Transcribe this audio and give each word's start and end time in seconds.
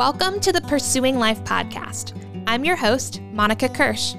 Welcome 0.00 0.40
to 0.40 0.50
the 0.50 0.62
Pursuing 0.62 1.18
Life 1.18 1.44
podcast. 1.44 2.14
I'm 2.46 2.64
your 2.64 2.74
host, 2.74 3.20
Monica 3.34 3.68
Kirsch. 3.68 4.14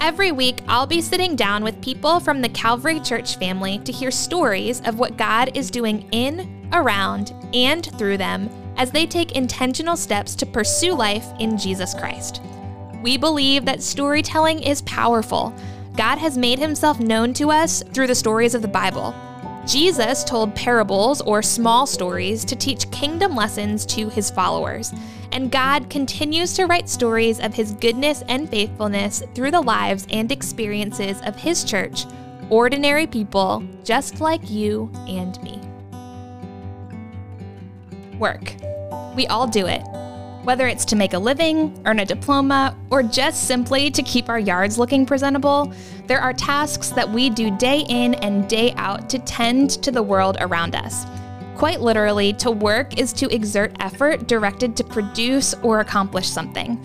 Every 0.00 0.32
week, 0.32 0.60
I'll 0.66 0.88
be 0.88 1.00
sitting 1.00 1.36
down 1.36 1.62
with 1.62 1.80
people 1.80 2.18
from 2.18 2.42
the 2.42 2.48
Calvary 2.48 2.98
Church 2.98 3.36
family 3.36 3.78
to 3.84 3.92
hear 3.92 4.10
stories 4.10 4.80
of 4.86 4.98
what 4.98 5.16
God 5.16 5.56
is 5.56 5.70
doing 5.70 6.08
in, 6.10 6.68
around, 6.72 7.32
and 7.54 7.96
through 7.96 8.16
them 8.16 8.50
as 8.76 8.90
they 8.90 9.06
take 9.06 9.36
intentional 9.36 9.96
steps 9.96 10.34
to 10.34 10.46
pursue 10.46 10.94
life 10.94 11.28
in 11.38 11.56
Jesus 11.56 11.94
Christ. 11.94 12.42
We 13.00 13.16
believe 13.16 13.64
that 13.66 13.84
storytelling 13.84 14.60
is 14.64 14.82
powerful. 14.82 15.54
God 15.96 16.18
has 16.18 16.36
made 16.36 16.58
himself 16.58 16.98
known 16.98 17.34
to 17.34 17.52
us 17.52 17.84
through 17.94 18.08
the 18.08 18.16
stories 18.16 18.56
of 18.56 18.62
the 18.62 18.66
Bible. 18.68 19.14
Jesus 19.64 20.24
told 20.24 20.56
parables 20.56 21.20
or 21.20 21.40
small 21.40 21.86
stories 21.86 22.44
to 22.46 22.56
teach 22.56 22.90
kingdom 22.90 23.36
lessons 23.36 23.86
to 23.86 24.08
his 24.08 24.28
followers. 24.28 24.92
And 25.32 25.50
God 25.50 25.88
continues 25.88 26.54
to 26.54 26.66
write 26.66 26.88
stories 26.88 27.38
of 27.38 27.54
his 27.54 27.72
goodness 27.74 28.22
and 28.28 28.48
faithfulness 28.48 29.22
through 29.34 29.52
the 29.52 29.60
lives 29.60 30.06
and 30.10 30.30
experiences 30.32 31.20
of 31.22 31.36
his 31.36 31.62
church, 31.62 32.04
ordinary 32.48 33.06
people 33.06 33.62
just 33.84 34.20
like 34.20 34.50
you 34.50 34.90
and 35.06 35.40
me. 35.42 35.60
Work. 38.18 38.54
We 39.14 39.26
all 39.28 39.46
do 39.46 39.66
it. 39.66 39.82
Whether 40.42 40.66
it's 40.66 40.84
to 40.86 40.96
make 40.96 41.12
a 41.12 41.18
living, 41.18 41.80
earn 41.84 42.00
a 42.00 42.04
diploma, 42.04 42.76
or 42.90 43.02
just 43.02 43.46
simply 43.46 43.90
to 43.90 44.02
keep 44.02 44.28
our 44.28 44.38
yards 44.38 44.78
looking 44.78 45.04
presentable, 45.04 45.72
there 46.06 46.20
are 46.20 46.32
tasks 46.32 46.88
that 46.90 47.08
we 47.08 47.30
do 47.30 47.56
day 47.56 47.84
in 47.88 48.14
and 48.14 48.48
day 48.48 48.72
out 48.76 49.08
to 49.10 49.18
tend 49.20 49.70
to 49.82 49.90
the 49.90 50.02
world 50.02 50.38
around 50.40 50.74
us. 50.74 51.04
Quite 51.60 51.82
literally, 51.82 52.32
to 52.38 52.50
work 52.50 52.98
is 52.98 53.12
to 53.12 53.28
exert 53.28 53.76
effort 53.80 54.26
directed 54.26 54.74
to 54.78 54.82
produce 54.82 55.52
or 55.62 55.80
accomplish 55.80 56.26
something. 56.26 56.82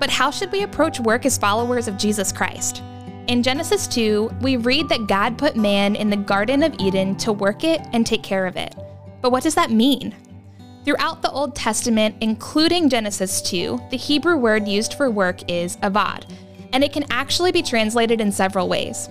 But 0.00 0.10
how 0.10 0.32
should 0.32 0.50
we 0.50 0.64
approach 0.64 0.98
work 0.98 1.24
as 1.24 1.38
followers 1.38 1.86
of 1.86 1.96
Jesus 1.96 2.32
Christ? 2.32 2.82
In 3.28 3.40
Genesis 3.40 3.86
2, 3.86 4.32
we 4.40 4.56
read 4.56 4.88
that 4.88 5.06
God 5.06 5.38
put 5.38 5.54
man 5.54 5.94
in 5.94 6.10
the 6.10 6.16
Garden 6.16 6.64
of 6.64 6.74
Eden 6.80 7.14
to 7.18 7.32
work 7.32 7.62
it 7.62 7.80
and 7.92 8.04
take 8.04 8.24
care 8.24 8.46
of 8.46 8.56
it. 8.56 8.74
But 9.22 9.30
what 9.30 9.44
does 9.44 9.54
that 9.54 9.70
mean? 9.70 10.12
Throughout 10.84 11.22
the 11.22 11.30
Old 11.30 11.54
Testament, 11.54 12.16
including 12.20 12.88
Genesis 12.88 13.40
2, 13.42 13.80
the 13.92 13.96
Hebrew 13.96 14.38
word 14.38 14.66
used 14.66 14.94
for 14.94 15.08
work 15.08 15.48
is 15.48 15.76
avad, 15.76 16.28
and 16.72 16.82
it 16.82 16.92
can 16.92 17.04
actually 17.10 17.52
be 17.52 17.62
translated 17.62 18.20
in 18.20 18.32
several 18.32 18.68
ways. 18.68 19.08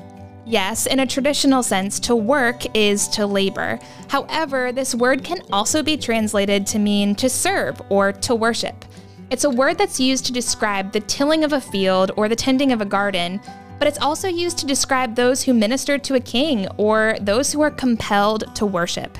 Yes, 0.47 0.85
in 0.85 0.99
a 0.99 1.07
traditional 1.07 1.63
sense, 1.63 1.99
to 2.01 2.15
work 2.15 2.63
is 2.75 3.07
to 3.09 3.25
labor. 3.25 3.79
However, 4.09 4.71
this 4.71 4.93
word 4.93 5.23
can 5.23 5.39
also 5.51 5.81
be 5.81 5.97
translated 5.97 6.67
to 6.67 6.77
mean 6.77 7.15
to 7.15 7.29
serve 7.29 7.81
or 7.89 8.11
to 8.11 8.35
worship. 8.35 8.85
It's 9.31 9.43
a 9.43 9.49
word 9.49 9.79
that's 9.79 9.99
used 9.99 10.23
to 10.27 10.31
describe 10.31 10.91
the 10.91 10.99
tilling 10.99 11.43
of 11.43 11.53
a 11.53 11.59
field 11.59 12.11
or 12.15 12.29
the 12.29 12.35
tending 12.35 12.71
of 12.71 12.79
a 12.79 12.85
garden, 12.85 13.41
but 13.79 13.87
it's 13.87 13.97
also 13.99 14.27
used 14.27 14.59
to 14.59 14.67
describe 14.67 15.15
those 15.15 15.41
who 15.41 15.53
minister 15.53 15.97
to 15.97 16.13
a 16.13 16.19
king 16.19 16.67
or 16.77 17.17
those 17.21 17.51
who 17.51 17.61
are 17.61 17.71
compelled 17.71 18.55
to 18.55 18.67
worship. 18.67 19.17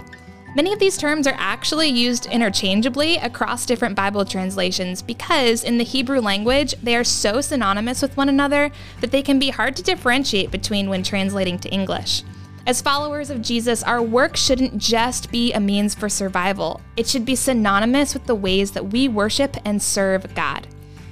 Many 0.55 0.71
of 0.71 0.79
these 0.79 0.95
terms 0.95 1.27
are 1.27 1.35
actually 1.37 1.89
used 1.89 2.27
interchangeably 2.27 3.17
across 3.17 3.65
different 3.65 3.93
Bible 3.93 4.23
translations 4.23 5.01
because 5.01 5.65
in 5.65 5.77
the 5.77 5.83
Hebrew 5.83 6.21
language, 6.21 6.73
they 6.81 6.95
are 6.95 7.03
so 7.03 7.41
synonymous 7.41 8.01
with 8.01 8.15
one 8.15 8.29
another 8.29 8.71
that 9.01 9.11
they 9.11 9.21
can 9.21 9.37
be 9.37 9.49
hard 9.49 9.75
to 9.75 9.83
differentiate 9.83 10.51
between 10.51 10.89
when 10.89 11.03
translating 11.03 11.59
to 11.59 11.69
English. 11.69 12.23
As 12.65 12.81
followers 12.81 13.29
of 13.29 13.41
Jesus, 13.41 13.83
our 13.83 14.01
work 14.01 14.37
shouldn't 14.37 14.77
just 14.77 15.29
be 15.29 15.51
a 15.51 15.59
means 15.59 15.93
for 15.93 16.07
survival, 16.07 16.79
it 16.95 17.05
should 17.05 17.25
be 17.25 17.35
synonymous 17.35 18.13
with 18.13 18.25
the 18.25 18.33
ways 18.33 18.71
that 18.71 18.93
we 18.93 19.09
worship 19.09 19.57
and 19.65 19.81
serve 19.83 20.33
God. 20.35 20.67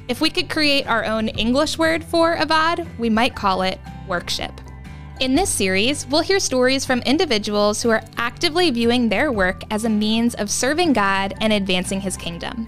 If 0.08 0.22
we 0.22 0.30
could 0.30 0.50
create 0.50 0.88
our 0.88 1.04
own 1.04 1.28
English 1.28 1.78
word 1.78 2.06
for 2.06 2.38
avad, 2.38 2.88
we 2.98 3.10
might 3.10 3.36
call 3.36 3.62
it 3.62 3.78
workship. 4.08 4.54
In 5.20 5.36
this 5.36 5.52
series, 5.52 6.08
we'll 6.08 6.22
hear 6.22 6.40
stories 6.40 6.86
from 6.86 7.00
individuals 7.02 7.84
who 7.84 7.92
are 7.92 8.04
actively 8.18 8.72
viewing 8.72 9.10
their 9.10 9.32
work 9.32 9.62
as 9.70 9.86
a 9.86 9.90
means 9.90 10.34
of 10.34 10.50
serving 10.50 10.94
God 10.94 11.36
and 11.40 11.54
advancing 11.54 12.02
His 12.02 12.18
kingdom. 12.18 12.68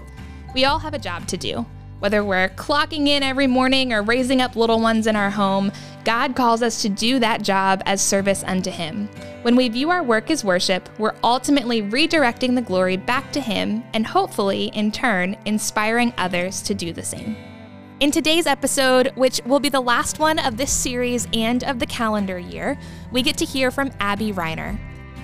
We 0.54 0.64
all 0.64 0.78
have 0.78 0.94
a 0.94 0.98
job 0.98 1.26
to 1.26 1.36
do. 1.36 1.66
Whether 1.98 2.22
we're 2.22 2.50
clocking 2.50 3.08
in 3.08 3.24
every 3.24 3.48
morning 3.48 3.92
or 3.92 4.02
raising 4.02 4.40
up 4.40 4.54
little 4.54 4.80
ones 4.80 5.08
in 5.08 5.16
our 5.16 5.28
home, 5.28 5.72
God 6.04 6.36
calls 6.36 6.62
us 6.62 6.82
to 6.82 6.88
do 6.88 7.18
that 7.18 7.42
job 7.42 7.82
as 7.84 8.00
service 8.00 8.44
unto 8.44 8.70
Him. 8.70 9.08
When 9.42 9.56
we 9.56 9.68
view 9.68 9.90
our 9.90 10.04
work 10.04 10.30
as 10.30 10.44
worship, 10.44 10.88
we're 11.00 11.16
ultimately 11.24 11.82
redirecting 11.82 12.54
the 12.54 12.62
glory 12.62 12.96
back 12.96 13.32
to 13.32 13.40
Him 13.40 13.82
and 13.92 14.06
hopefully, 14.06 14.66
in 14.66 14.92
turn, 14.92 15.36
inspiring 15.46 16.14
others 16.16 16.62
to 16.62 16.74
do 16.74 16.92
the 16.92 17.02
same. 17.02 17.36
In 17.98 18.10
today's 18.10 18.46
episode, 18.46 19.10
which 19.14 19.40
will 19.46 19.58
be 19.58 19.70
the 19.70 19.80
last 19.80 20.18
one 20.18 20.38
of 20.38 20.58
this 20.58 20.70
series 20.70 21.26
and 21.32 21.64
of 21.64 21.78
the 21.78 21.86
calendar 21.86 22.38
year, 22.38 22.78
we 23.10 23.22
get 23.22 23.38
to 23.38 23.46
hear 23.46 23.70
from 23.70 23.90
Abby 24.00 24.34
Reiner. 24.34 24.78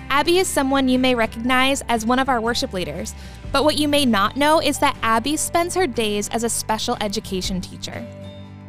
Abby 0.09 0.39
is 0.39 0.49
someone 0.49 0.89
you 0.89 0.99
may 0.99 1.15
recognize 1.15 1.83
as 1.91 2.07
one 2.07 2.19
of 2.19 2.31
our 2.31 2.41
worship 2.41 2.73
leaders, 2.73 3.15
but 3.53 3.65
what 3.65 3.77
you 3.77 3.89
may 3.89 4.07
not 4.07 4.39
know 4.39 4.59
is 4.59 4.79
that 4.79 4.97
Abby 5.03 5.37
spends 5.37 5.75
her 5.75 5.87
days 5.87 6.31
as 6.31 6.45
a 6.45 6.49
special 6.49 6.97
education 7.03 7.61
teacher. 7.61 8.07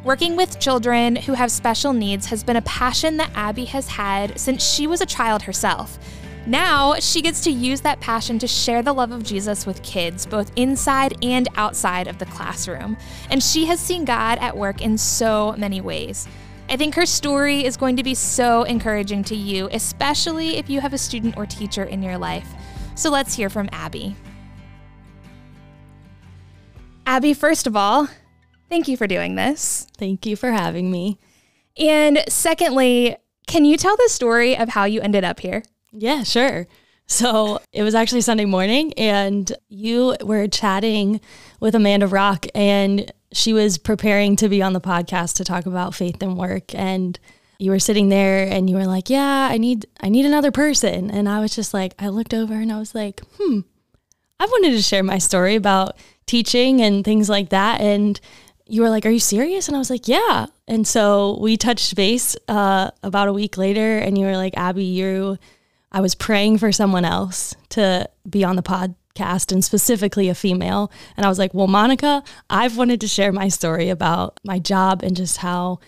Working 0.04 0.36
with 0.36 0.60
children 0.60 1.16
who 1.16 1.32
have 1.32 1.50
special 1.50 1.94
needs 1.94 2.26
has 2.26 2.44
been 2.44 2.56
a 2.56 2.62
passion 2.62 3.16
that 3.16 3.30
Abby 3.34 3.64
has 3.64 3.88
had 3.88 4.38
since 4.38 4.62
she 4.62 4.86
was 4.86 5.00
a 5.00 5.06
child 5.06 5.40
herself, 5.40 5.98
now 6.46 6.94
she 6.94 7.22
gets 7.22 7.40
to 7.42 7.50
use 7.50 7.80
that 7.82 8.00
passion 8.00 8.38
to 8.38 8.46
share 8.46 8.82
the 8.82 8.92
love 8.92 9.12
of 9.12 9.22
Jesus 9.22 9.66
with 9.66 9.82
kids, 9.82 10.26
both 10.26 10.52
inside 10.56 11.16
and 11.22 11.48
outside 11.56 12.06
of 12.06 12.18
the 12.18 12.26
classroom. 12.26 12.96
And 13.30 13.42
she 13.42 13.66
has 13.66 13.80
seen 13.80 14.04
God 14.04 14.38
at 14.38 14.56
work 14.56 14.82
in 14.82 14.98
so 14.98 15.54
many 15.56 15.80
ways. 15.80 16.28
I 16.68 16.76
think 16.76 16.94
her 16.94 17.06
story 17.06 17.64
is 17.64 17.76
going 17.76 17.96
to 17.96 18.02
be 18.02 18.14
so 18.14 18.62
encouraging 18.62 19.24
to 19.24 19.36
you, 19.36 19.68
especially 19.72 20.56
if 20.56 20.70
you 20.70 20.80
have 20.80 20.92
a 20.92 20.98
student 20.98 21.36
or 21.36 21.46
teacher 21.46 21.84
in 21.84 22.02
your 22.02 22.18
life. 22.18 22.48
So 22.94 23.10
let's 23.10 23.34
hear 23.34 23.50
from 23.50 23.68
Abby. 23.72 24.16
Abby, 27.06 27.34
first 27.34 27.66
of 27.66 27.76
all, 27.76 28.08
thank 28.70 28.88
you 28.88 28.96
for 28.96 29.06
doing 29.06 29.34
this. 29.34 29.86
Thank 29.98 30.24
you 30.24 30.36
for 30.36 30.52
having 30.52 30.90
me. 30.90 31.18
And 31.76 32.24
secondly, 32.28 33.16
can 33.46 33.64
you 33.64 33.76
tell 33.76 33.96
the 33.96 34.08
story 34.08 34.56
of 34.56 34.70
how 34.70 34.84
you 34.84 35.00
ended 35.00 35.24
up 35.24 35.40
here? 35.40 35.64
Yeah, 35.96 36.22
sure. 36.24 36.66
So 37.06 37.60
it 37.72 37.82
was 37.82 37.94
actually 37.94 38.22
Sunday 38.22 38.46
morning, 38.46 38.92
and 38.94 39.50
you 39.68 40.16
were 40.22 40.48
chatting 40.48 41.20
with 41.60 41.74
Amanda 41.74 42.06
Rock, 42.06 42.46
and 42.54 43.12
she 43.32 43.52
was 43.52 43.78
preparing 43.78 44.36
to 44.36 44.48
be 44.48 44.62
on 44.62 44.72
the 44.72 44.80
podcast 44.80 45.34
to 45.36 45.44
talk 45.44 45.66
about 45.66 45.94
faith 45.94 46.22
and 46.22 46.36
work. 46.36 46.74
And 46.74 47.18
you 47.58 47.70
were 47.70 47.78
sitting 47.78 48.08
there, 48.08 48.48
and 48.48 48.68
you 48.68 48.76
were 48.76 48.86
like, 48.86 49.10
"Yeah, 49.10 49.48
I 49.50 49.58
need, 49.58 49.86
I 50.00 50.08
need 50.08 50.24
another 50.26 50.50
person." 50.50 51.10
And 51.10 51.28
I 51.28 51.40
was 51.40 51.54
just 51.54 51.74
like, 51.74 51.94
I 51.98 52.08
looked 52.08 52.34
over, 52.34 52.54
and 52.54 52.72
I 52.72 52.78
was 52.78 52.94
like, 52.94 53.20
"Hmm, 53.38 53.60
I 54.40 54.46
wanted 54.46 54.70
to 54.70 54.82
share 54.82 55.02
my 55.02 55.18
story 55.18 55.54
about 55.54 55.96
teaching 56.26 56.80
and 56.80 57.04
things 57.04 57.28
like 57.28 57.50
that." 57.50 57.80
And 57.80 58.18
you 58.66 58.80
were 58.80 58.90
like, 58.90 59.04
"Are 59.04 59.10
you 59.10 59.20
serious?" 59.20 59.68
And 59.68 59.76
I 59.76 59.78
was 59.78 59.90
like, 59.90 60.08
"Yeah." 60.08 60.46
And 60.66 60.86
so 60.86 61.38
we 61.38 61.58
touched 61.58 61.94
base 61.94 62.34
uh, 62.48 62.90
about 63.02 63.28
a 63.28 63.32
week 63.34 63.58
later, 63.58 63.98
and 63.98 64.16
you 64.16 64.24
were 64.24 64.38
like, 64.38 64.56
"Abby, 64.56 64.84
you." 64.84 65.38
I 65.94 66.00
was 66.00 66.16
praying 66.16 66.58
for 66.58 66.72
someone 66.72 67.04
else 67.04 67.54
to 67.70 68.10
be 68.28 68.42
on 68.42 68.56
the 68.56 68.62
podcast 68.62 69.52
and 69.52 69.64
specifically 69.64 70.28
a 70.28 70.34
female. 70.34 70.90
And 71.16 71.24
I 71.24 71.28
was 71.28 71.38
like, 71.38 71.54
well, 71.54 71.68
Monica, 71.68 72.24
I've 72.50 72.76
wanted 72.76 73.00
to 73.02 73.06
share 73.06 73.30
my 73.30 73.46
story 73.46 73.90
about 73.90 74.40
my 74.42 74.58
job 74.58 75.04
and 75.04 75.14
just 75.16 75.36
how 75.36 75.78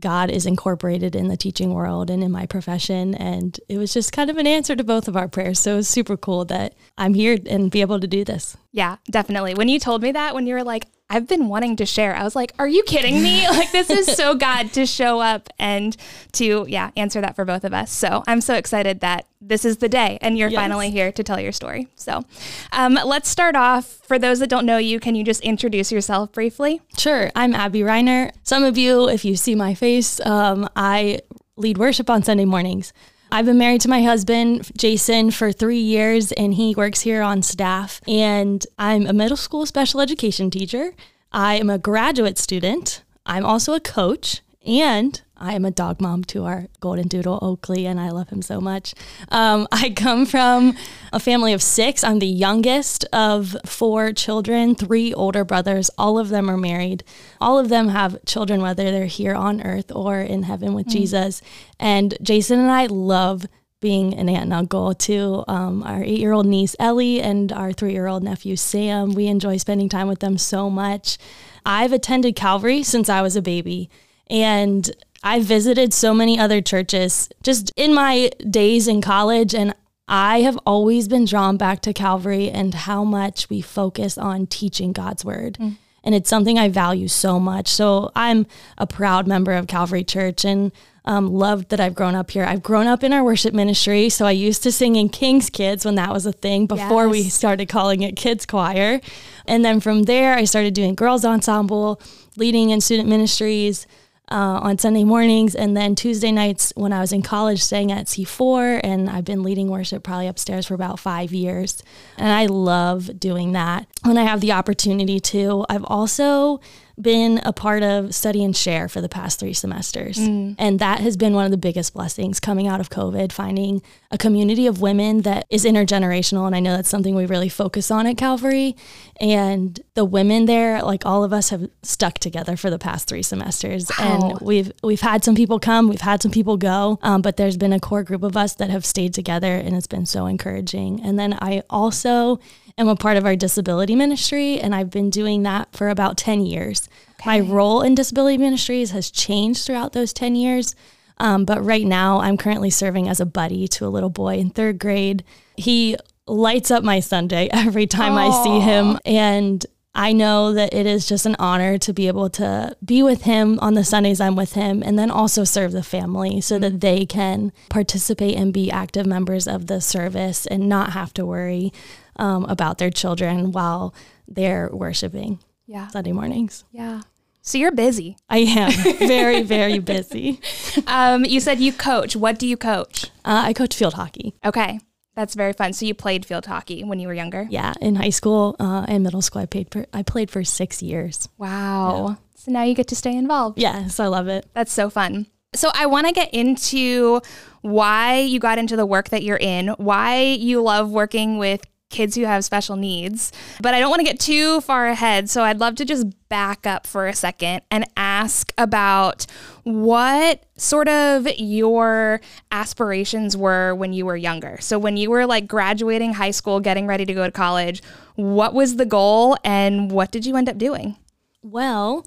God 0.00 0.30
is 0.32 0.46
incorporated 0.46 1.14
in 1.14 1.28
the 1.28 1.36
teaching 1.36 1.72
world 1.72 2.10
and 2.10 2.24
in 2.24 2.32
my 2.32 2.44
profession. 2.46 3.14
And 3.14 3.58
it 3.68 3.78
was 3.78 3.94
just 3.94 4.10
kind 4.10 4.30
of 4.30 4.36
an 4.36 4.48
answer 4.48 4.74
to 4.74 4.82
both 4.82 5.06
of 5.06 5.16
our 5.16 5.28
prayers. 5.28 5.60
So 5.60 5.74
it 5.74 5.76
was 5.76 5.88
super 5.88 6.16
cool 6.16 6.44
that 6.46 6.74
I'm 6.98 7.14
here 7.14 7.38
and 7.48 7.70
be 7.70 7.82
able 7.82 8.00
to 8.00 8.08
do 8.08 8.24
this. 8.24 8.56
Yeah, 8.72 8.96
definitely. 9.12 9.54
When 9.54 9.68
you 9.68 9.78
told 9.78 10.02
me 10.02 10.10
that, 10.10 10.34
when 10.34 10.48
you 10.48 10.54
were 10.54 10.64
like, 10.64 10.86
I've 11.08 11.28
been 11.28 11.48
wanting 11.48 11.76
to 11.76 11.86
share. 11.86 12.16
I 12.16 12.24
was 12.24 12.34
like, 12.34 12.52
are 12.58 12.66
you 12.66 12.82
kidding 12.82 13.22
me? 13.22 13.48
like, 13.48 13.70
this 13.70 13.90
is 13.90 14.06
so 14.16 14.34
God 14.34 14.72
to 14.72 14.86
show 14.86 15.20
up 15.20 15.48
and 15.58 15.96
to, 16.32 16.66
yeah, 16.68 16.90
answer 16.96 17.20
that 17.20 17.36
for 17.36 17.44
both 17.44 17.62
of 17.62 17.72
us. 17.72 17.92
So 17.92 18.24
I'm 18.26 18.40
so 18.40 18.54
excited 18.54 19.00
that 19.00 19.26
this 19.40 19.64
is 19.64 19.76
the 19.76 19.88
day 19.88 20.18
and 20.20 20.36
you're 20.36 20.48
yes. 20.48 20.60
finally 20.60 20.90
here 20.90 21.12
to 21.12 21.22
tell 21.22 21.40
your 21.40 21.52
story. 21.52 21.86
So 21.94 22.24
um, 22.72 22.94
let's 22.94 23.28
start 23.28 23.54
off. 23.54 23.86
For 24.06 24.18
those 24.18 24.40
that 24.40 24.48
don't 24.48 24.66
know 24.66 24.78
you, 24.78 24.98
can 24.98 25.14
you 25.14 25.22
just 25.22 25.42
introduce 25.42 25.92
yourself 25.92 26.32
briefly? 26.32 26.80
Sure. 26.98 27.30
I'm 27.36 27.54
Abby 27.54 27.80
Reiner. 27.80 28.32
Some 28.42 28.64
of 28.64 28.76
you, 28.76 29.08
if 29.08 29.24
you 29.24 29.36
see 29.36 29.54
my 29.54 29.74
face, 29.74 30.20
um, 30.26 30.68
I 30.74 31.20
lead 31.56 31.78
worship 31.78 32.10
on 32.10 32.24
Sunday 32.24 32.44
mornings. 32.44 32.92
I've 33.36 33.44
been 33.44 33.58
married 33.58 33.82
to 33.82 33.90
my 33.90 34.00
husband, 34.00 34.70
Jason, 34.78 35.30
for 35.30 35.52
three 35.52 35.76
years, 35.76 36.32
and 36.32 36.54
he 36.54 36.74
works 36.74 37.02
here 37.02 37.20
on 37.20 37.42
staff. 37.42 38.00
And 38.08 38.66
I'm 38.78 39.06
a 39.06 39.12
middle 39.12 39.36
school 39.36 39.66
special 39.66 40.00
education 40.00 40.50
teacher. 40.50 40.94
I 41.32 41.56
am 41.56 41.68
a 41.68 41.76
graduate 41.76 42.38
student. 42.38 43.02
I'm 43.26 43.44
also 43.44 43.74
a 43.74 43.80
coach, 43.80 44.40
and 44.66 45.20
I 45.38 45.54
am 45.54 45.64
a 45.64 45.70
dog 45.70 46.00
mom 46.00 46.24
to 46.24 46.44
our 46.44 46.68
golden 46.80 47.08
doodle 47.08 47.38
Oakley, 47.42 47.86
and 47.86 48.00
I 48.00 48.10
love 48.10 48.30
him 48.30 48.42
so 48.42 48.60
much. 48.60 48.94
Um, 49.30 49.68
I 49.72 49.90
come 49.90 50.26
from 50.26 50.76
a 51.12 51.20
family 51.20 51.52
of 51.52 51.62
six. 51.62 52.02
I'm 52.02 52.18
the 52.18 52.26
youngest 52.26 53.04
of 53.12 53.56
four 53.64 54.12
children, 54.12 54.74
three 54.74 55.12
older 55.14 55.44
brothers. 55.44 55.90
All 55.98 56.18
of 56.18 56.28
them 56.28 56.50
are 56.50 56.56
married. 56.56 57.04
All 57.40 57.58
of 57.58 57.68
them 57.68 57.88
have 57.88 58.24
children, 58.24 58.62
whether 58.62 58.90
they're 58.90 59.06
here 59.06 59.34
on 59.34 59.62
earth 59.62 59.92
or 59.94 60.20
in 60.20 60.44
heaven 60.44 60.74
with 60.74 60.86
mm. 60.86 60.92
Jesus. 60.92 61.42
And 61.78 62.16
Jason 62.22 62.58
and 62.60 62.70
I 62.70 62.86
love 62.86 63.46
being 63.80 64.14
an 64.14 64.28
aunt 64.28 64.44
and 64.44 64.52
uncle 64.52 64.94
to 64.94 65.44
um, 65.48 65.82
our 65.82 66.02
eight 66.02 66.18
year 66.18 66.32
old 66.32 66.46
niece 66.46 66.74
Ellie 66.80 67.20
and 67.20 67.52
our 67.52 67.72
three 67.72 67.92
year 67.92 68.06
old 68.06 68.22
nephew 68.22 68.56
Sam. 68.56 69.12
We 69.12 69.26
enjoy 69.26 69.58
spending 69.58 69.88
time 69.88 70.08
with 70.08 70.20
them 70.20 70.38
so 70.38 70.70
much. 70.70 71.18
I've 71.64 71.92
attended 71.92 72.36
Calvary 72.36 72.82
since 72.82 73.08
I 73.08 73.22
was 73.22 73.36
a 73.36 73.42
baby. 73.42 73.90
And 74.28 74.90
I 75.26 75.40
visited 75.40 75.92
so 75.92 76.14
many 76.14 76.38
other 76.38 76.60
churches 76.60 77.28
just 77.42 77.72
in 77.74 77.92
my 77.92 78.30
days 78.48 78.86
in 78.86 79.00
college, 79.00 79.56
and 79.56 79.74
I 80.06 80.42
have 80.42 80.56
always 80.64 81.08
been 81.08 81.24
drawn 81.24 81.56
back 81.56 81.80
to 81.80 81.92
Calvary 81.92 82.48
and 82.48 82.72
how 82.72 83.02
much 83.02 83.50
we 83.50 83.60
focus 83.60 84.16
on 84.16 84.46
teaching 84.46 84.92
God's 84.92 85.24
word. 85.24 85.58
Mm. 85.58 85.78
And 86.04 86.14
it's 86.14 86.30
something 86.30 86.60
I 86.60 86.68
value 86.68 87.08
so 87.08 87.40
much. 87.40 87.66
So 87.66 88.12
I'm 88.14 88.46
a 88.78 88.86
proud 88.86 89.26
member 89.26 89.50
of 89.54 89.66
Calvary 89.66 90.04
Church 90.04 90.44
and 90.44 90.70
um, 91.04 91.26
loved 91.26 91.70
that 91.70 91.80
I've 91.80 91.96
grown 91.96 92.14
up 92.14 92.30
here. 92.30 92.44
I've 92.44 92.62
grown 92.62 92.86
up 92.86 93.02
in 93.02 93.12
our 93.12 93.24
worship 93.24 93.52
ministry. 93.52 94.08
So 94.08 94.26
I 94.26 94.30
used 94.30 94.62
to 94.62 94.70
sing 94.70 94.94
in 94.94 95.08
King's 95.08 95.50
Kids 95.50 95.84
when 95.84 95.96
that 95.96 96.12
was 96.12 96.24
a 96.24 96.32
thing 96.32 96.66
before 96.68 97.06
yes. 97.06 97.10
we 97.12 97.22
started 97.24 97.66
calling 97.66 98.02
it 98.02 98.14
Kids 98.14 98.46
Choir. 98.46 99.00
And 99.44 99.64
then 99.64 99.80
from 99.80 100.04
there, 100.04 100.34
I 100.34 100.44
started 100.44 100.72
doing 100.72 100.94
girls' 100.94 101.24
ensemble, 101.24 102.00
leading 102.36 102.70
in 102.70 102.80
student 102.80 103.08
ministries 103.08 103.88
uh, 104.30 104.60
on 104.62 104.78
Sunday 104.78 105.04
mornings, 105.04 105.54
and 105.54 105.76
then 105.76 105.94
Tuesday 105.94 106.32
nights 106.32 106.72
when 106.74 106.92
I 106.92 107.00
was 107.00 107.12
in 107.12 107.22
college, 107.22 107.62
staying 107.62 107.92
at 107.92 108.06
C4, 108.06 108.80
and 108.82 109.08
I've 109.08 109.24
been 109.24 109.42
leading 109.42 109.68
worship 109.68 110.02
probably 110.02 110.26
upstairs 110.26 110.66
for 110.66 110.74
about 110.74 110.98
five 110.98 111.32
years, 111.32 111.82
and 112.18 112.32
I 112.32 112.46
love 112.46 113.20
doing 113.20 113.52
that. 113.52 113.86
When 114.02 114.18
I 114.18 114.24
have 114.24 114.40
the 114.40 114.52
opportunity 114.52 115.20
to, 115.20 115.64
I've 115.68 115.84
also 115.84 116.60
been 117.00 117.38
a 117.44 117.52
part 117.52 117.82
of 117.82 118.14
Study 118.14 118.42
and 118.42 118.56
Share 118.56 118.88
for 118.88 119.00
the 119.00 119.08
past 119.08 119.38
three 119.38 119.52
semesters. 119.52 120.16
Mm. 120.16 120.56
And 120.58 120.78
that 120.78 121.00
has 121.00 121.16
been 121.16 121.34
one 121.34 121.44
of 121.44 121.50
the 121.50 121.56
biggest 121.56 121.94
blessings 121.94 122.40
coming 122.40 122.66
out 122.66 122.80
of 122.80 122.90
COVID, 122.90 123.32
finding 123.32 123.82
a 124.10 124.18
community 124.18 124.66
of 124.66 124.80
women 124.80 125.22
that 125.22 125.46
is 125.50 125.64
intergenerational. 125.64 126.46
And 126.46 126.56
I 126.56 126.60
know 126.60 126.74
that's 126.74 126.88
something 126.88 127.14
we 127.14 127.26
really 127.26 127.48
focus 127.48 127.90
on 127.90 128.06
at 128.06 128.16
Calvary. 128.16 128.76
And 129.20 129.78
the 129.94 130.04
women 130.04 130.46
there, 130.46 130.82
like 130.82 131.04
all 131.04 131.22
of 131.22 131.32
us, 131.32 131.50
have 131.50 131.68
stuck 131.82 132.14
together 132.14 132.56
for 132.56 132.70
the 132.70 132.78
past 132.78 133.08
three 133.08 133.22
semesters. 133.22 133.90
Wow. 133.98 134.30
And 134.30 134.40
we've 134.40 134.72
we've 134.82 135.00
had 135.00 135.24
some 135.24 135.34
people 135.34 135.58
come, 135.58 135.88
we've 135.88 136.00
had 136.00 136.22
some 136.22 136.30
people 136.30 136.56
go, 136.56 136.98
um, 137.02 137.22
but 137.22 137.36
there's 137.36 137.56
been 137.56 137.72
a 137.72 137.80
core 137.80 138.02
group 138.02 138.22
of 138.22 138.36
us 138.36 138.54
that 138.54 138.70
have 138.70 138.84
stayed 138.84 139.12
together, 139.14 139.54
and 139.54 139.74
it's 139.76 139.86
been 139.86 140.06
so 140.06 140.26
encouraging. 140.26 141.02
And 141.02 141.18
then 141.18 141.34
I 141.34 141.62
also 141.68 142.40
am 142.78 142.88
a 142.88 142.96
part 142.96 143.16
of 143.16 143.24
our 143.24 143.36
disability 143.36 143.96
ministry, 143.96 144.60
and 144.60 144.74
I've 144.74 144.90
been 144.90 145.08
doing 145.08 145.42
that 145.44 145.72
for 145.72 145.88
about 145.88 146.18
10 146.18 146.42
years. 146.42 146.88
Okay. 147.20 147.30
My 147.30 147.40
role 147.40 147.80
in 147.80 147.94
disability 147.94 148.36
ministries 148.36 148.90
has 148.90 149.10
changed 149.10 149.64
throughout 149.64 149.92
those 149.92 150.12
10 150.12 150.36
years. 150.36 150.74
Um, 151.18 151.46
but 151.46 151.64
right 151.64 151.86
now, 151.86 152.20
I'm 152.20 152.36
currently 152.36 152.68
serving 152.68 153.08
as 153.08 153.20
a 153.20 153.26
buddy 153.26 153.66
to 153.68 153.86
a 153.86 153.88
little 153.88 154.10
boy 154.10 154.36
in 154.36 154.50
third 154.50 154.78
grade. 154.78 155.24
He 155.56 155.96
lights 156.26 156.70
up 156.70 156.84
my 156.84 157.00
Sunday 157.00 157.48
every 157.52 157.86
time 157.86 158.12
Aww. 158.12 158.28
I 158.28 158.44
see 158.44 158.60
him. 158.60 158.98
And 159.06 159.64
I 159.94 160.12
know 160.12 160.52
that 160.52 160.74
it 160.74 160.84
is 160.84 161.08
just 161.08 161.24
an 161.24 161.36
honor 161.38 161.78
to 161.78 161.92
be 161.94 162.06
able 162.06 162.28
to 162.30 162.76
be 162.84 163.02
with 163.02 163.22
him 163.22 163.58
on 163.60 163.72
the 163.72 163.84
Sundays 163.84 164.20
I'm 164.20 164.36
with 164.36 164.52
him 164.52 164.82
and 164.82 164.98
then 164.98 165.10
also 165.10 165.42
serve 165.44 165.72
the 165.72 165.82
family 165.82 166.42
so 166.42 166.58
that 166.58 166.82
they 166.82 167.06
can 167.06 167.50
participate 167.70 168.36
and 168.36 168.52
be 168.52 168.70
active 168.70 169.06
members 169.06 169.48
of 169.48 169.68
the 169.68 169.80
service 169.80 170.44
and 170.44 170.68
not 170.68 170.92
have 170.92 171.14
to 171.14 171.24
worry 171.24 171.72
um, 172.18 172.44
about 172.44 172.78
their 172.78 172.90
children 172.90 173.52
while 173.52 173.94
they're 174.26 174.68
worshiping 174.72 175.38
yeah. 175.66 175.88
Sunday 175.88 176.12
mornings. 176.12 176.64
Yeah. 176.72 177.02
So 177.42 177.58
you're 177.58 177.72
busy. 177.72 178.16
I 178.28 178.38
am 178.38 178.72
very, 178.98 179.42
very 179.42 179.78
busy. 179.78 180.40
Um, 180.86 181.24
you 181.24 181.38
said 181.38 181.60
you 181.60 181.72
coach. 181.72 182.16
What 182.16 182.38
do 182.38 182.46
you 182.46 182.56
coach? 182.56 183.04
Uh, 183.24 183.42
I 183.44 183.52
coach 183.52 183.76
field 183.76 183.94
hockey. 183.94 184.34
Okay. 184.44 184.80
That's 185.14 185.34
very 185.34 185.52
fun. 185.52 185.72
So 185.72 185.86
you 185.86 185.94
played 185.94 186.26
field 186.26 186.46
hockey 186.46 186.84
when 186.84 186.98
you 186.98 187.08
were 187.08 187.14
younger? 187.14 187.46
Yeah, 187.48 187.72
in 187.80 187.94
high 187.94 188.10
school 188.10 188.54
uh, 188.60 188.84
and 188.86 189.02
middle 189.02 189.22
school, 189.22 189.40
I 189.40 189.46
played 189.46 189.68
for 189.72 189.86
I 189.92 190.02
played 190.02 190.30
for 190.30 190.44
six 190.44 190.82
years. 190.82 191.30
Wow! 191.38 192.08
Yeah. 192.08 192.14
So 192.34 192.52
now 192.52 192.64
you 192.64 192.74
get 192.74 192.88
to 192.88 192.96
stay 192.96 193.16
involved. 193.16 193.58
Yes, 193.58 193.98
I 193.98 194.08
love 194.08 194.28
it. 194.28 194.44
That's 194.52 194.72
so 194.72 194.90
fun. 194.90 195.26
So 195.54 195.70
I 195.72 195.86
want 195.86 196.06
to 196.06 196.12
get 196.12 196.34
into 196.34 197.22
why 197.62 198.18
you 198.18 198.38
got 198.38 198.58
into 198.58 198.76
the 198.76 198.84
work 198.84 199.08
that 199.08 199.22
you're 199.22 199.38
in, 199.38 199.68
why 199.78 200.20
you 200.20 200.62
love 200.62 200.90
working 200.90 201.38
with 201.38 201.64
kids 201.88 202.16
who 202.16 202.24
have 202.24 202.44
special 202.44 202.76
needs. 202.76 203.32
But 203.60 203.74
I 203.74 203.80
don't 203.80 203.90
want 203.90 204.00
to 204.00 204.06
get 204.06 204.18
too 204.18 204.60
far 204.62 204.86
ahead. 204.86 205.30
So 205.30 205.42
I'd 205.42 205.58
love 205.58 205.76
to 205.76 205.84
just 205.84 206.06
back 206.28 206.66
up 206.66 206.86
for 206.86 207.06
a 207.06 207.14
second 207.14 207.62
and 207.70 207.84
ask 207.96 208.52
about 208.58 209.26
what 209.62 210.44
sort 210.56 210.88
of 210.88 211.28
your 211.38 212.20
aspirations 212.50 213.36
were 213.36 213.74
when 213.74 213.92
you 213.92 214.04
were 214.06 214.16
younger. 214.16 214.58
So 214.60 214.78
when 214.78 214.96
you 214.96 215.10
were 215.10 215.26
like 215.26 215.46
graduating 215.46 216.14
high 216.14 216.32
school, 216.32 216.60
getting 216.60 216.86
ready 216.86 217.04
to 217.04 217.14
go 217.14 217.24
to 217.24 217.32
college, 217.32 217.82
what 218.16 218.54
was 218.54 218.76
the 218.76 218.86
goal 218.86 219.36
and 219.44 219.90
what 219.90 220.10
did 220.10 220.26
you 220.26 220.36
end 220.36 220.48
up 220.48 220.58
doing? 220.58 220.96
Well, 221.42 222.06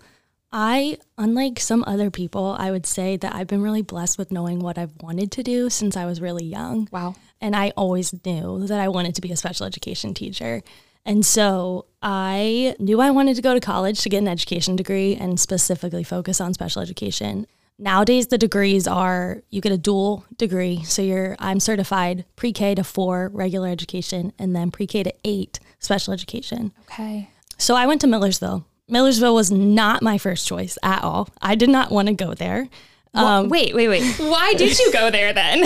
I, 0.51 0.97
unlike 1.17 1.59
some 1.59 1.83
other 1.85 2.09
people, 2.09 2.55
I 2.57 2.71
would 2.71 2.85
say 2.85 3.17
that 3.17 3.35
I've 3.35 3.47
been 3.47 3.61
really 3.61 3.83
blessed 3.83 4.17
with 4.17 4.31
knowing 4.31 4.59
what 4.59 4.77
I've 4.77 4.95
wanted 5.01 5.31
to 5.33 5.43
do 5.43 5.69
since 5.69 5.95
I 5.95 6.05
was 6.05 6.21
really 6.21 6.45
young. 6.45 6.87
Wow. 6.91 7.15
And 7.39 7.55
I 7.55 7.71
always 7.77 8.13
knew 8.25 8.65
that 8.67 8.79
I 8.79 8.87
wanted 8.87 9.15
to 9.15 9.21
be 9.21 9.31
a 9.31 9.37
special 9.37 9.65
education 9.65 10.13
teacher. 10.13 10.63
And 11.05 11.25
so 11.25 11.85
I 12.01 12.75
knew 12.79 12.99
I 12.99 13.11
wanted 13.11 13.35
to 13.35 13.41
go 13.41 13.53
to 13.53 13.59
college 13.59 14.01
to 14.01 14.09
get 14.09 14.17
an 14.17 14.27
education 14.27 14.75
degree 14.75 15.15
and 15.15 15.39
specifically 15.39 16.03
focus 16.03 16.41
on 16.41 16.53
special 16.53 16.81
education. 16.81 17.47
Nowadays 17.77 18.27
the 18.27 18.37
degrees 18.37 18.87
are 18.87 19.41
you 19.49 19.61
get 19.61 19.71
a 19.71 19.77
dual 19.77 20.25
degree. 20.37 20.83
So 20.83 21.01
you're 21.01 21.37
I'm 21.39 21.59
certified 21.59 22.25
pre-K 22.35 22.75
to 22.75 22.83
4 22.83 23.29
regular 23.33 23.69
education 23.69 24.33
and 24.37 24.55
then 24.55 24.71
pre-K 24.71 25.03
to 25.03 25.13
8 25.23 25.59
special 25.79 26.13
education. 26.13 26.73
Okay. 26.91 27.29
So 27.57 27.75
I 27.75 27.85
went 27.85 28.01
to 28.01 28.07
Millersville. 28.07 28.65
Millersville 28.89 29.35
was 29.35 29.51
not 29.51 30.01
my 30.01 30.17
first 30.17 30.47
choice 30.47 30.77
at 30.83 31.03
all. 31.03 31.29
I 31.41 31.55
did 31.55 31.69
not 31.69 31.91
want 31.91 32.07
to 32.07 32.13
go 32.13 32.33
there. 32.33 32.67
Um, 33.13 33.49
wait, 33.49 33.73
wait, 33.73 33.87
wait. 33.87 34.03
Why 34.19 34.53
did 34.53 34.77
you 34.77 34.91
go 34.91 35.09
there 35.09 35.33
then? 35.33 35.65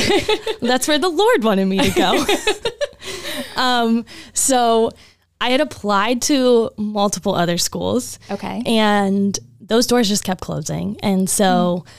that's 0.62 0.88
where 0.88 1.00
the 1.00 1.10
Lord 1.10 1.44
wanted 1.44 1.66
me 1.66 1.78
to 1.78 1.92
go. 1.92 2.26
um, 3.62 4.06
so 4.34 4.92
I 5.42 5.50
had 5.50 5.62
applied 5.62 6.22
to 6.24 6.72
multiple 6.78 7.36
other 7.36 7.58
schools. 7.58 8.18
Okay. 8.32 8.64
And 8.66 9.38
those 9.60 9.88
doors 9.88 10.08
just 10.08 10.24
kept 10.24 10.42
closing. 10.42 10.98
And 11.02 11.30
so 11.30 11.84
mm. 11.86 11.92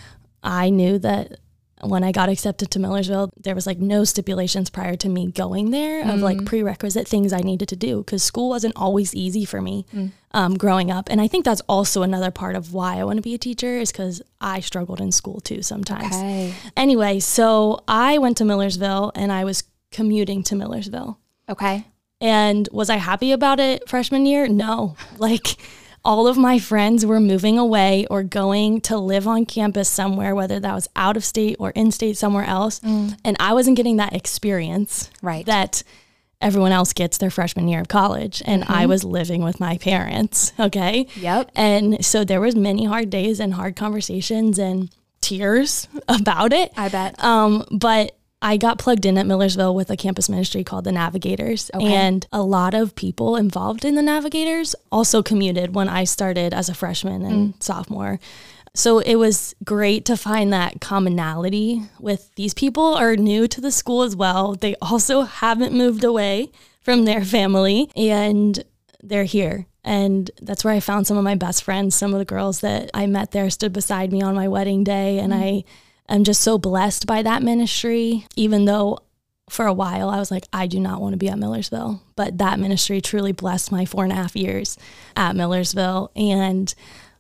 I 0.43 0.71
knew 0.71 0.99
that 1.01 1.39
when 1.83 2.05
I 2.05 2.13
got 2.13 2.29
accepted 2.29 2.71
to 2.71 2.79
Millersville, 2.79 3.31
there 3.37 3.55
was 3.55 3.67
like 3.67 3.79
no 3.79 4.05
stipulations 4.05 4.71
prior 4.71 4.97
to 4.97 5.09
me 5.09 5.31
going 5.31 5.71
there 5.71 6.09
of 6.09 6.21
like 6.21 6.39
mm. 6.39 6.47
prerequisite 6.47 7.07
things 7.07 7.33
I 7.33 7.41
needed 7.41 7.69
to 7.71 7.77
do 7.77 7.99
because 7.99 8.23
school 8.23 8.49
wasn't 8.49 8.75
always 8.77 9.15
easy 9.15 9.45
for 9.45 9.61
me 9.61 9.87
mm. 9.93 10.13
um, 10.33 10.57
growing 10.57 10.91
up. 10.91 11.09
And 11.11 11.21
I 11.21 11.29
think 11.29 11.45
that's 11.45 11.61
also 11.69 12.03
another 12.03 12.31
part 12.31 12.57
of 12.57 12.73
why 12.73 12.99
I 12.99 13.05
want 13.05 13.17
to 13.19 13.23
be 13.23 13.35
a 13.35 13.39
teacher 13.39 13.79
is 13.79 13.91
because 13.91 14.23
I 14.41 14.61
struggled 14.61 15.01
in 15.01 15.13
school 15.13 15.41
too 15.41 15.63
sometimes. 15.63 16.15
Okay. 16.15 16.55
Anyway, 16.77 17.21
so 17.21 17.83
I 17.89 18.19
went 18.19 18.37
to 18.39 18.45
Millersville 18.45 19.13
and 19.15 19.33
I 19.33 19.45
was 19.45 19.65
commuting 19.91 20.43
to 20.45 20.55
Millersville. 20.55 21.19
Okay. 21.49 21.87
And 22.21 22.69
was 22.73 22.89
I 22.89 22.97
happy 22.97 23.33
about 23.33 23.61
it 23.61 23.89
freshman 23.89 24.27
year? 24.27 24.49
No. 24.49 24.97
Like, 25.19 25.57
all 26.05 26.27
of 26.27 26.37
my 26.37 26.59
friends 26.59 27.07
were 27.07 27.21
moving 27.21 27.59
away 27.59 28.07
or 28.11 28.23
going 28.23 28.81
to 28.83 28.99
live 28.99 29.27
on 29.27 29.47
campus 29.47 29.89
somewhere, 29.89 30.35
whether 30.35 30.61
that 30.61 30.75
was 30.75 30.89
out 30.95 31.17
of 31.17 31.25
state 31.25 31.57
or 31.59 31.71
in 31.71 31.91
state 31.91 32.17
somewhere 32.17 32.45
else. 32.45 32.81
Mm. 32.81 33.19
And 33.25 33.37
I 33.41 33.55
wasn't 33.55 33.77
getting 33.77 33.97
that 33.97 34.15
experience 34.15 35.11
right. 35.23 35.47
that 35.47 35.83
everyone 36.43 36.73
else 36.73 36.93
gets 36.93 37.17
their 37.17 37.31
freshman 37.31 37.69
year 37.69 37.81
of 37.81 37.89
college. 37.89 38.43
And 38.45 38.63
mm-hmm. 38.63 38.73
I 38.73 38.87
was 38.87 39.03
living 39.03 39.43
with 39.43 39.61
my 39.61 39.79
parents. 39.79 40.53
Okay. 40.65 41.09
Yep. 41.17 41.51
And 41.55 42.05
so 42.05 42.25
there 42.25 42.41
was 42.41 42.57
many 42.57 42.85
hard 42.85 43.11
days 43.11 43.39
and 43.39 43.53
hard 43.53 43.77
conversations 43.77 44.59
and 44.59 44.89
tears 45.21 45.89
about 46.09 46.53
it. 46.53 46.73
I 46.77 46.89
bet. 46.89 47.23
Um, 47.23 47.65
but 47.71 48.17
I 48.45 48.59
got 48.59 48.79
plugged 48.79 49.07
in 49.07 49.17
at 49.17 49.25
Millersville 49.25 49.75
with 49.75 49.89
a 49.89 49.97
campus 49.97 50.29
ministry 50.29 50.63
called 50.65 50.85
the 50.85 50.93
Navigators. 50.93 51.71
Okay. 51.73 51.87
And 51.87 52.27
a 52.31 52.43
lot 52.43 52.75
of 52.75 52.95
people 52.95 53.37
involved 53.37 53.87
in 53.87 53.95
the 53.95 54.03
Navigators 54.03 54.77
also 54.93 55.23
commuted 55.23 55.75
when 55.75 55.89
I 55.89 56.05
started 56.05 56.53
as 56.53 56.69
a 56.69 56.75
freshman 56.75 57.25
and 57.25 57.55
mm. 57.55 57.63
sophomore. 57.63 58.21
So 58.75 58.99
it 58.99 59.15
was 59.15 59.55
great 59.65 60.05
to 60.05 60.17
find 60.19 60.53
that 60.53 60.83
commonality 60.83 61.85
with 61.99 62.35
these 62.35 62.53
people 62.53 62.95
are 62.95 63.17
new 63.17 63.49
to 63.49 63.63
the 63.63 63.71
school 63.71 64.03
as 64.03 64.15
well. 64.15 64.55
They 64.55 64.77
also 64.83 65.23
haven't 65.23 65.73
moved 65.73 66.05
away 66.05 66.53
from 66.83 67.07
their 67.07 67.25
family 67.25 67.91
and 67.97 68.63
they're 69.03 69.25
here. 69.25 69.67
And 69.85 70.31
that's 70.43 70.65
where 70.65 70.75
I 70.75 70.81
found 70.81 71.07
some 71.07 71.17
of 71.17 71.25
my 71.25 71.35
best 71.35 71.63
friends. 71.63 71.95
Some 71.95 72.13
of 72.13 72.19
the 72.19 72.27
girls 72.27 72.61
that 72.61 72.91
I 72.93 73.07
met 73.07 73.31
there 73.31 73.49
stood 73.49 73.73
beside 73.73 74.13
me 74.13 74.21
on 74.21 74.35
my 74.35 74.49
wedding 74.49 74.85
day. 74.85 75.19
And 75.19 75.33
I 75.33 75.65
am 76.09 76.25
just 76.25 76.41
so 76.41 76.59
blessed 76.59 77.07
by 77.07 77.23
that 77.23 77.43
ministry, 77.43 78.27
even 78.37 78.65
though 78.65 78.99
for 79.51 79.67
a 79.67 79.73
while 79.75 80.09
I 80.09 80.19
was 80.19 80.31
like, 80.31 80.47
I 80.53 80.67
do 80.67 80.81
not 80.81 81.01
want 81.01 81.13
to 81.13 81.17
be 81.19 81.29
at 81.29 81.39
Millersville. 81.39 82.01
But 82.17 82.39
that 82.39 82.59
ministry 82.59 83.01
truly 83.01 83.33
blessed 83.33 83.71
my 83.71 83.85
four 83.85 84.05
and 84.05 84.13
a 84.13 84.17
half 84.17 84.35
years 84.35 84.79
at 85.17 85.37
Millersville. 85.37 86.11
And 86.17 86.75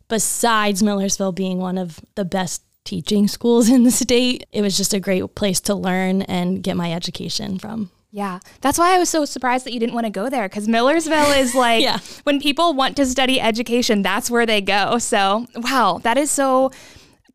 besides 0.08 0.82
Millersville 0.82 1.32
being 1.32 1.58
one 1.58 1.78
of 1.78 2.00
the 2.14 2.24
best 2.24 2.62
teaching 2.84 3.28
schools 3.28 3.68
in 3.70 3.84
the 3.84 3.90
state, 3.90 4.46
it 4.52 4.62
was 4.62 4.76
just 4.76 4.94
a 4.94 5.00
great 5.00 5.34
place 5.34 5.60
to 5.62 5.74
learn 5.74 6.22
and 6.22 6.62
get 6.62 6.76
my 6.76 6.92
education 6.92 7.58
from. 7.58 7.90
Yeah. 8.10 8.38
That's 8.60 8.78
why 8.78 8.94
I 8.94 8.98
was 8.98 9.08
so 9.08 9.24
surprised 9.24 9.66
that 9.66 9.72
you 9.72 9.80
didn't 9.80 9.94
want 9.94 10.06
to 10.06 10.10
go 10.10 10.30
there 10.30 10.48
because 10.48 10.68
Millersville 10.68 11.32
is 11.32 11.52
like 11.54 11.82
Yeah. 11.82 11.98
when 12.22 12.40
people 12.40 12.72
want 12.72 12.96
to 12.96 13.06
study 13.06 13.40
education, 13.40 14.02
that's 14.02 14.30
where 14.30 14.46
they 14.46 14.60
go. 14.60 14.98
So, 14.98 15.46
wow, 15.56 15.98
that 16.04 16.16
is 16.16 16.30
so 16.30 16.70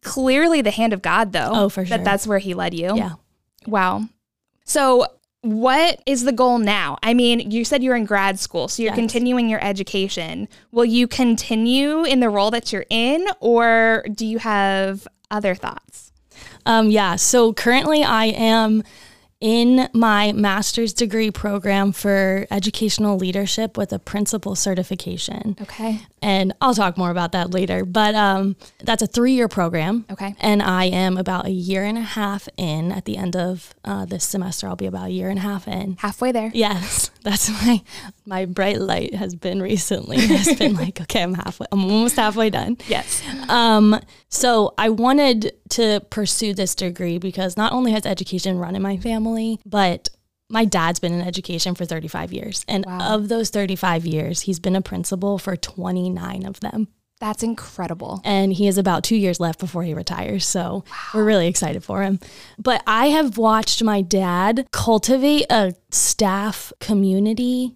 clearly 0.04 0.62
the 0.62 0.72
hand 0.72 0.94
of 0.94 1.02
God, 1.02 1.32
though. 1.34 1.52
Oh, 1.54 1.70
for 1.70 1.86
sure. 1.86 1.98
That 1.98 2.04
that's 2.06 2.26
where 2.28 2.40
He 2.40 2.54
led 2.54 2.74
you. 2.74 2.96
Yeah. 2.96 3.14
Wow. 3.68 4.04
So, 4.66 5.06
what 5.42 6.02
is 6.06 6.24
the 6.24 6.32
goal 6.32 6.60
now? 6.60 6.98
I 7.02 7.14
mean, 7.14 7.50
you 7.52 7.64
said 7.64 7.82
you're 7.82 7.96
in 7.96 8.06
grad 8.06 8.40
school, 8.40 8.68
so 8.68 8.84
you're 8.84 8.92
Yes. 8.92 8.98
continuing 9.00 9.48
your 9.50 9.64
education. 9.64 10.48
Will 10.72 10.86
you 10.86 11.08
continue 11.08 12.04
in 12.04 12.20
the 12.20 12.30
role 12.30 12.52
that 12.52 12.72
you're 12.74 12.86
in, 12.90 13.26
or 13.40 14.04
do 14.14 14.26
you 14.26 14.40
have 14.40 15.08
other 15.32 15.56
thoughts? 15.56 16.12
Um, 16.66 16.90
yeah. 16.90 17.16
So 17.16 17.54
currently, 17.54 18.04
I 18.04 18.26
am 18.26 18.84
in 19.42 19.88
my 19.94 20.34
master's 20.34 20.92
degree 20.94 21.32
program 21.32 21.92
for 21.92 22.46
educational 22.52 23.18
leadership 23.18 23.78
with 23.78 23.94
a 23.94 24.00
principal 24.00 24.56
certification. 24.56 25.56
Okay. 25.62 26.02
And 26.22 26.54
I'll 26.60 26.76
talk 26.76 26.98
more 26.98 27.10
about 27.10 27.32
that 27.32 27.52
later. 27.52 27.86
But 27.86 28.16
um, 28.16 28.58
that's 28.80 29.02
a 29.02 29.08
three 29.08 29.34
year 29.34 29.48
program. 29.48 30.06
Okay. 30.12 30.36
And 30.40 30.62
I 30.62 30.86
am 30.86 31.18
about 31.18 31.46
a 31.46 31.52
year 31.52 31.86
and 31.86 31.98
a 31.98 32.02
half 32.02 32.50
in. 32.58 32.92
At 32.92 33.06
the 33.06 33.18
end 33.18 33.36
of 33.36 33.74
uh, 33.86 34.06
this 34.06 34.26
semester, 34.26 34.68
I'll 34.68 34.76
be 34.76 34.86
about 34.86 35.08
a 35.08 35.12
year 35.12 35.30
and 35.30 35.40
a 35.40 35.42
half 35.42 35.68
in. 35.68 35.96
Halfway 36.00 36.32
there. 36.32 36.52
Yes, 36.54 37.12
that's 37.24 37.50
my 37.66 37.82
my 38.26 38.46
bright 38.46 38.80
light 38.80 39.14
has 39.16 39.36
been 39.36 39.62
recently. 39.62 40.18
It's 40.20 40.54
been 40.56 40.74
like, 40.84 41.02
okay, 41.02 41.22
I'm 41.24 41.34
halfway. 41.34 41.68
I'm 41.72 41.84
almost 41.84 42.16
halfway 42.16 42.50
done. 42.50 42.78
Yes. 42.88 43.22
Um, 43.50 44.00
so 44.30 44.74
I 44.78 44.90
wanted 44.90 45.54
to 45.70 46.02
pursue 46.10 46.54
this 46.54 46.76
degree 46.76 47.18
because 47.18 47.58
not 47.58 47.72
only 47.74 47.92
has 47.92 48.06
education 48.06 48.58
run 48.58 48.76
in 48.76 48.82
my 48.82 48.98
family, 48.98 49.60
but 49.66 50.10
my 50.50 50.66
dad's 50.66 51.00
been 51.00 51.14
in 51.14 51.22
education 51.22 51.76
for 51.76 51.86
35 51.86 52.34
years. 52.34 52.66
And 52.68 52.84
Wow. 52.86 53.16
of 53.16 53.30
those 53.30 53.50
35 53.52 54.06
years, 54.06 54.42
he's 54.42 54.60
been 54.60 54.76
a 54.76 54.82
principal 54.82 55.38
for 55.38 55.56
29 55.56 56.44
of 56.46 56.60
them. 56.60 56.88
That's 57.20 57.44
incredible. 57.44 58.22
And 58.24 58.54
he 58.54 58.66
has 58.68 58.78
about 58.78 59.04
two 59.04 59.16
years 59.18 59.40
left 59.40 59.60
before 59.60 59.84
he 59.84 59.94
retires. 59.94 60.48
So 60.48 60.86
we're 61.14 61.26
really 61.26 61.48
excited 61.48 61.84
for 61.84 62.02
him. 62.02 62.20
But 62.58 62.82
I 62.88 63.08
have 63.08 63.38
watched 63.38 63.84
my 63.84 64.02
dad 64.02 64.68
cultivate 64.72 65.46
a 65.50 65.76
staff 65.92 66.72
community 66.80 67.76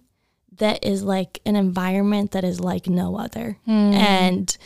that 0.58 0.84
is 0.84 1.02
like 1.02 1.40
an 1.44 1.56
environment 1.56 2.30
that 2.30 2.44
is 2.44 2.58
like 2.60 2.88
no 2.88 3.18
other. 3.18 3.58
And 3.94 4.56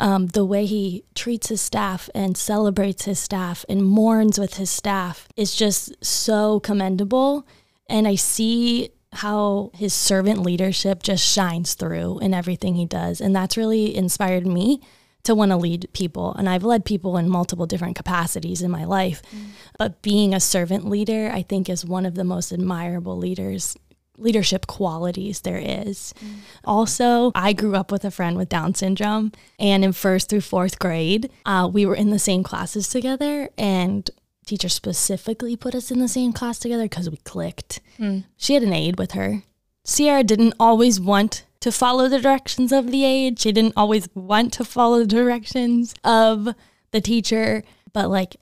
um, 0.00 0.26
the 0.26 0.44
way 0.44 0.66
he 0.66 1.04
treats 1.14 1.48
his 1.48 1.62
staff 1.62 2.10
and 2.14 2.36
celebrates 2.36 3.06
his 3.06 3.18
staff 3.18 3.64
and 3.68 3.82
mourns 3.84 4.38
with 4.38 4.58
his 4.58 4.68
staff 4.68 5.28
is 5.36 5.54
just 5.54 6.04
so 6.04 6.60
commendable. 6.60 7.46
And 7.88 8.06
I 8.06 8.16
see 8.16 8.90
how 9.12 9.70
his 9.74 9.94
servant 9.94 10.42
leadership 10.42 11.02
just 11.02 11.24
shines 11.24 11.74
through 11.74 12.18
in 12.18 12.34
everything 12.34 12.74
he 12.74 12.86
does. 12.86 13.20
And 13.20 13.34
that's 13.34 13.56
really 13.56 13.96
inspired 13.96 14.46
me 14.46 14.80
to 15.24 15.34
want 15.34 15.50
to 15.50 15.56
lead 15.56 15.88
people. 15.92 16.34
And 16.34 16.48
I've 16.48 16.62
led 16.64 16.84
people 16.84 17.16
in 17.16 17.28
multiple 17.28 17.66
different 17.66 17.96
capacities 17.96 18.62
in 18.62 18.70
my 18.70 18.84
life. 18.84 19.22
But 19.78 20.00
being 20.02 20.32
a 20.34 20.40
servant 20.40 20.88
leader, 20.88 21.30
I 21.32 21.42
think, 21.42 21.68
is 21.68 21.84
one 21.84 22.06
of 22.06 22.14
the 22.14 22.24
most 22.24 22.52
admirable 22.52 23.16
leaders. 23.16 23.76
Leadership 24.18 24.66
qualities 24.66 25.42
there 25.42 25.60
is. 25.62 26.14
Also, 26.64 27.32
I 27.34 27.52
grew 27.52 27.74
up 27.74 27.92
with 27.92 28.04
a 28.04 28.10
friend 28.10 28.36
with 28.36 28.48
Down 28.48 28.74
syndrome, 28.74 29.30
and 29.58 29.84
in 29.84 29.92
first 29.92 30.30
through 30.30 30.40
fourth 30.40 30.78
grade, 30.78 31.30
uh, 31.44 31.68
we 31.70 31.84
were 31.84 31.94
in 31.94 32.10
the 32.10 32.18
same 32.18 32.42
classes 32.42 32.88
together, 32.88 33.50
and 33.58 34.08
teacher 34.46 34.68
specifically 34.68 35.56
put 35.56 35.74
us 35.74 35.90
in 35.90 35.98
the 35.98 36.08
same 36.08 36.32
class 36.32 36.58
together 36.58 36.84
because 36.84 37.10
we 37.10 37.16
clicked. 37.18 37.80
Mm. 37.98 38.24
She 38.36 38.54
had 38.54 38.62
an 38.62 38.72
aide 38.72 38.98
with 38.98 39.12
her. 39.12 39.42
Sierra 39.84 40.22
didn't 40.24 40.54
always 40.58 40.98
want 41.00 41.44
to 41.60 41.70
follow 41.72 42.08
the 42.08 42.20
directions 42.20 42.72
of 42.72 42.90
the 42.90 43.04
aide. 43.04 43.38
She 43.38 43.52
didn't 43.52 43.74
always 43.76 44.08
want 44.14 44.52
to 44.54 44.64
follow 44.64 45.00
the 45.00 45.06
directions 45.06 45.94
of 46.04 46.48
the 46.92 47.00
teacher, 47.00 47.62
but 47.92 48.08
like 48.08 48.36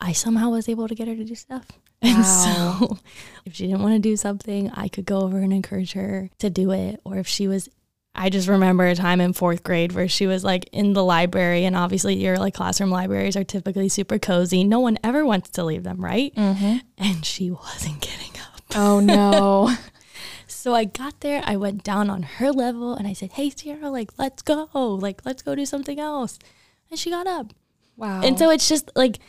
I 0.00 0.12
somehow 0.12 0.50
was 0.50 0.68
able 0.68 0.88
to 0.88 0.94
get 0.94 1.08
her 1.08 1.14
to 1.16 1.24
do 1.24 1.34
stuff. 1.34 1.66
And 2.02 2.16
Wow. 2.16 2.76
so 2.78 2.98
if 3.44 3.54
she 3.54 3.66
didn't 3.66 3.82
want 3.82 3.94
to 3.94 3.98
do 4.08 4.16
something, 4.16 4.70
I 4.70 4.88
could 4.88 5.04
go 5.04 5.20
over 5.20 5.38
and 5.38 5.52
encourage 5.52 5.92
her 5.92 6.30
to 6.38 6.48
do 6.48 6.70
it. 6.70 6.98
Or 7.04 7.18
if 7.18 7.26
she 7.28 7.46
was, 7.46 7.68
I 8.14 8.28
just 8.28 8.48
remember 8.48 8.86
a 8.86 8.94
time 8.94 9.20
in 9.20 9.32
fourth 9.32 9.62
grade 9.62 9.92
where 9.92 10.08
she 10.08 10.26
was 10.26 10.44
like 10.44 10.68
in 10.72 10.92
the 10.92 11.04
library, 11.04 11.64
and 11.64 11.76
obviously 11.76 12.16
your 12.16 12.36
like 12.36 12.54
classroom 12.54 12.90
libraries 12.90 13.36
are 13.36 13.44
typically 13.44 13.88
super 13.88 14.18
cozy. 14.18 14.64
No 14.64 14.80
one 14.80 14.98
ever 15.04 15.24
wants 15.24 15.50
to 15.50 15.64
leave 15.64 15.84
them, 15.84 16.04
right? 16.04 16.34
Mm-hmm. 16.34 16.78
And 16.98 17.24
she 17.24 17.50
wasn't 17.50 18.00
getting 18.00 18.32
up. 18.40 18.62
Oh 18.74 19.00
no. 19.00 19.74
So 20.60 20.74
I 20.74 20.84
got 20.84 21.20
there, 21.20 21.42
I 21.46 21.56
went 21.56 21.84
down 21.84 22.10
on 22.10 22.22
her 22.22 22.52
level 22.52 22.94
and 22.94 23.08
I 23.08 23.14
said, 23.14 23.32
Hey, 23.32 23.48
Sierra, 23.48 23.88
like, 23.88 24.10
let's 24.18 24.42
go. 24.42 24.68
Like, 24.74 25.24
let's 25.24 25.40
go 25.42 25.54
do 25.54 25.64
something 25.64 25.98
else. 25.98 26.38
And 26.90 26.98
she 26.98 27.08
got 27.08 27.26
up. 27.26 27.54
wow. 27.96 28.20
And 28.22 28.38
so 28.38 28.50
it's 28.50 28.68
just 28.68 28.90
like, 28.94 29.20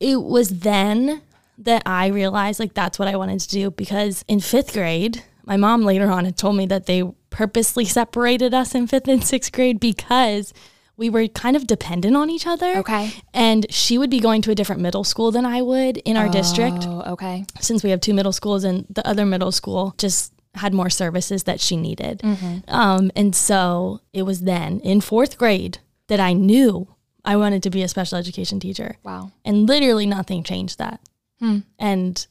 it 0.00 0.20
was 0.20 0.60
then 0.60 1.22
that 1.58 1.82
I 1.86 2.08
realized 2.08 2.58
like 2.58 2.74
that's 2.74 2.98
what 2.98 3.06
I 3.06 3.14
wanted 3.14 3.38
to 3.40 3.48
do 3.50 3.70
because 3.70 4.24
in 4.26 4.40
fifth 4.40 4.72
grade, 4.72 5.22
my 5.44 5.56
mom 5.56 5.82
later 5.82 6.10
on 6.10 6.24
had 6.24 6.36
told 6.36 6.56
me 6.56 6.66
that 6.66 6.86
they 6.86 7.04
purposely 7.30 7.84
separated 7.84 8.52
us 8.54 8.74
in 8.74 8.86
fifth 8.86 9.08
and 9.08 9.24
sixth 9.24 9.52
grade 9.52 9.80
because 9.80 10.52
we 10.96 11.08
were 11.08 11.26
kind 11.28 11.56
of 11.56 11.66
dependent 11.66 12.14
on 12.16 12.28
each 12.28 12.46
other. 12.46 12.76
Okay. 12.78 13.12
And 13.32 13.64
she 13.72 13.96
would 13.96 14.10
be 14.10 14.20
going 14.20 14.42
to 14.42 14.50
a 14.50 14.54
different 14.54 14.82
middle 14.82 15.04
school 15.04 15.30
than 15.30 15.46
I 15.46 15.62
would 15.62 15.96
in 15.98 16.16
our 16.18 16.28
district 16.28 16.84
Oh, 16.86 17.02
okay. 17.12 17.46
since 17.60 17.82
we 17.82 17.88
have 17.90 18.00
two 18.00 18.12
middle 18.12 18.32
schools 18.32 18.64
and 18.64 18.84
the 18.90 19.06
other 19.06 19.24
middle 19.24 19.50
school 19.52 19.94
just 19.96 20.32
had 20.54 20.74
more 20.74 20.90
services 20.90 21.44
that 21.44 21.58
she 21.60 21.76
needed. 21.76 22.20
Um, 22.68 23.10
and 23.16 23.34
so 23.34 24.00
it 24.12 24.22
was 24.22 24.40
then 24.40 24.80
in 24.80 25.00
fourth 25.00 25.38
grade 25.38 25.78
that 26.08 26.20
I 26.20 26.32
knew 26.34 26.88
I 27.24 27.36
wanted 27.36 27.62
to 27.62 27.70
be 27.70 27.82
a 27.82 27.88
special 27.88 28.18
education 28.18 28.60
teacher. 28.60 28.96
Wow. 29.02 29.30
And 29.44 29.66
literally 29.68 30.06
nothing 30.06 30.42
changed 30.42 30.78
that. 30.78 31.00
Hmm. 31.38 31.58
And 31.78 32.26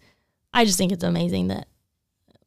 I 0.53 0.65
just 0.65 0.77
think 0.77 0.91
it's 0.91 1.03
amazing 1.03 1.47
that, 1.47 1.67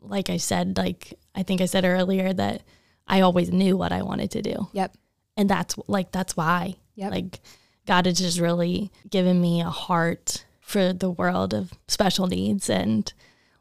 like 0.02 0.30
I 0.30 0.36
said, 0.36 0.76
like 0.76 1.18
I 1.34 1.42
think 1.42 1.60
I 1.60 1.66
said 1.66 1.84
earlier, 1.84 2.32
that 2.32 2.62
I 3.06 3.20
always 3.20 3.50
knew 3.50 3.76
what 3.76 3.92
I 3.92 4.02
wanted 4.02 4.30
to 4.32 4.42
do. 4.42 4.68
Yep. 4.72 4.96
And 5.36 5.48
that's 5.48 5.76
like, 5.86 6.12
that's 6.12 6.36
why. 6.36 6.76
Yep. 6.94 7.10
Like 7.10 7.40
God 7.86 8.06
has 8.06 8.18
just 8.18 8.38
really 8.38 8.90
given 9.08 9.40
me 9.40 9.60
a 9.60 9.70
heart 9.70 10.44
for 10.60 10.92
the 10.92 11.10
world 11.10 11.54
of 11.54 11.72
special 11.88 12.26
needs 12.26 12.70
and 12.70 13.12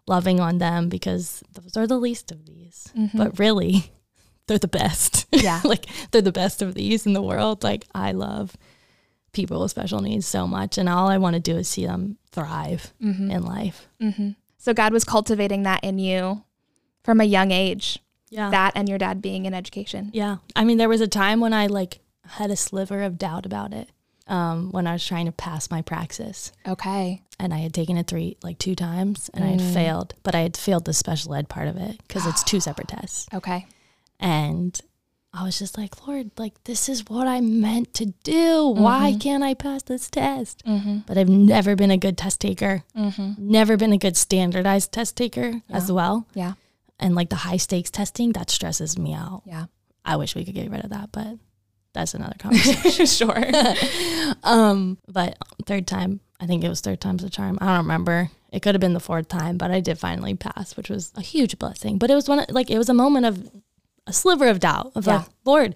loving 0.07 0.39
on 0.39 0.57
them 0.57 0.89
because 0.89 1.43
those 1.53 1.77
are 1.77 1.87
the 1.87 1.97
least 1.97 2.31
of 2.31 2.45
these. 2.45 2.91
Mm-hmm. 2.97 3.17
But 3.17 3.39
really, 3.39 3.91
they're 4.47 4.57
the 4.57 4.67
best. 4.67 5.27
Yeah. 5.31 5.61
like 5.65 5.85
they're 6.11 6.21
the 6.21 6.31
best 6.31 6.61
of 6.61 6.73
these 6.73 7.05
in 7.05 7.13
the 7.13 7.21
world. 7.21 7.63
Like 7.63 7.85
I 7.93 8.11
love 8.11 8.55
people 9.31 9.61
with 9.61 9.71
special 9.71 10.01
needs 10.01 10.27
so 10.27 10.45
much 10.45 10.77
and 10.77 10.89
all 10.89 11.07
I 11.07 11.17
want 11.17 11.35
to 11.35 11.39
do 11.39 11.55
is 11.55 11.69
see 11.69 11.85
them 11.85 12.17
thrive 12.31 12.93
mm-hmm. 13.01 13.31
in 13.31 13.43
life. 13.43 13.87
Mm-hmm. 14.01 14.31
So 14.61 14.75
God 14.75 14.93
was 14.93 15.03
cultivating 15.03 15.63
that 15.63 15.83
in 15.83 15.97
you 15.97 16.43
from 17.03 17.19
a 17.19 17.23
young 17.23 17.49
age. 17.49 17.97
Yeah. 18.29 18.51
That 18.51 18.73
and 18.75 18.87
your 18.87 18.99
dad 18.99 19.19
being 19.19 19.47
in 19.47 19.55
education. 19.55 20.11
Yeah. 20.13 20.37
I 20.55 20.63
mean, 20.63 20.77
there 20.77 20.87
was 20.87 21.01
a 21.01 21.07
time 21.07 21.39
when 21.39 21.51
I 21.51 21.65
like 21.65 21.99
had 22.25 22.51
a 22.51 22.55
sliver 22.55 23.01
of 23.01 23.17
doubt 23.17 23.47
about 23.47 23.73
it 23.73 23.89
um, 24.27 24.71
when 24.71 24.85
I 24.85 24.93
was 24.93 25.05
trying 25.05 25.25
to 25.25 25.31
pass 25.31 25.71
my 25.71 25.81
praxis. 25.81 26.51
Okay. 26.67 27.23
And 27.39 27.55
I 27.55 27.57
had 27.57 27.73
taken 27.73 27.97
it 27.97 28.05
three, 28.05 28.37
like 28.43 28.59
two 28.59 28.75
times 28.75 29.31
and 29.33 29.43
I 29.43 29.47
had 29.47 29.61
failed, 29.61 30.13
but 30.21 30.35
I 30.35 30.41
had 30.41 30.55
failed 30.55 30.85
the 30.85 30.93
special 30.93 31.33
ed 31.33 31.49
part 31.49 31.67
of 31.67 31.75
it 31.75 31.99
because 32.07 32.27
it's 32.27 32.43
two 32.43 32.59
separate 32.59 32.87
tests. 32.87 33.27
Okay. 33.33 33.65
And 34.19 34.79
I 35.33 35.43
was 35.45 35.57
just 35.57 35.77
like, 35.77 36.07
Lord, 36.07 36.31
like, 36.37 36.61
this 36.65 36.89
is 36.89 37.07
what 37.07 37.25
I 37.25 37.39
meant 37.39 37.93
to 37.95 38.07
do. 38.23 38.67
Why 38.67 39.11
mm-hmm. 39.11 39.19
can't 39.19 39.43
I 39.43 39.53
pass 39.53 39.81
this 39.83 40.09
test? 40.09 40.61
Mm-hmm. 40.65 40.99
But 41.07 41.17
I've 41.17 41.29
never 41.29 41.75
been 41.75 41.91
a 41.91 41.97
good 41.97 42.17
test 42.17 42.41
taker, 42.41 42.83
mm-hmm. 42.95 43.33
never 43.37 43.77
been 43.77 43.93
a 43.93 43.97
good 43.97 44.17
standardized 44.17 44.91
test 44.91 45.15
taker 45.15 45.61
as 45.69 45.89
well. 45.91 46.27
Yeah. 46.33 46.53
And 46.99 47.15
like 47.15 47.29
the 47.29 47.37
high 47.37 47.57
stakes 47.57 47.89
testing, 47.89 48.33
that 48.33 48.49
stresses 48.49 48.97
me 48.97 49.13
out. 49.13 49.43
Yeah. 49.45 49.65
I 50.03 50.17
wish 50.17 50.35
we 50.35 50.43
could 50.43 50.55
get 50.55 50.69
rid 50.69 50.83
of 50.83 50.89
that, 50.89 51.11
but 51.13 51.37
that's 51.93 52.13
another 52.13 52.35
conversation. 52.39 53.05
sure. 53.05 53.45
um, 54.43 54.97
but 55.07 55.37
third 55.65 55.87
time, 55.87 56.19
I 56.41 56.45
think 56.45 56.63
it 56.63 56.69
was 56.69 56.81
third 56.81 56.99
time's 56.99 57.23
a 57.23 57.29
charm. 57.29 57.57
I 57.61 57.67
don't 57.67 57.85
remember. 57.85 58.29
It 58.51 58.61
could 58.61 58.75
have 58.75 58.81
been 58.81 58.93
the 58.93 58.99
fourth 58.99 59.29
time, 59.29 59.57
but 59.57 59.71
I 59.71 59.79
did 59.79 59.97
finally 59.97 60.35
pass, 60.35 60.75
which 60.75 60.89
was 60.89 61.13
a 61.15 61.21
huge 61.21 61.57
blessing. 61.57 61.97
But 61.97 62.11
it 62.11 62.15
was 62.15 62.27
one 62.27 62.39
of- 62.39 62.49
like 62.49 62.69
it 62.69 62.77
was 62.77 62.89
a 62.89 62.93
moment 62.93 63.25
of 63.25 63.49
a 64.07 64.13
sliver 64.13 64.47
of 64.47 64.59
doubt 64.59 64.91
of 64.95 65.05
Yeah. 65.07 65.17
like, 65.17 65.27
Lord, 65.45 65.75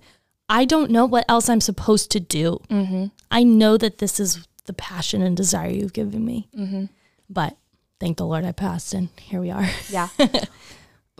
I 0.49 0.65
don't 0.65 0.91
know 0.91 1.05
what 1.05 1.25
else 1.29 1.49
I'm 1.49 1.61
supposed 1.61 2.11
to 2.11 2.19
do. 2.19 2.59
Mm-hmm. 2.69 3.05
I 3.31 3.43
know 3.43 3.77
that 3.77 3.97
this 3.97 4.19
is 4.19 4.47
the 4.65 4.73
passion 4.73 5.21
and 5.21 5.35
desire 5.35 5.69
you've 5.69 5.93
given 5.93 6.23
me. 6.25 6.47
Mm-hmm. 6.57 6.85
But 7.29 7.57
thank 7.99 8.17
the 8.17 8.25
Lord 8.25 8.45
I 8.45 8.51
passed 8.51 8.93
and 8.93 9.09
here 9.19 9.41
we 9.41 9.51
are. 9.51 9.67
Yeah. 9.89 10.09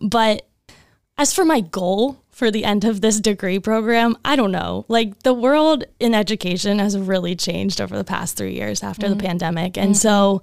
But 0.02 0.46
as 1.18 1.34
for 1.34 1.46
my 1.46 1.62
goal 1.62 2.22
for 2.30 2.52
the 2.52 2.66
end 2.66 2.84
of 2.84 3.00
this 3.00 3.20
degree 3.22 3.60
program, 3.60 4.18
I 4.26 4.36
don't 4.36 4.52
know. 4.52 4.86
Like 4.90 5.24
the 5.24 5.34
world 5.34 5.86
in 6.00 6.14
education 6.14 6.80
has 6.80 6.98
really 6.98 7.36
changed 7.36 7.80
over 7.80 7.98
the 7.98 8.04
past 8.04 8.36
three 8.36 8.56
years 8.56 8.84
after 8.84 9.08
the 9.08 9.16
pandemic. 9.16 9.78
And 9.78 9.96
so, 9.96 10.42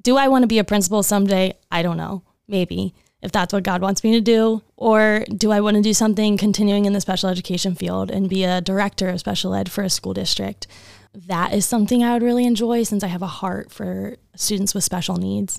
do 0.00 0.16
I 0.16 0.28
want 0.28 0.44
to 0.44 0.46
be 0.46 0.58
a 0.58 0.64
principal 0.64 1.02
someday? 1.02 1.52
I 1.70 1.82
don't 1.82 1.98
know. 1.98 2.22
Maybe 2.48 2.94
if 3.22 3.32
that's 3.32 3.52
what 3.52 3.62
God 3.62 3.82
wants 3.82 4.04
me 4.04 4.12
to 4.12 4.20
do. 4.20 4.62
Or 4.76 5.24
do 5.34 5.50
I 5.50 5.60
want 5.60 5.76
to 5.76 5.82
do 5.82 5.94
something 5.94 6.36
continuing 6.36 6.84
in 6.84 6.92
the 6.92 7.00
special 7.00 7.28
education 7.28 7.74
field 7.74 8.10
and 8.10 8.28
be 8.28 8.44
a 8.44 8.60
director 8.60 9.08
of 9.08 9.20
special 9.20 9.54
ed 9.54 9.70
for 9.70 9.82
a 9.82 9.90
school 9.90 10.14
district? 10.14 10.66
That 11.14 11.54
is 11.54 11.64
something 11.64 12.04
I 12.04 12.12
would 12.12 12.22
really 12.22 12.44
enjoy 12.44 12.82
since 12.82 13.02
I 13.02 13.06
have 13.06 13.22
a 13.22 13.26
heart 13.26 13.72
for 13.72 14.16
students 14.34 14.74
with 14.74 14.84
special 14.84 15.16
needs. 15.16 15.58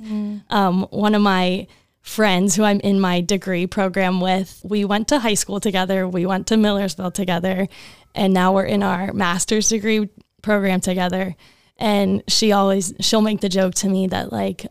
Um, 0.50 0.84
one 0.92 1.16
of 1.16 1.22
my 1.22 1.68
friends 2.02 2.56
who 2.56 2.64
I'm 2.64 2.80
in 2.82 3.00
my 3.00 3.22
degree 3.22 3.68
program 3.68 4.22
with, 4.22 4.62
we 4.64 4.86
went 4.86 5.08
to 5.10 5.20
high 5.20 5.34
school 5.34 5.60
together, 5.60 6.08
we 6.08 6.26
went 6.26 6.48
to 6.48 6.58
Millersville 6.58 7.12
together, 7.12 7.68
and 8.16 8.34
now 8.34 8.54
we're 8.54 8.66
in 8.66 8.84
our 8.84 9.12
master's 9.14 9.68
degree 9.68 10.10
program 10.42 10.80
together. 10.80 11.36
And 11.78 12.24
she 12.28 12.54
always 12.54 12.94
she'll 13.02 13.22
make 13.22 13.42
the 13.42 13.50
joke 13.50 13.76
to 13.76 13.90
me 13.90 14.08
that 14.08 14.32
like 14.32 14.66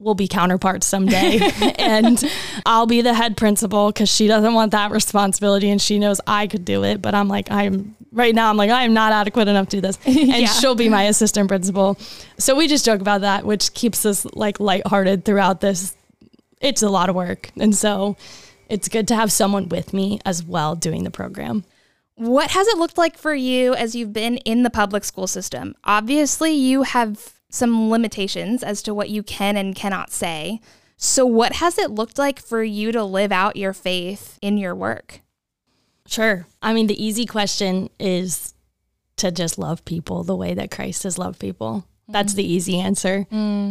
we'll 0.00 0.14
be 0.14 0.28
counterparts 0.28 0.86
someday 0.86 1.38
and 1.78 2.22
I'll 2.64 2.86
be 2.86 3.00
the 3.02 3.14
head 3.14 3.36
principal 3.36 3.92
cuz 3.92 4.08
she 4.08 4.26
doesn't 4.28 4.54
want 4.54 4.72
that 4.72 4.90
responsibility 4.92 5.70
and 5.70 5.80
she 5.82 5.98
knows 5.98 6.20
I 6.26 6.46
could 6.46 6.64
do 6.64 6.84
it 6.84 7.02
but 7.02 7.14
I'm 7.14 7.26
like 7.28 7.50
I'm 7.50 7.96
right 8.12 8.34
now 8.34 8.48
I'm 8.50 8.56
like 8.56 8.70
I 8.70 8.84
am 8.84 8.94
not 8.94 9.12
adequate 9.12 9.48
enough 9.48 9.68
to 9.70 9.76
do 9.76 9.80
this 9.80 9.98
and 10.06 10.16
Yeah. 10.28 10.46
she'll 10.46 10.74
be 10.76 10.88
my 10.88 11.04
assistant 11.04 11.48
principal. 11.48 11.98
So 12.38 12.54
we 12.54 12.68
just 12.68 12.84
joke 12.84 13.00
about 13.00 13.22
that 13.22 13.44
which 13.44 13.74
keeps 13.74 14.06
us 14.06 14.24
like 14.34 14.60
lighthearted 14.60 15.24
throughout 15.24 15.60
this 15.60 15.94
it's 16.60 16.82
a 16.82 16.88
lot 16.90 17.08
of 17.08 17.14
work. 17.14 17.50
And 17.58 17.74
so 17.74 18.16
it's 18.68 18.88
good 18.88 19.06
to 19.08 19.14
have 19.14 19.30
someone 19.30 19.68
with 19.68 19.92
me 19.92 20.18
as 20.26 20.42
well 20.44 20.74
doing 20.74 21.04
the 21.04 21.10
program. 21.10 21.64
What 22.16 22.50
has 22.50 22.66
it 22.66 22.78
looked 22.78 22.98
like 22.98 23.16
for 23.16 23.32
you 23.32 23.74
as 23.74 23.94
you've 23.94 24.12
been 24.12 24.38
in 24.38 24.64
the 24.64 24.70
public 24.70 25.04
school 25.04 25.28
system? 25.28 25.76
Obviously, 25.84 26.52
you 26.52 26.82
have 26.82 27.32
some 27.50 27.90
limitations 27.90 28.62
as 28.62 28.82
to 28.82 28.94
what 28.94 29.10
you 29.10 29.22
can 29.22 29.56
and 29.56 29.74
cannot 29.74 30.10
say. 30.10 30.60
So, 30.96 31.24
what 31.24 31.54
has 31.54 31.78
it 31.78 31.90
looked 31.90 32.18
like 32.18 32.40
for 32.40 32.62
you 32.62 32.92
to 32.92 33.04
live 33.04 33.32
out 33.32 33.56
your 33.56 33.72
faith 33.72 34.38
in 34.42 34.58
your 34.58 34.74
work? 34.74 35.20
Sure. 36.06 36.46
I 36.60 36.72
mean, 36.72 36.86
the 36.86 37.02
easy 37.02 37.26
question 37.26 37.90
is 38.00 38.54
to 39.16 39.30
just 39.30 39.58
love 39.58 39.84
people 39.84 40.24
the 40.24 40.36
way 40.36 40.54
that 40.54 40.70
Christ 40.70 41.02
has 41.02 41.18
loved 41.18 41.38
people. 41.38 41.84
That's 42.08 42.32
the 42.34 42.50
easy 42.50 42.80
answer. 42.80 43.26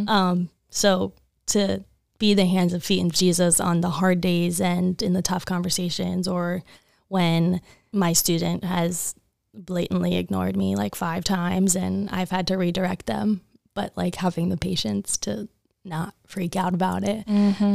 Um, 0.08 0.48
so 0.70 1.12
to 1.46 1.84
be 2.18 2.34
the 2.34 2.46
hands 2.46 2.72
and 2.72 2.82
feet 2.82 3.04
of 3.04 3.12
Jesus 3.12 3.58
on 3.60 3.80
the 3.80 3.90
hard 3.90 4.20
days 4.20 4.60
and 4.60 5.00
in 5.02 5.12
the 5.12 5.22
tough 5.22 5.44
conversations, 5.44 6.28
or 6.28 6.62
when 7.08 7.60
my 7.92 8.12
student 8.12 8.64
has 8.64 9.14
blatantly 9.54 10.16
ignored 10.16 10.56
me 10.56 10.76
like 10.76 10.94
five 10.94 11.24
times 11.24 11.74
and 11.74 12.08
I've 12.10 12.30
had 12.30 12.46
to 12.48 12.56
redirect 12.56 13.06
them, 13.06 13.40
but 13.78 13.96
like 13.96 14.16
having 14.16 14.48
the 14.48 14.56
patience 14.56 15.16
to 15.16 15.48
not 15.84 16.12
freak 16.26 16.56
out 16.56 16.74
about 16.74 17.04
it. 17.04 17.24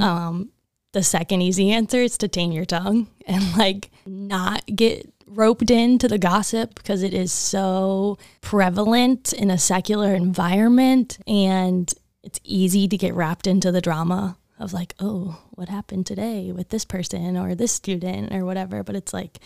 Um, 0.02 0.50
the 0.92 1.02
second 1.02 1.42
easy 1.42 1.72
answer 1.72 2.02
is 2.02 2.18
to 2.18 2.28
tame 2.28 2.52
your 2.52 2.66
tongue 2.66 3.08
and 3.26 3.56
like 3.56 3.90
not 4.06 4.66
get 4.66 5.10
roped 5.28 5.72
into 5.72 6.10
the 6.10 6.18
gossip 6.18 6.76
because 6.76 7.04
it 7.04 7.14
is 7.14 7.32
so 7.32 8.18
prevalent 8.42 9.32
in 9.32 9.50
a 9.50 9.58
secular 9.58 10.14
environment 10.14 11.20
and 11.26 11.94
it's 12.22 12.42
easy 12.44 12.86
to 12.90 12.98
get 12.98 13.14
wrapped 13.14 13.48
into 13.48 13.72
the 13.72 13.80
drama 13.80 14.38
of 14.60 14.74
like, 14.74 14.96
oh, 15.00 15.42
what 15.52 15.70
happened 15.70 16.06
today 16.06 16.52
with 16.52 16.68
this 16.68 16.84
person 16.84 17.38
or 17.38 17.56
this 17.56 17.72
student 17.72 18.34
or 18.34 18.44
whatever. 18.44 18.84
But 18.84 18.98
it's 18.98 19.14
like 19.14 19.40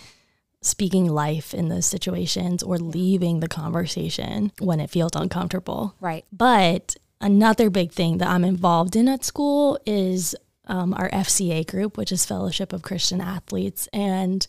speaking 0.62 1.08
life 1.08 1.54
in 1.54 1.70
those 1.70 1.86
situations 1.86 2.64
or 2.64 2.78
leaving 2.78 3.40
the 3.40 3.48
conversation 3.48 4.52
when 4.60 4.80
it 4.80 4.90
feels 4.90 5.12
uncomfortable. 5.16 5.96
Right. 6.00 6.26
But 6.32 6.98
another 7.22 7.70
big 7.70 7.92
thing 7.92 8.18
that 8.18 8.28
I'm 8.28 8.44
involved 8.44 8.96
in 8.96 9.08
at 9.08 9.24
school 9.24 9.80
is 9.86 10.36
um, 10.66 10.94
our 10.94 11.10
FCA 11.10 11.66
group, 11.68 11.98
which 11.98 12.12
is 12.12 12.26
Fellowship 12.26 12.74
of 12.74 12.82
Christian 12.82 13.22
Athletes. 13.22 13.88
And 13.94 14.46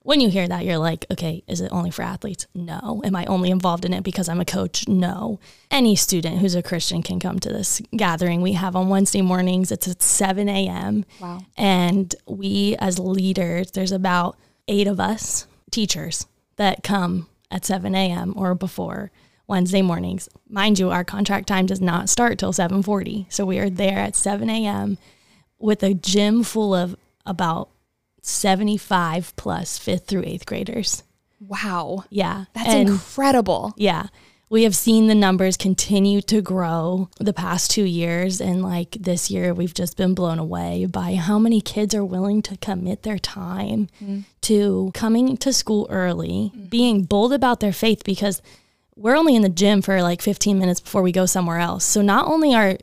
when 0.00 0.20
you 0.20 0.28
hear 0.28 0.46
that, 0.46 0.64
you're 0.64 0.78
like, 0.78 1.04
okay, 1.10 1.42
is 1.48 1.60
it 1.60 1.72
only 1.72 1.90
for 1.90 2.02
athletes? 2.02 2.46
No. 2.54 3.02
Am 3.04 3.16
I 3.16 3.24
only 3.26 3.50
involved 3.50 3.84
in 3.84 3.92
it 3.92 4.04
because 4.04 4.28
I'm 4.28 4.40
a 4.40 4.44
coach? 4.44 4.86
No. 4.86 5.40
Any 5.70 5.96
student 5.96 6.38
who's 6.38 6.54
a 6.54 6.62
Christian 6.62 7.02
can 7.02 7.18
come 7.18 7.40
to 7.40 7.48
this 7.48 7.82
gathering 7.96 8.40
we 8.40 8.52
have 8.52 8.76
on 8.76 8.88
Wednesday 8.88 9.22
mornings. 9.22 9.72
It's 9.72 9.88
at 9.88 10.02
7 10.02 10.48
a.m. 10.48 11.04
Wow. 11.20 11.40
And 11.56 12.14
we, 12.28 12.76
as 12.78 13.00
leaders, 13.00 13.72
there's 13.72 13.90
about 13.90 14.36
eight 14.68 14.86
of 14.86 15.00
us, 15.00 15.46
teachers, 15.70 16.26
that 16.56 16.82
come 16.82 17.28
at 17.50 17.64
7 17.64 17.94
a.m. 17.94 18.32
or 18.36 18.54
before 18.54 19.10
Wednesday 19.46 19.82
mornings. 19.82 20.28
Mind 20.48 20.78
you, 20.78 20.90
our 20.90 21.04
contract 21.04 21.46
time 21.46 21.66
does 21.66 21.80
not 21.80 22.08
start 22.08 22.38
till 22.38 22.52
7:40, 22.52 23.26
so 23.32 23.44
we 23.46 23.58
are 23.58 23.70
there 23.70 23.98
at 23.98 24.16
7 24.16 24.48
a.m. 24.50 24.98
with 25.58 25.82
a 25.82 25.94
gym 25.94 26.42
full 26.42 26.74
of 26.74 26.96
about 27.24 27.68
75 28.22 29.34
plus 29.36 29.78
fifth 29.78 30.06
through 30.06 30.24
eighth 30.24 30.46
graders. 30.46 31.02
Wow. 31.40 32.04
Yeah, 32.10 32.46
That's 32.54 32.68
and 32.68 32.88
incredible. 32.88 33.72
yeah. 33.76 34.06
We 34.48 34.62
have 34.62 34.76
seen 34.76 35.08
the 35.08 35.14
numbers 35.14 35.56
continue 35.56 36.20
to 36.22 36.40
grow 36.40 37.08
the 37.18 37.32
past 37.32 37.70
two 37.70 37.84
years. 37.84 38.40
And 38.40 38.62
like 38.62 38.92
this 38.92 39.28
year, 39.28 39.52
we've 39.52 39.74
just 39.74 39.96
been 39.96 40.14
blown 40.14 40.38
away 40.38 40.86
by 40.86 41.16
how 41.16 41.38
many 41.38 41.60
kids 41.60 41.94
are 41.96 42.04
willing 42.04 42.42
to 42.42 42.56
commit 42.58 43.02
their 43.02 43.18
time 43.18 43.88
mm-hmm. 44.00 44.20
to 44.42 44.92
coming 44.94 45.36
to 45.38 45.52
school 45.52 45.88
early, 45.90 46.52
mm-hmm. 46.54 46.66
being 46.66 47.02
bold 47.02 47.32
about 47.32 47.58
their 47.58 47.72
faith 47.72 48.04
because 48.04 48.40
we're 48.94 49.16
only 49.16 49.34
in 49.34 49.42
the 49.42 49.48
gym 49.48 49.82
for 49.82 50.00
like 50.00 50.22
15 50.22 50.58
minutes 50.58 50.80
before 50.80 51.02
we 51.02 51.12
go 51.12 51.26
somewhere 51.26 51.58
else. 51.58 51.84
So 51.84 52.00
not 52.00 52.26
only 52.28 52.54
are 52.54 52.78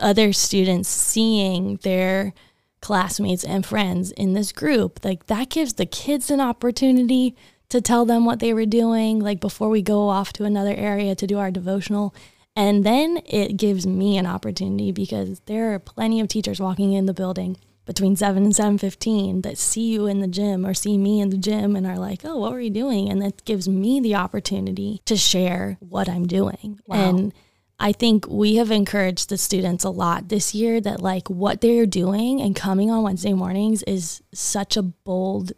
other 0.00 0.32
students 0.32 0.88
seeing 0.88 1.76
their 1.76 2.34
classmates 2.80 3.44
and 3.44 3.64
friends 3.64 4.10
in 4.10 4.34
this 4.34 4.50
group, 4.50 5.04
like 5.04 5.26
that 5.26 5.48
gives 5.48 5.74
the 5.74 5.86
kids 5.86 6.30
an 6.30 6.40
opportunity 6.40 7.36
to 7.74 7.80
tell 7.80 8.04
them 8.04 8.24
what 8.24 8.38
they 8.38 8.54
were 8.54 8.66
doing, 8.66 9.18
like 9.18 9.40
before 9.40 9.68
we 9.68 9.82
go 9.82 10.08
off 10.08 10.32
to 10.32 10.44
another 10.44 10.72
area 10.76 11.16
to 11.16 11.26
do 11.26 11.40
our 11.40 11.50
devotional. 11.50 12.14
And 12.54 12.84
then 12.84 13.20
it 13.26 13.56
gives 13.56 13.84
me 13.84 14.16
an 14.16 14.26
opportunity 14.26 14.92
because 14.92 15.40
there 15.46 15.74
are 15.74 15.80
plenty 15.80 16.20
of 16.20 16.28
teachers 16.28 16.60
walking 16.60 16.92
in 16.92 17.06
the 17.06 17.12
building 17.12 17.56
between 17.84 18.14
7 18.14 18.44
and 18.44 18.52
7.15 18.52 19.42
that 19.42 19.58
see 19.58 19.88
you 19.88 20.06
in 20.06 20.20
the 20.20 20.28
gym 20.28 20.64
or 20.64 20.72
see 20.72 20.96
me 20.96 21.20
in 21.20 21.30
the 21.30 21.36
gym 21.36 21.74
and 21.74 21.84
are 21.84 21.98
like, 21.98 22.24
oh, 22.24 22.38
what 22.38 22.52
were 22.52 22.60
you 22.60 22.70
doing? 22.70 23.10
And 23.10 23.20
that 23.22 23.44
gives 23.44 23.68
me 23.68 23.98
the 23.98 24.14
opportunity 24.14 25.00
to 25.06 25.16
share 25.16 25.76
what 25.80 26.08
I'm 26.08 26.28
doing. 26.28 26.78
And 26.88 27.34
I 27.80 27.90
think 27.90 28.24
we 28.28 28.54
have 28.54 28.70
encouraged 28.70 29.30
the 29.30 29.36
students 29.36 29.82
a 29.82 29.90
lot 29.90 30.28
this 30.28 30.54
year 30.54 30.80
that 30.80 31.00
like 31.00 31.28
what 31.28 31.60
they're 31.60 31.86
doing 31.86 32.40
and 32.40 32.54
coming 32.54 32.88
on 32.88 33.02
Wednesday 33.02 33.32
mornings 33.32 33.82
is 33.82 34.22
such 34.32 34.76
a 34.76 34.82
bold 34.82 35.52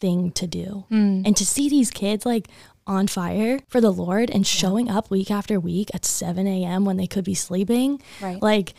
thing 0.00 0.30
to 0.32 0.46
do. 0.46 0.84
Mm. 0.90 1.26
And 1.26 1.36
to 1.36 1.46
see 1.46 1.68
these 1.68 1.90
kids 1.90 2.24
like 2.26 2.48
on 2.86 3.06
fire 3.06 3.60
for 3.68 3.80
the 3.80 3.92
Lord 3.92 4.30
and 4.30 4.46
showing 4.46 4.88
up 4.90 5.10
week 5.10 5.30
after 5.30 5.60
week 5.60 5.90
at 5.92 6.04
7 6.04 6.46
a.m. 6.46 6.84
when 6.84 6.96
they 6.96 7.06
could 7.06 7.24
be 7.24 7.34
sleeping. 7.34 8.00
Right. 8.20 8.40
Like, 8.40 8.74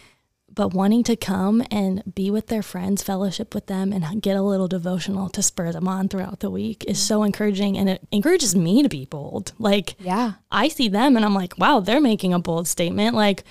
but 0.51 0.73
wanting 0.73 1.03
to 1.03 1.15
come 1.15 1.63
and 1.69 2.01
be 2.15 2.32
with 2.32 2.47
their 2.47 2.63
friends, 2.63 3.03
fellowship 3.03 3.53
with 3.53 3.67
them, 3.67 3.93
and 3.93 4.21
get 4.21 4.36
a 4.36 4.41
little 4.41 4.67
devotional 4.67 5.29
to 5.29 5.43
spur 5.43 5.71
them 5.71 5.88
on 5.88 6.10
throughout 6.10 6.39
the 6.39 6.49
week 6.49 6.84
is 6.88 6.99
so 6.99 7.21
encouraging. 7.21 7.77
And 7.77 7.88
it 7.88 8.01
encourages 8.12 8.55
me 8.55 8.82
to 8.82 8.89
be 8.89 9.05
bold. 9.05 9.53
Like, 9.60 9.95
Yeah. 9.99 10.34
I 10.51 10.67
see 10.69 10.89
them 10.89 11.15
and 11.15 11.23
I'm 11.23 11.36
like, 11.36 11.58
wow, 11.60 11.79
they're 11.79 12.01
making 12.01 12.34
a 12.34 12.39
bold 12.39 12.67
statement. 12.67 13.15
Like, 13.15 13.43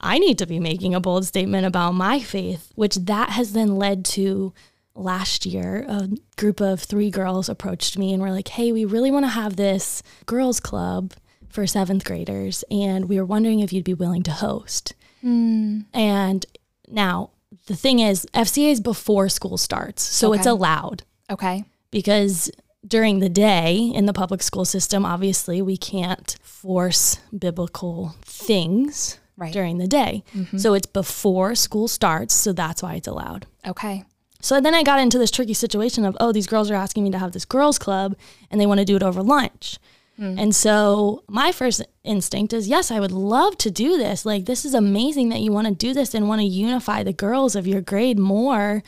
I 0.00 0.18
need 0.18 0.38
to 0.38 0.46
be 0.46 0.58
making 0.58 0.94
a 0.94 1.00
bold 1.00 1.24
statement 1.24 1.66
about 1.66 1.92
my 1.92 2.18
faith, 2.18 2.72
which 2.74 2.96
that 2.96 3.30
has 3.30 3.52
then 3.52 3.76
led 3.76 4.04
to 4.06 4.52
last 4.94 5.44
year. 5.46 5.84
A 5.88 6.08
group 6.36 6.60
of 6.60 6.80
three 6.82 7.10
girls 7.10 7.48
approached 7.48 7.98
me 7.98 8.12
and 8.12 8.22
were 8.22 8.30
like, 8.30 8.48
hey, 8.48 8.72
we 8.72 8.84
really 8.84 9.10
want 9.10 9.24
to 9.24 9.30
have 9.30 9.56
this 9.56 10.02
girls' 10.26 10.60
club 10.60 11.14
for 11.48 11.66
seventh 11.66 12.04
graders. 12.04 12.64
And 12.70 13.08
we 13.08 13.18
were 13.18 13.24
wondering 13.26 13.60
if 13.60 13.72
you'd 13.72 13.84
be 13.84 13.94
willing 13.94 14.22
to 14.24 14.32
host. 14.32 14.94
Hmm. 15.20 15.80
And 15.92 16.44
now 16.88 17.30
the 17.66 17.76
thing 17.76 17.98
is, 18.00 18.26
FCA 18.34 18.70
is 18.72 18.80
before 18.80 19.28
school 19.28 19.56
starts. 19.56 20.02
So 20.02 20.32
it's 20.32 20.46
allowed 20.46 21.02
Okay. 21.30 21.64
because 21.90 22.50
during 22.86 23.20
the 23.20 23.28
day 23.30 23.76
in 23.94 24.04
the 24.06 24.12
public 24.12 24.42
school 24.42 24.64
system, 24.66 25.06
obviously, 25.06 25.62
we 25.62 25.76
can't 25.78 26.36
force 26.42 27.18
biblical 27.36 28.14
things 28.22 29.18
Right. 29.36 29.52
during 29.52 29.78
the 29.78 29.86
day. 29.88 30.22
Mm-hmm. 30.34 30.58
So 30.58 30.74
it's 30.74 30.86
before 30.86 31.54
school 31.54 31.88
starts. 31.88 32.34
So 32.34 32.52
that's 32.52 32.82
why 32.82 32.94
it's 32.94 33.08
allowed. 33.08 33.46
Okay. 33.66 34.04
So 34.44 34.60
then 34.60 34.74
I 34.74 34.82
got 34.82 35.00
into 35.00 35.16
this 35.16 35.30
tricky 35.30 35.54
situation 35.54 36.04
of, 36.04 36.18
oh, 36.20 36.30
these 36.30 36.46
girls 36.46 36.70
are 36.70 36.74
asking 36.74 37.02
me 37.02 37.10
to 37.12 37.18
have 37.18 37.32
this 37.32 37.46
girls' 37.46 37.78
club 37.78 38.14
and 38.50 38.60
they 38.60 38.66
want 38.66 38.78
to 38.78 38.84
do 38.84 38.94
it 38.94 39.02
over 39.02 39.22
lunch. 39.22 39.78
Hmm. 40.18 40.38
And 40.38 40.54
so 40.54 41.24
my 41.26 41.50
first 41.50 41.80
instinct 42.02 42.52
is, 42.52 42.68
yes, 42.68 42.90
I 42.90 43.00
would 43.00 43.10
love 43.10 43.56
to 43.56 43.70
do 43.70 43.96
this. 43.96 44.26
Like, 44.26 44.44
this 44.44 44.66
is 44.66 44.74
amazing 44.74 45.30
that 45.30 45.40
you 45.40 45.50
want 45.50 45.68
to 45.68 45.74
do 45.74 45.94
this 45.94 46.12
and 46.12 46.28
want 46.28 46.42
to 46.42 46.46
unify 46.46 47.02
the 47.02 47.14
girls 47.14 47.56
of 47.56 47.66
your 47.66 47.80
grade 47.80 48.18
more. 48.18 48.82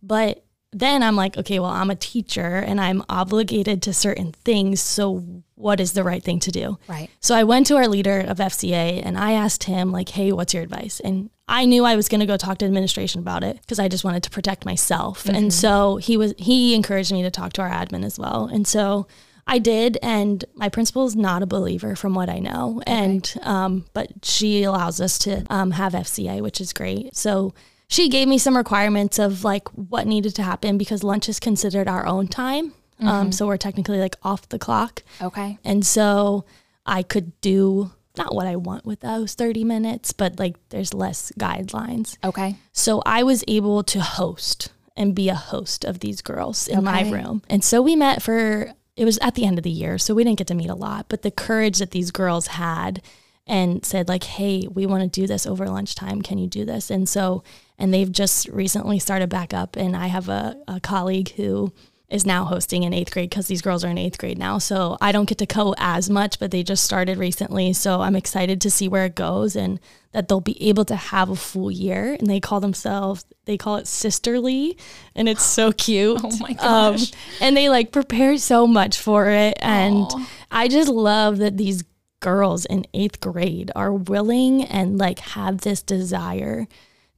But 0.00 0.43
then 0.74 1.02
I'm 1.02 1.16
like, 1.16 1.36
okay, 1.36 1.58
well, 1.58 1.70
I'm 1.70 1.90
a 1.90 1.96
teacher 1.96 2.56
and 2.56 2.80
I'm 2.80 3.02
obligated 3.08 3.80
to 3.82 3.94
certain 3.94 4.32
things. 4.32 4.80
So, 4.80 5.42
what 5.54 5.78
is 5.80 5.92
the 5.92 6.02
right 6.02 6.22
thing 6.22 6.40
to 6.40 6.50
do? 6.50 6.78
Right. 6.88 7.08
So, 7.20 7.34
I 7.34 7.44
went 7.44 7.66
to 7.68 7.76
our 7.76 7.88
leader 7.88 8.20
of 8.20 8.38
FCA 8.38 9.00
and 9.04 9.16
I 9.16 9.32
asked 9.32 9.64
him, 9.64 9.92
like, 9.92 10.10
hey, 10.10 10.32
what's 10.32 10.52
your 10.52 10.62
advice? 10.62 11.00
And 11.00 11.30
I 11.46 11.64
knew 11.66 11.84
I 11.84 11.96
was 11.96 12.08
going 12.08 12.20
to 12.20 12.26
go 12.26 12.36
talk 12.36 12.58
to 12.58 12.64
administration 12.64 13.20
about 13.20 13.44
it 13.44 13.60
because 13.60 13.78
I 13.78 13.88
just 13.88 14.04
wanted 14.04 14.22
to 14.24 14.30
protect 14.30 14.64
myself. 14.64 15.26
And 15.26 15.52
so 15.52 15.96
he 15.96 16.16
was 16.16 16.34
he 16.38 16.74
encouraged 16.74 17.12
me 17.12 17.22
to 17.22 17.30
talk 17.30 17.52
to 17.54 17.62
our 17.62 17.70
admin 17.70 18.04
as 18.04 18.18
well. 18.18 18.46
And 18.46 18.66
so 18.66 19.06
I 19.46 19.58
did, 19.58 19.98
and 20.02 20.42
my 20.54 20.70
principal 20.70 21.04
is 21.04 21.14
not 21.14 21.42
a 21.42 21.46
believer 21.46 21.96
from 21.96 22.14
what 22.14 22.30
I 22.30 22.38
know, 22.38 22.80
and 22.86 23.32
um, 23.42 23.84
but 23.92 24.10
she 24.22 24.62
allows 24.62 25.02
us 25.02 25.18
to 25.20 25.44
um, 25.50 25.72
have 25.72 25.92
FCA, 25.92 26.40
which 26.40 26.62
is 26.62 26.72
great. 26.72 27.14
So 27.14 27.52
she 27.88 28.08
gave 28.08 28.28
me 28.28 28.38
some 28.38 28.56
requirements 28.56 29.18
of 29.18 29.44
like 29.44 29.68
what 29.70 30.06
needed 30.06 30.34
to 30.36 30.42
happen 30.42 30.78
because 30.78 31.02
lunch 31.04 31.28
is 31.28 31.38
considered 31.40 31.88
our 31.88 32.06
own 32.06 32.28
time, 32.28 32.72
um, 33.00 33.32
so 33.32 33.46
we're 33.46 33.56
technically 33.56 33.98
like 33.98 34.16
off 34.22 34.48
the 34.48 34.58
clock, 34.58 35.02
Okay. 35.20 35.58
and 35.64 35.84
so 35.84 36.44
I 36.86 37.02
could 37.02 37.38
do 37.40 37.92
not 38.16 38.34
what 38.34 38.46
I 38.46 38.54
want 38.56 38.86
with 38.86 39.00
those 39.00 39.34
thirty 39.34 39.64
minutes, 39.64 40.12
but 40.12 40.38
like 40.38 40.56
there's 40.68 40.94
less 40.94 41.32
guidelines. 41.38 42.16
Okay. 42.24 42.56
So 42.72 43.02
I 43.04 43.22
was 43.24 43.42
able 43.48 43.82
to 43.84 44.00
host 44.00 44.70
and 44.96 45.14
be 45.14 45.28
a 45.28 45.34
host 45.34 45.84
of 45.84 45.98
these 45.98 46.22
girls 46.22 46.68
in 46.68 46.84
my 46.84 47.10
room. 47.10 47.42
And 47.50 47.64
so 47.64 47.82
we 47.82 47.96
met 47.96 48.22
for, 48.22 48.72
it 48.96 49.04
was 49.04 49.18
at 49.20 49.34
the 49.34 49.44
end 49.44 49.58
of 49.58 49.64
the 49.64 49.70
year. 49.70 49.98
So 49.98 50.14
we 50.14 50.22
didn't 50.22 50.38
get 50.38 50.46
to 50.46 50.54
meet 50.54 50.70
a 50.70 50.74
lot, 50.76 51.06
but 51.08 51.22
the 51.22 51.32
courage 51.32 51.78
that 51.80 51.90
these 51.90 52.12
girls 52.12 52.46
had 52.46 53.02
and 53.46 53.84
said, 53.84 54.08
like, 54.08 54.24
hey, 54.24 54.66
we 54.72 54.86
want 54.86 55.02
to 55.02 55.20
do 55.20 55.26
this 55.26 55.46
over 55.46 55.68
lunchtime. 55.68 56.22
Can 56.22 56.38
you 56.38 56.46
do 56.46 56.64
this? 56.64 56.90
And 56.90 57.08
so, 57.08 57.42
and 57.78 57.92
they've 57.92 58.10
just 58.10 58.48
recently 58.48 58.98
started 58.98 59.28
back 59.28 59.52
up. 59.52 59.76
And 59.76 59.96
I 59.96 60.06
have 60.06 60.28
a, 60.28 60.56
a 60.66 60.80
colleague 60.80 61.32
who 61.32 61.72
is 62.08 62.24
now 62.26 62.44
hosting 62.44 62.84
in 62.84 62.92
eighth 62.94 63.10
grade 63.12 63.28
because 63.30 63.46
these 63.48 63.62
girls 63.62 63.82
are 63.84 63.88
in 63.88 63.98
eighth 63.98 64.18
grade 64.18 64.38
now. 64.38 64.56
So 64.58 64.96
I 65.00 65.10
don't 65.10 65.28
get 65.28 65.38
to 65.38 65.46
co 65.46 65.74
as 65.78 66.08
much, 66.08 66.38
but 66.38 66.50
they 66.52 66.62
just 66.62 66.84
started 66.84 67.18
recently. 67.18 67.72
So 67.72 68.00
I'm 68.02 68.14
excited 68.16 68.60
to 68.62 68.70
see 68.70 68.88
where 68.88 69.04
it 69.06 69.14
goes 69.14 69.56
and 69.56 69.80
that 70.12 70.28
they'll 70.28 70.40
be 70.40 70.62
able 70.68 70.84
to 70.86 70.96
have 70.96 71.28
a 71.28 71.34
full 71.36 71.70
year. 71.70 72.14
And 72.14 72.28
they 72.28 72.40
call 72.40 72.60
themselves, 72.60 73.24
they 73.46 73.56
call 73.58 73.76
it 73.76 73.86
Sisterly. 73.86 74.78
And 75.14 75.28
it's 75.28 75.42
so 75.44 75.72
cute. 75.76 76.20
Oh 76.22 76.36
my 76.38 76.50
Um, 76.60 76.92
gosh. 76.92 77.10
and 77.40 77.56
they 77.56 77.68
like 77.68 77.90
prepare 77.90 78.38
so 78.38 78.66
much 78.66 78.96
for 78.98 79.28
it. 79.28 79.58
And 79.60 79.96
Aw. 80.04 80.30
I 80.50 80.68
just 80.68 80.88
love 80.88 81.38
that 81.38 81.56
these 81.56 81.84
girls 82.30 82.64
in 82.64 82.86
eighth 82.94 83.20
grade 83.20 83.70
are 83.76 83.92
willing 83.92 84.64
and 84.64 84.98
like 84.98 85.18
have 85.36 85.58
this 85.60 85.82
desire 85.82 86.66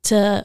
to 0.03 0.45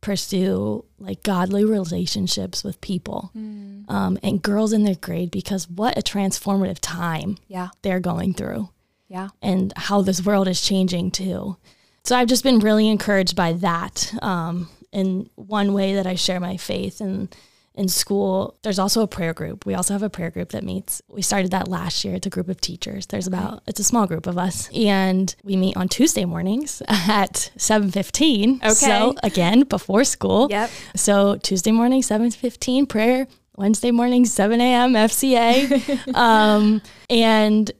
pursue 0.00 0.84
like 0.98 1.22
godly 1.24 1.64
relationships 1.64 2.62
with 2.62 2.80
people 2.80 3.30
um, 3.34 4.16
and 4.22 4.42
girls 4.42 4.72
in 4.72 4.84
their 4.84 4.94
grade 4.94 5.30
because 5.30 5.68
what 5.68 5.98
a 5.98 6.02
transformative 6.02 6.78
time 6.80 7.36
Yeah. 7.48 7.68
they're 7.82 8.00
going 8.00 8.32
through 8.34 8.68
Yeah. 9.08 9.28
and 9.42 9.72
how 9.76 10.02
this 10.02 10.24
world 10.24 10.46
is 10.48 10.60
changing 10.62 11.10
too. 11.10 11.56
So 12.04 12.16
I've 12.16 12.28
just 12.28 12.44
been 12.44 12.60
really 12.60 12.88
encouraged 12.88 13.34
by 13.36 13.52
that. 13.54 14.14
Um, 14.22 14.68
in 14.92 15.28
one 15.34 15.74
way 15.74 15.94
that 15.96 16.06
I 16.06 16.14
share 16.14 16.40
my 16.40 16.56
faith 16.56 17.00
and 17.02 17.34
in 17.78 17.88
school, 17.88 18.58
there's 18.62 18.80
also 18.80 19.02
a 19.02 19.06
prayer 19.06 19.32
group. 19.32 19.64
We 19.64 19.74
also 19.74 19.94
have 19.94 20.02
a 20.02 20.10
prayer 20.10 20.30
group 20.30 20.50
that 20.50 20.64
meets. 20.64 21.00
We 21.08 21.22
started 21.22 21.52
that 21.52 21.68
last 21.68 22.04
year. 22.04 22.16
It's 22.16 22.26
a 22.26 22.30
group 22.30 22.48
of 22.48 22.60
teachers. 22.60 23.06
There's 23.06 23.28
about 23.28 23.62
it's 23.68 23.78
a 23.78 23.84
small 23.84 24.06
group 24.06 24.26
of 24.26 24.36
us, 24.36 24.68
and 24.74 25.34
we 25.44 25.56
meet 25.56 25.76
on 25.76 25.88
Tuesday 25.88 26.24
mornings 26.24 26.82
at 26.88 27.52
7:15. 27.56 28.56
Okay. 28.56 28.74
So 28.74 29.14
again, 29.22 29.62
before 29.62 30.02
school. 30.02 30.48
Yep. 30.50 30.70
So 30.96 31.36
Tuesday 31.36 31.70
morning, 31.70 32.02
7:15 32.02 32.88
prayer. 32.88 33.28
Wednesday 33.56 33.90
morning, 33.90 34.24
7 34.24 34.60
a.m. 34.60 34.92
FCA. 34.92 36.14
um, 36.14 36.80
and 37.10 37.72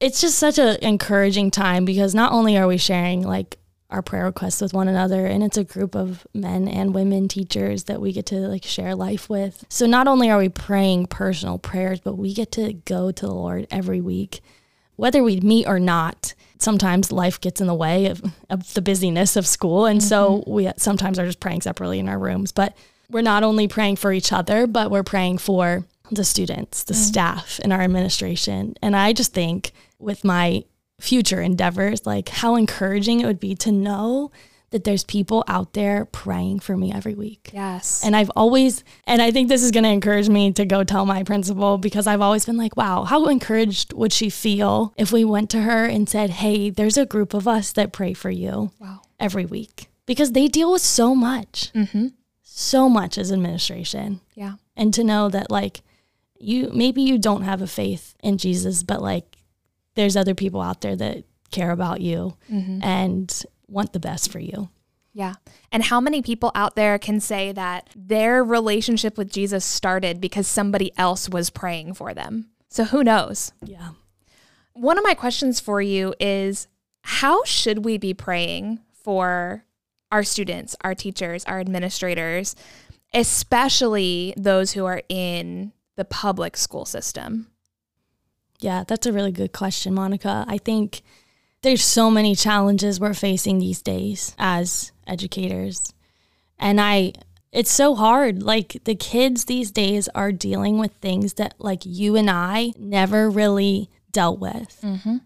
it's 0.00 0.20
just 0.20 0.38
such 0.40 0.58
an 0.58 0.76
encouraging 0.82 1.52
time 1.52 1.84
because 1.84 2.16
not 2.16 2.32
only 2.32 2.58
are 2.58 2.66
we 2.66 2.78
sharing 2.78 3.22
like 3.22 3.56
our 3.90 4.02
prayer 4.02 4.24
requests 4.24 4.60
with 4.60 4.72
one 4.72 4.88
another. 4.88 5.26
And 5.26 5.42
it's 5.42 5.58
a 5.58 5.64
group 5.64 5.94
of 5.94 6.26
men 6.32 6.68
and 6.68 6.94
women 6.94 7.28
teachers 7.28 7.84
that 7.84 8.00
we 8.00 8.12
get 8.12 8.26
to 8.26 8.36
like 8.48 8.64
share 8.64 8.94
life 8.94 9.28
with. 9.28 9.64
So 9.68 9.86
not 9.86 10.08
only 10.08 10.30
are 10.30 10.38
we 10.38 10.48
praying 10.48 11.06
personal 11.06 11.58
prayers 11.58 12.00
but 12.00 12.16
we 12.16 12.34
get 12.34 12.52
to 12.52 12.72
go 12.72 13.10
to 13.10 13.26
the 13.26 13.34
lord 13.34 13.66
every 13.70 14.00
week 14.00 14.40
whether 14.96 15.22
we 15.22 15.40
meet 15.40 15.66
or 15.66 15.80
not. 15.80 16.34
Sometimes 16.58 17.10
life 17.10 17.40
gets 17.40 17.58
in 17.58 17.66
the 17.66 17.74
way 17.74 18.04
of, 18.04 18.22
of 18.50 18.74
the 18.74 18.82
busyness 18.82 19.34
of 19.34 19.46
school. 19.46 19.86
And 19.86 20.02
so 20.02 20.40
mm-hmm. 20.40 20.50
we 20.50 20.70
sometimes 20.76 21.18
are 21.18 21.24
just 21.24 21.40
praying 21.40 21.62
separately 21.62 21.98
in 21.98 22.06
our 22.06 22.18
rooms. 22.18 22.52
But 22.52 22.76
we're 23.10 23.22
not 23.22 23.42
only 23.42 23.66
praying 23.68 23.96
for 23.96 24.12
each 24.12 24.32
other 24.32 24.66
but 24.66 24.90
we're 24.90 25.02
praying 25.02 25.38
for 25.38 25.84
the 26.10 26.24
students 26.24 26.84
the 26.84 26.94
mm-hmm. 26.94 27.02
staff 27.02 27.60
and 27.62 27.72
our 27.72 27.80
administration. 27.80 28.74
And 28.82 28.96
i 28.96 29.12
just 29.12 29.32
think 29.32 29.72
with 29.98 30.24
my 30.24 30.64
future 31.00 31.40
endeavors 31.40 32.04
like 32.06 32.28
how 32.28 32.54
encouraging 32.56 33.20
it 33.20 33.26
would 33.26 33.40
be 33.40 33.54
to 33.54 33.72
know 33.72 34.30
that 34.70 34.84
there's 34.84 35.02
people 35.02 35.42
out 35.48 35.72
there 35.72 36.04
praying 36.04 36.60
for 36.60 36.76
me 36.76 36.92
every 36.92 37.14
week 37.14 37.50
Yes. 37.52 38.02
and 38.04 38.14
I've 38.14 38.30
always, 38.36 38.84
and 39.04 39.20
I 39.20 39.32
think 39.32 39.48
this 39.48 39.64
is 39.64 39.72
going 39.72 39.82
to 39.82 39.90
encourage 39.90 40.28
me 40.28 40.52
to 40.52 40.64
go 40.64 40.84
tell 40.84 41.04
my 41.06 41.24
principal 41.24 41.76
because 41.76 42.06
I've 42.06 42.20
always 42.20 42.46
been 42.46 42.56
like, 42.56 42.76
wow, 42.76 43.02
how 43.02 43.26
encouraged 43.26 43.92
would 43.94 44.12
she 44.12 44.30
feel 44.30 44.94
if 44.96 45.10
we 45.10 45.24
went 45.24 45.50
to 45.50 45.62
her 45.62 45.86
and 45.86 46.08
said, 46.08 46.30
hey, 46.30 46.70
there's 46.70 46.96
a 46.96 47.04
group 47.04 47.34
of 47.34 47.48
us 47.48 47.72
that 47.72 47.92
pray 47.92 48.12
for 48.14 48.30
you 48.30 48.70
wow. 48.78 49.00
every 49.18 49.44
week? 49.44 49.88
Because 50.06 50.32
they 50.32 50.46
deal 50.46 50.70
with 50.70 50.82
so 50.82 51.16
much, 51.16 51.72
Mm-hmm. 51.74 52.08
so 52.42 52.88
much 52.88 53.18
as 53.18 53.32
administration. 53.32 54.20
Yeah. 54.36 54.54
And 54.76 54.94
to 54.94 55.02
know 55.02 55.28
that, 55.30 55.50
like, 55.50 55.80
you 56.38 56.70
maybe 56.72 57.02
you 57.02 57.18
don't 57.18 57.42
have 57.42 57.60
a 57.60 57.66
faith 57.66 58.14
in 58.22 58.38
Jesus, 58.38 58.82
but 58.84 59.02
like, 59.02 59.36
there's 60.00 60.16
other 60.16 60.34
people 60.34 60.60
out 60.60 60.80
there 60.80 60.96
that 60.96 61.24
care 61.50 61.70
about 61.70 62.00
you 62.00 62.36
Mm-hmm. 62.50 62.82
and 62.82 63.42
want 63.68 63.92
the 63.92 64.00
best 64.00 64.32
for 64.32 64.38
you. 64.40 64.68
Yeah. 65.12 65.34
And 65.72 65.82
how 65.84 66.00
many 66.00 66.22
people 66.22 66.52
out 66.54 66.76
there 66.76 66.98
can 66.98 67.20
say 67.20 67.52
that 67.52 67.88
their 67.96 68.42
relationship 68.44 69.18
with 69.18 69.30
Jesus 69.30 69.64
started 69.64 70.20
because 70.20 70.46
somebody 70.46 70.92
else 70.96 71.28
was 71.28 71.50
praying 71.50 71.94
for 71.94 72.14
them? 72.14 72.50
So 72.68 72.84
who 72.84 73.02
knows? 73.02 73.52
Yeah. 73.64 73.90
One 74.72 74.96
of 74.98 75.04
my 75.04 75.14
questions 75.14 75.58
for 75.60 75.82
you 75.82 76.14
is 76.20 76.68
how 77.02 77.42
should 77.44 77.84
we 77.84 77.98
be 77.98 78.14
praying 78.14 78.78
for 78.92 79.64
our 80.12 80.22
students, 80.22 80.76
our 80.82 80.94
teachers, 80.94 81.44
our 81.44 81.58
administrators, 81.60 82.54
especially 83.12 84.34
those 84.36 84.72
who 84.72 84.84
are 84.86 85.02
in 85.08 85.72
the 85.96 86.04
public 86.04 86.56
school 86.56 86.84
system? 86.84 87.49
Yeah, 88.60 88.84
that's 88.86 89.06
a 89.06 89.12
really 89.12 89.32
good 89.32 89.52
question, 89.52 89.94
Monica. 89.94 90.44
I 90.46 90.58
think 90.58 91.02
there's 91.62 91.82
so 91.84 92.10
many 92.10 92.34
challenges 92.34 93.00
we're 93.00 93.14
facing 93.14 93.58
these 93.58 93.82
days 93.82 94.34
as 94.38 94.92
educators. 95.06 95.92
And 96.58 96.80
I 96.80 97.12
it's 97.52 97.70
so 97.70 97.94
hard. 97.94 98.42
Like 98.42 98.78
the 98.84 98.94
kids 98.94 99.46
these 99.46 99.70
days 99.70 100.08
are 100.14 100.30
dealing 100.30 100.78
with 100.78 100.92
things 101.00 101.34
that 101.34 101.54
like 101.58 101.80
you 101.84 102.16
and 102.16 102.30
I 102.30 102.72
never 102.78 103.28
really 103.28 103.90
dealt 104.12 104.38
with. 104.38 104.78
Mm-hmm. 104.82 105.16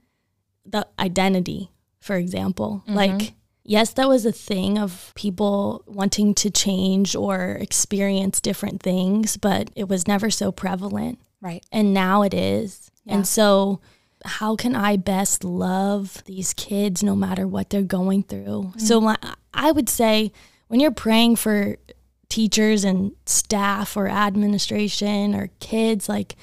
The 0.66 0.86
identity, 0.98 1.70
for 2.00 2.16
example. 2.16 2.82
Like 2.86 3.34
yes, 3.64 3.92
that 3.94 4.08
was 4.08 4.24
a 4.24 4.32
thing 4.32 4.78
of 4.78 5.12
people 5.14 5.82
wanting 5.86 6.34
to 6.36 6.50
change 6.50 7.14
or 7.14 7.58
experience 7.60 8.40
different 8.40 8.82
things, 8.82 9.36
but 9.36 9.70
it 9.74 9.88
was 9.88 10.06
never 10.08 10.30
so 10.30 10.50
prevalent 10.52 11.18
Right. 11.40 11.64
and 11.70 11.92
now 11.92 12.22
it 12.22 12.32
is. 12.32 12.83
Yeah. 13.04 13.14
And 13.16 13.26
so, 13.26 13.80
how 14.24 14.56
can 14.56 14.74
I 14.74 14.96
best 14.96 15.44
love 15.44 16.22
these 16.24 16.54
kids 16.54 17.02
no 17.02 17.14
matter 17.14 17.46
what 17.46 17.70
they're 17.70 17.82
going 17.82 18.22
through? 18.22 18.72
So, 18.78 19.00
my, 19.00 19.16
I 19.52 19.70
would 19.72 19.88
say 19.88 20.32
when 20.68 20.80
you're 20.80 20.90
praying 20.90 21.36
for 21.36 21.76
teachers 22.28 22.84
and 22.84 23.12
staff 23.26 23.96
or 23.96 24.08
administration 24.08 25.34
or 25.34 25.50
kids, 25.60 26.08
like 26.08 26.36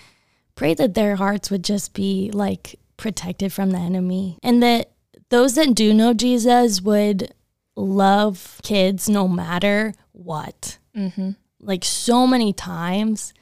pray 0.56 0.74
that 0.76 0.93
their 0.93 1.15
hearts 1.15 1.50
would 1.50 1.63
just 1.63 1.93
be 1.93 2.30
like 2.34 2.80
protected 2.97 3.52
from 3.52 3.71
the 3.71 3.80
enemy 3.80 4.38
and 4.43 4.62
that 4.62 4.91
those 5.30 5.56
that 5.56 5.74
do 5.74 5.91
know 5.93 6.13
Jesus 6.13 6.82
would 6.82 7.34
love 7.76 8.60
kids 8.63 9.10
no 9.10 9.28
matter 9.28 9.93
what 10.12 10.78
Mm-hmm. 10.95 11.32
like 11.62 11.84
so 11.86 12.28
many 12.28 12.52
times 12.54 13.34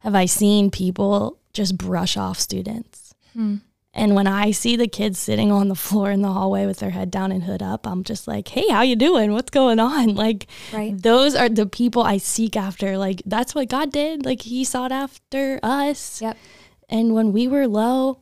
have 0.00 0.14
I 0.16 0.26
seen 0.26 0.70
people 0.72 1.38
just 1.56 1.76
brush 1.78 2.16
off 2.16 2.38
students. 2.38 3.14
Hmm. 3.32 3.56
And 3.94 4.14
when 4.14 4.26
I 4.26 4.50
see 4.50 4.76
the 4.76 4.88
kids 4.88 5.18
sitting 5.18 5.50
on 5.50 5.68
the 5.68 5.74
floor 5.74 6.10
in 6.10 6.20
the 6.20 6.28
hallway 6.30 6.66
with 6.66 6.80
their 6.80 6.90
head 6.90 7.10
down 7.10 7.32
and 7.32 7.44
hood 7.44 7.62
up, 7.62 7.86
I'm 7.86 8.04
just 8.04 8.28
like, 8.28 8.46
"Hey, 8.48 8.68
how 8.68 8.82
you 8.82 8.94
doing? 8.94 9.32
What's 9.32 9.50
going 9.50 9.80
on?" 9.80 10.14
Like 10.26 10.46
Right. 10.72 11.00
those 11.00 11.34
are 11.34 11.48
the 11.48 11.64
people 11.66 12.02
I 12.02 12.18
seek 12.18 12.56
after. 12.56 12.98
Like 12.98 13.22
that's 13.24 13.54
what 13.54 13.68
God 13.70 13.90
did. 13.90 14.26
Like 14.26 14.42
he 14.42 14.64
sought 14.64 14.92
after 14.92 15.58
us. 15.62 16.20
Yep. 16.20 16.36
And 16.90 17.14
when 17.14 17.32
we 17.32 17.48
were 17.48 17.66
low, 17.66 18.20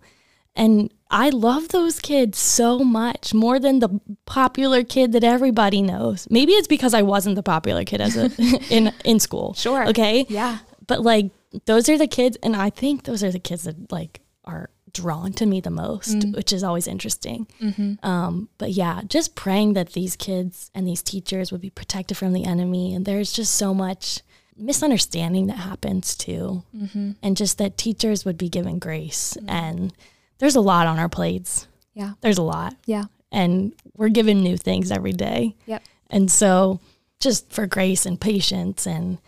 and 0.54 0.92
I 1.10 1.30
love 1.30 1.68
those 1.68 1.98
kids 1.98 2.38
so 2.38 2.78
much 2.78 3.34
more 3.34 3.58
than 3.58 3.80
the 3.80 4.00
popular 4.26 4.84
kid 4.84 5.10
that 5.12 5.24
everybody 5.24 5.82
knows. 5.82 6.28
Maybe 6.30 6.52
it's 6.52 6.68
because 6.68 6.94
I 6.94 7.02
wasn't 7.02 7.34
the 7.34 7.42
popular 7.42 7.84
kid 7.84 8.00
as 8.00 8.16
a 8.16 8.30
in 8.70 8.92
in 9.04 9.18
school. 9.18 9.54
Sure. 9.54 9.88
Okay. 9.88 10.24
Yeah. 10.28 10.58
But 10.86 11.02
like 11.02 11.32
those 11.66 11.88
are 11.88 11.98
the 11.98 12.06
kids 12.06 12.36
and 12.42 12.56
I 12.56 12.70
think 12.70 13.04
those 13.04 13.22
are 13.22 13.30
the 13.32 13.38
kids 13.38 13.64
that 13.64 13.90
like 13.92 14.20
are 14.44 14.70
drawn 14.92 15.32
to 15.32 15.46
me 15.46 15.60
the 15.60 15.70
most, 15.70 16.18
Mm. 16.18 16.36
which 16.36 16.52
is 16.52 16.62
always 16.62 16.86
interesting. 16.86 17.46
Mm-hmm. 17.60 18.04
Um, 18.06 18.48
but 18.58 18.70
yeah, 18.72 19.00
just 19.08 19.34
praying 19.34 19.72
that 19.74 19.92
these 19.92 20.14
kids 20.16 20.70
and 20.74 20.86
these 20.86 21.02
teachers 21.02 21.50
would 21.50 21.60
be 21.60 21.70
protected 21.70 22.16
from 22.16 22.32
the 22.32 22.44
enemy. 22.44 22.94
And 22.94 23.04
there's 23.04 23.32
just 23.32 23.54
so 23.56 23.74
much 23.74 24.20
misunderstanding 24.56 25.46
that 25.48 25.56
happens 25.58 26.14
too. 26.16 26.62
Mm-hmm. 26.76 27.12
And 27.22 27.36
just 27.36 27.58
that 27.58 27.76
teachers 27.76 28.24
would 28.24 28.38
be 28.38 28.48
given 28.48 28.78
grace. 28.78 29.36
And 29.48 29.92
there's 30.38 30.56
a 30.56 30.60
lot 30.60 30.86
on 30.86 30.98
our 30.98 31.08
plates. 31.08 31.66
Yeah. 31.94 32.12
There's 32.20 32.38
a 32.38 32.42
lot. 32.42 32.76
Yeah. 32.86 33.04
And 33.32 33.72
we're 33.96 34.10
given 34.10 34.42
new 34.42 34.56
things 34.56 34.90
every 34.92 35.12
day. 35.12 35.56
Yep. 35.66 35.82
And 36.10 36.30
so 36.30 36.80
just 37.20 37.52
for 37.52 37.66
grace 37.66 38.06
and 38.06 38.20
patience 38.20 38.86
and 38.86 39.18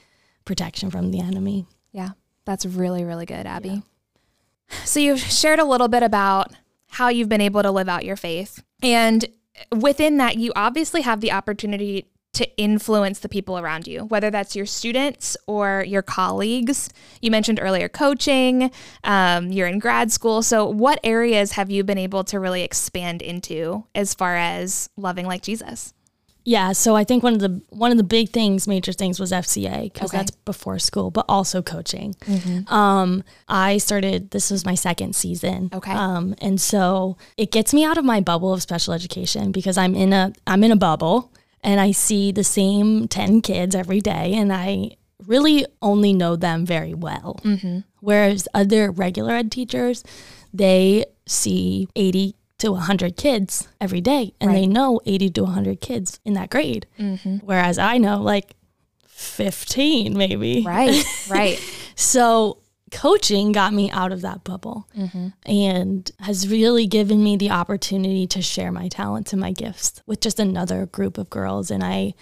protection 0.44 0.90
from 0.90 1.10
the 1.10 1.20
enemy. 1.20 1.66
Yeah. 1.96 2.10
That's 2.44 2.66
really, 2.66 3.04
really 3.04 3.24
good, 3.24 3.46
Abby. 3.46 3.82
So 4.84 5.00
you've 5.00 5.18
shared 5.18 5.58
a 5.58 5.64
little 5.64 5.88
bit 5.88 6.02
about 6.02 6.52
how 6.90 7.08
you've 7.08 7.30
been 7.30 7.40
able 7.40 7.62
to 7.62 7.70
live 7.70 7.88
out 7.88 8.04
your 8.04 8.16
faith. 8.16 8.62
And 8.82 9.24
within 9.74 10.18
that, 10.18 10.36
you 10.36 10.52
obviously 10.54 11.00
have 11.00 11.22
the 11.22 11.32
opportunity 11.32 12.06
to 12.34 12.46
influence 12.58 13.20
the 13.20 13.30
people 13.30 13.58
around 13.58 13.86
you, 13.86 14.04
whether 14.04 14.30
that's 14.30 14.54
your 14.54 14.66
students 14.66 15.38
or 15.46 15.84
your 15.88 16.02
colleagues. 16.02 16.90
You 17.22 17.30
mentioned 17.30 17.58
earlier 17.62 17.88
coaching, 17.88 18.70
um, 19.04 19.50
you're 19.50 19.66
in 19.66 19.78
grad 19.78 20.12
school. 20.12 20.42
So, 20.42 20.68
what 20.68 21.00
areas 21.02 21.52
have 21.52 21.70
you 21.70 21.82
been 21.82 21.96
able 21.96 22.24
to 22.24 22.38
really 22.38 22.62
expand 22.62 23.22
into 23.22 23.86
as 23.94 24.12
far 24.12 24.36
as 24.36 24.90
loving 24.98 25.24
like 25.24 25.40
Jesus? 25.40 25.94
Yeah, 26.48 26.70
so 26.72 26.94
I 26.94 27.02
think 27.02 27.24
one 27.24 27.34
of 27.34 27.40
the 27.40 27.60
one 27.70 27.90
of 27.90 27.96
the 27.96 28.04
big 28.04 28.28
things, 28.30 28.68
major 28.68 28.92
things, 28.92 29.18
was 29.18 29.32
FCA 29.32 29.92
because 29.92 30.10
Okay. 30.10 30.18
that's 30.18 30.30
before 30.30 30.78
school, 30.78 31.10
but 31.10 31.24
also 31.28 31.60
coaching. 31.60 32.14
Um, 32.68 33.24
I 33.48 33.78
started. 33.78 34.30
This 34.30 34.50
was 34.52 34.64
my 34.64 34.76
second 34.76 35.16
season. 35.16 35.70
Okay. 35.74 35.90
Um, 35.92 36.36
and 36.40 36.60
so 36.60 37.16
it 37.36 37.50
gets 37.50 37.74
me 37.74 37.84
out 37.84 37.98
of 37.98 38.04
my 38.04 38.20
bubble 38.20 38.52
of 38.52 38.62
special 38.62 38.94
education 38.94 39.50
because 39.50 39.76
I'm 39.76 39.96
in 39.96 40.12
a 40.12 40.32
I'm 40.46 40.62
in 40.62 40.70
a 40.70 40.76
bubble 40.76 41.32
and 41.64 41.80
I 41.80 41.90
see 41.90 42.30
the 42.30 42.44
same 42.44 43.08
ten 43.08 43.40
kids 43.40 43.74
every 43.74 44.00
day, 44.00 44.32
and 44.34 44.52
I 44.52 44.90
really 45.26 45.66
only 45.82 46.12
know 46.12 46.36
them 46.36 46.64
very 46.64 46.94
well. 46.94 47.40
Whereas 47.98 48.46
other 48.54 48.92
regular 48.92 49.32
ed 49.34 49.50
teachers, 49.50 50.04
they 50.54 51.06
see 51.26 51.88
eighty 51.96 52.36
to 52.58 52.72
100 52.72 53.16
kids 53.16 53.68
every 53.80 54.00
day 54.00 54.32
and 54.40 54.54
they 54.54 54.66
know 54.66 55.00
80 55.04 55.30
to 55.30 55.42
100 55.44 55.80
kids 55.80 56.20
in 56.24 56.34
that 56.34 56.50
grade. 56.50 56.86
Mm-hmm. 56.98 57.38
Whereas 57.38 57.78
i 57.78 57.98
know 57.98 58.20
like 58.20 58.54
15 59.08 60.16
maybe. 60.16 60.62
Right, 60.66 61.04
right. 61.30 61.58
so 61.94 62.58
coaching 62.92 63.52
got 63.52 63.72
me 63.72 63.90
out 63.90 64.12
of 64.12 64.20
that 64.20 64.44
bubble 64.44 64.88
mm-hmm. 64.96 65.28
and 65.44 66.10
has 66.20 66.48
really 66.48 66.86
given 66.86 67.22
me 67.22 67.36
the 67.36 67.50
opportunity 67.50 68.26
to 68.28 68.40
share 68.40 68.70
my 68.70 68.88
talents 68.88 69.32
and 69.32 69.40
my 69.40 69.52
gifts 69.52 70.02
with 70.06 70.20
just 70.20 70.38
another 70.38 70.86
group 70.86 71.18
of 71.18 71.28
girls. 71.30 71.70
And 71.70 71.82
i 71.82 72.14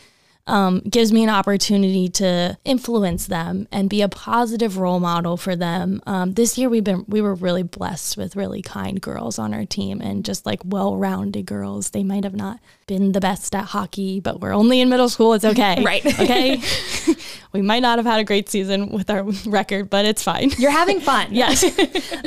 um, 0.46 0.80
gives 0.80 1.12
me 1.12 1.22
an 1.22 1.30
opportunity 1.30 2.08
to 2.08 2.58
influence 2.64 3.26
them 3.26 3.66
and 3.72 3.88
be 3.88 4.02
a 4.02 4.08
positive 4.08 4.76
role 4.76 5.00
model 5.00 5.36
for 5.36 5.56
them. 5.56 6.02
Um, 6.06 6.32
this 6.32 6.58
year 6.58 6.68
we've 6.68 6.84
been 6.84 7.04
we 7.08 7.22
were 7.22 7.34
really 7.34 7.62
blessed 7.62 8.16
with 8.16 8.36
really 8.36 8.60
kind 8.60 9.00
girls 9.00 9.38
on 9.38 9.54
our 9.54 9.64
team 9.64 10.00
and 10.02 10.24
just 10.24 10.44
like 10.44 10.60
well-rounded 10.64 11.46
girls. 11.46 11.90
They 11.90 12.04
might 12.04 12.24
have 12.24 12.34
not 12.34 12.60
been 12.86 13.12
the 13.12 13.20
best 13.20 13.54
at 13.54 13.66
hockey, 13.66 14.20
but 14.20 14.40
we're 14.40 14.52
only 14.52 14.80
in 14.80 14.90
middle 14.90 15.08
school. 15.08 15.32
It's 15.32 15.44
okay, 15.44 15.82
Right. 15.84 16.04
Okay, 16.04 16.60
we 17.52 17.62
might 17.62 17.80
not 17.80 17.98
have 17.98 18.06
had 18.06 18.20
a 18.20 18.24
great 18.24 18.50
season 18.50 18.90
with 18.90 19.08
our 19.08 19.22
record, 19.46 19.88
but 19.88 20.04
it's 20.04 20.22
fine. 20.22 20.50
You're 20.58 20.70
having 20.70 21.00
fun. 21.00 21.28
Yes. 21.34 21.64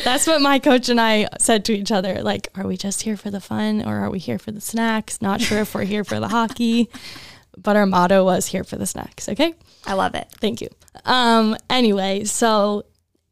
That's 0.03 0.27
what 0.27 0.41
my 0.41 0.59
coach 0.59 0.89
and 0.89 0.99
I 0.99 1.27
said 1.39 1.63
to 1.65 1.73
each 1.73 1.91
other. 1.91 2.21
Like, 2.21 2.49
are 2.55 2.67
we 2.67 2.75
just 2.77 3.03
here 3.03 3.15
for 3.15 3.29
the 3.31 3.39
fun 3.39 3.81
or 3.83 3.97
are 3.99 4.09
we 4.09 4.19
here 4.19 4.37
for 4.37 4.51
the 4.51 4.59
snacks? 4.59 5.21
Not 5.21 5.39
sure 5.39 5.59
if 5.59 5.73
we're 5.73 5.85
here 5.85 6.03
for 6.03 6.19
the 6.19 6.27
hockey. 6.27 6.89
But 7.57 7.75
our 7.75 7.85
motto 7.85 8.23
was 8.23 8.47
here 8.47 8.63
for 8.63 8.75
the 8.75 8.85
snacks. 8.85 9.27
Okay. 9.27 9.53
I 9.85 9.93
love 9.93 10.15
it. 10.15 10.27
Thank 10.39 10.61
you. 10.61 10.69
Um, 11.05 11.55
anyway, 11.69 12.23
so 12.25 12.83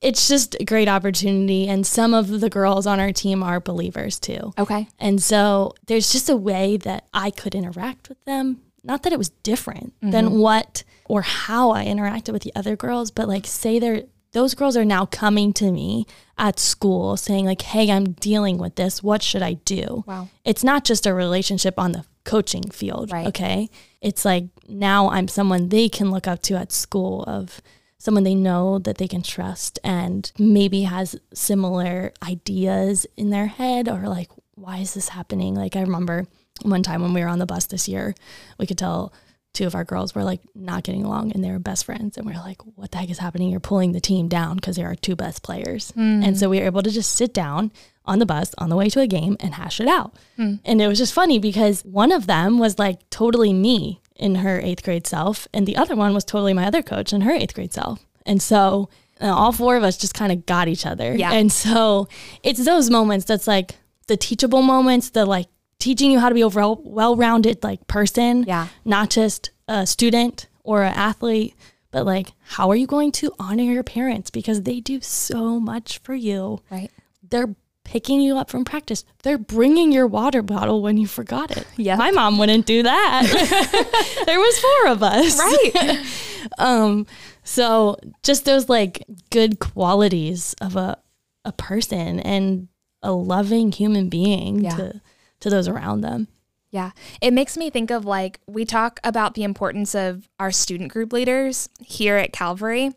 it's 0.02 0.28
just 0.28 0.56
a 0.60 0.66
great 0.66 0.88
opportunity. 0.88 1.68
And 1.68 1.86
some 1.86 2.14
of 2.14 2.42
the 2.42 2.50
girls 2.50 2.86
on 2.88 3.00
our 3.00 3.12
team 3.12 3.44
are 3.44 3.60
believers 3.60 4.20
too. 4.20 4.54
Okay. 4.58 4.88
And 5.00 5.22
so 5.22 5.74
there's 5.88 6.12
just 6.12 6.30
a 6.30 6.36
way 6.36 6.78
that 6.78 7.06
I 7.14 7.30
could 7.32 7.56
interact 7.56 8.10
with 8.10 8.24
them. 8.26 8.62
Not 8.84 9.04
that 9.04 9.14
it 9.14 9.18
was 9.18 9.30
different 9.30 9.94
than 10.02 10.38
what 10.38 10.84
or 11.06 11.24
how 11.24 11.72
I 11.72 11.86
interacted 11.86 12.34
with 12.34 12.44
the 12.44 12.54
other 12.56 12.76
girls, 12.76 13.10
but 13.10 13.28
like 13.28 13.48
say 13.48 13.80
they're 13.80 14.04
those 14.32 14.54
girls 14.54 14.76
are 14.76 14.84
now 14.86 15.06
coming 15.06 15.54
to 15.54 15.72
me 15.72 16.06
at 16.38 16.60
school 16.60 17.16
saying 17.16 17.46
like, 17.46 17.62
"Hey, 17.62 17.90
I'm 17.90 18.12
dealing 18.12 18.58
with 18.58 18.76
this. 18.76 19.02
What 19.02 19.24
should 19.24 19.42
I 19.42 19.54
do?" 19.54 20.04
Wow. 20.06 20.28
It's 20.44 20.64
not 20.64 20.84
just 20.84 21.06
a 21.08 21.14
relationship 21.14 21.80
on 21.80 21.94
the 21.94 22.04
coaching 22.26 22.70
field, 22.70 23.12
Right. 23.14 23.28
okay? 23.28 23.70
It's 24.06 24.24
like 24.24 24.46
now 24.70 25.10
I'm 25.10 25.28
someone 25.28 25.70
they 25.70 25.90
can 25.90 26.12
look 26.12 26.28
up 26.28 26.44
to 26.44 26.54
at 26.54 26.72
school 26.72 27.24
of 27.24 27.60
someone 27.98 28.24
they 28.24 28.36
know 28.36 28.78
that 28.78 29.00
they 29.00 29.08
can 29.08 29.24
trust 29.24 29.80
and 29.84 30.32
maybe 30.38 30.84
has 30.84 31.16
similar 31.34 32.14
ideas 32.22 33.08
in 33.18 33.32
their 33.32 33.48
head 33.48 33.90
or 33.90 34.08
like 34.08 34.30
why 34.54 34.78
is 34.78 34.94
this 34.94 35.10
happening? 35.10 35.56
Like 35.56 35.76
i 35.76 35.82
remember 35.82 36.28
one 36.62 36.84
time 36.84 37.02
when 37.02 37.14
we 37.14 37.22
were 37.22 37.28
on 37.28 37.40
the 37.40 37.48
bus 37.48 37.66
this 37.66 37.88
year 37.90 38.14
we 38.60 38.68
could 38.68 38.78
tell 38.78 39.12
two 39.54 39.66
of 39.66 39.74
our 39.74 39.84
girls 39.84 40.14
were 40.14 40.24
like 40.24 40.42
not 40.54 40.84
getting 40.84 41.04
along 41.04 41.32
and 41.32 41.44
they 41.44 41.50
were 41.50 41.58
best 41.58 41.86
friends 41.86 42.16
and 42.16 42.28
we 42.28 42.34
are 42.34 42.44
like 42.44 42.62
what 42.76 42.92
the 42.92 43.00
heck 43.00 43.10
is 43.10 43.18
happening? 43.18 43.50
You're 43.50 43.60
pulling 43.60 43.94
the 43.94 44.00
team 44.00 44.28
down 44.28 44.58
because 44.58 44.76
they're 44.76 44.94
two 44.94 45.16
best 45.16 45.42
players. 45.42 45.90
Hmm. 45.92 46.22
And 46.22 46.38
so 46.38 46.48
we 46.48 46.60
were 46.60 46.68
able 46.68 46.84
to 46.84 46.92
just 46.92 47.14
sit 47.14 47.34
down 47.34 47.72
on 48.08 48.20
the 48.20 48.26
bus 48.26 48.54
on 48.58 48.70
the 48.70 48.76
way 48.76 48.90
to 48.90 49.00
a 49.00 49.08
game 49.08 49.36
and 49.40 49.56
hash 49.56 49.80
it 49.80 49.88
out 49.88 50.14
and 50.38 50.82
it 50.82 50.88
was 50.88 50.98
just 50.98 51.14
funny 51.14 51.40
because 51.40 51.82
one 51.86 52.12
of 52.12 52.28
them 52.28 52.58
was 52.60 52.78
like 52.80 53.00
totally 53.10 53.54
me 53.54 54.02
in 54.16 54.36
her 54.36 54.60
eighth 54.62 54.84
grade 54.84 55.06
self 55.08 55.48
and 55.54 55.66
the 55.68 55.76
other 55.78 55.96
one 55.96 56.14
was 56.14 56.24
totally 56.26 56.54
my 56.54 56.66
other 56.66 56.82
coach 56.84 57.12
in 57.14 57.22
her 57.22 57.32
eighth 57.32 57.54
grade 57.54 57.74
self 57.74 58.06
and 58.26 58.42
so 58.42 58.90
uh, 59.22 59.28
all 59.28 59.52
four 59.52 59.76
of 59.78 59.84
us 59.84 59.98
just 59.98 60.14
kind 60.14 60.32
of 60.32 60.46
got 60.46 60.68
each 60.68 60.86
other 60.86 61.16
Yeah. 61.16 61.32
and 61.32 61.52
so 61.52 62.08
it's 62.44 62.64
those 62.64 62.90
moments 62.90 63.26
that's 63.26 63.48
like 63.48 63.76
the 64.08 64.18
teachable 64.18 64.62
moments 64.62 65.10
the 65.12 65.26
like 65.26 65.48
teaching 65.80 66.12
you 66.12 66.20
how 66.20 66.30
to 66.30 66.36
be 66.36 66.42
a 66.42 66.48
well- 66.48 66.82
well-rounded 66.84 67.64
like 67.64 67.86
person 67.88 68.44
Yeah. 68.48 68.68
not 68.84 69.10
just 69.10 69.52
a 69.68 69.86
student 69.88 70.48
or 70.64 70.84
an 70.84 70.94
athlete 70.94 71.56
but 71.92 72.06
like 72.06 72.34
how 72.44 72.70
are 72.70 72.76
you 72.76 72.88
going 72.88 73.12
to 73.14 73.32
honor 73.40 73.64
your 73.64 73.84
parents 73.84 74.30
because 74.30 74.64
they 74.64 74.80
do 74.80 75.00
so 75.02 75.60
much 75.60 76.00
for 76.00 76.14
you 76.16 76.60
Right. 76.70 76.92
they're 77.30 77.56
picking 77.86 78.20
you 78.20 78.38
up 78.38 78.50
from 78.50 78.66
practice 78.66 79.06
they're 79.24 79.38
bringing 79.38 79.92
your 79.94 80.06
water 80.08 80.42
bottle 80.42 80.82
when 80.82 80.98
you 80.98 81.08
forgot 81.08 81.56
it 81.56 81.66
Yep. 81.78 81.98
my 81.98 82.12
mom 82.12 82.38
wouldn't 82.38 82.66
do 82.66 82.84
that 82.84 84.24
there 84.26 84.40
was 84.40 84.60
four 84.60 84.88
of 84.92 85.02
us 85.04 85.40
Right. 85.40 86.06
um 86.58 87.06
so 87.44 87.96
just 88.24 88.44
those 88.46 88.68
like 88.68 89.04
good 89.30 89.60
qualities 89.60 90.54
of 90.62 90.76
a 90.76 90.98
a 91.46 91.52
person 91.54 92.20
and 92.20 92.68
a 93.04 93.12
loving 93.14 93.72
human 93.72 94.10
being 94.10 94.62
Yeah. 94.62 94.76
to 94.76 95.02
to 95.42 95.50
those 95.50 95.68
around 95.68 96.02
them 96.02 96.28
Yeah. 96.72 96.92
It 97.22 97.32
makes 97.34 97.56
me 97.56 97.70
think 97.70 97.92
of 97.92 98.04
like 98.04 98.40
we 98.48 98.66
talk 98.66 99.00
about 99.04 99.36
the 99.36 99.44
importance 99.44 99.94
of 99.96 100.28
our 100.40 100.52
student 100.52 100.92
group 100.92 101.14
leaders 101.14 101.70
here 101.80 102.18
at 102.18 102.34
Calvary, 102.34 102.92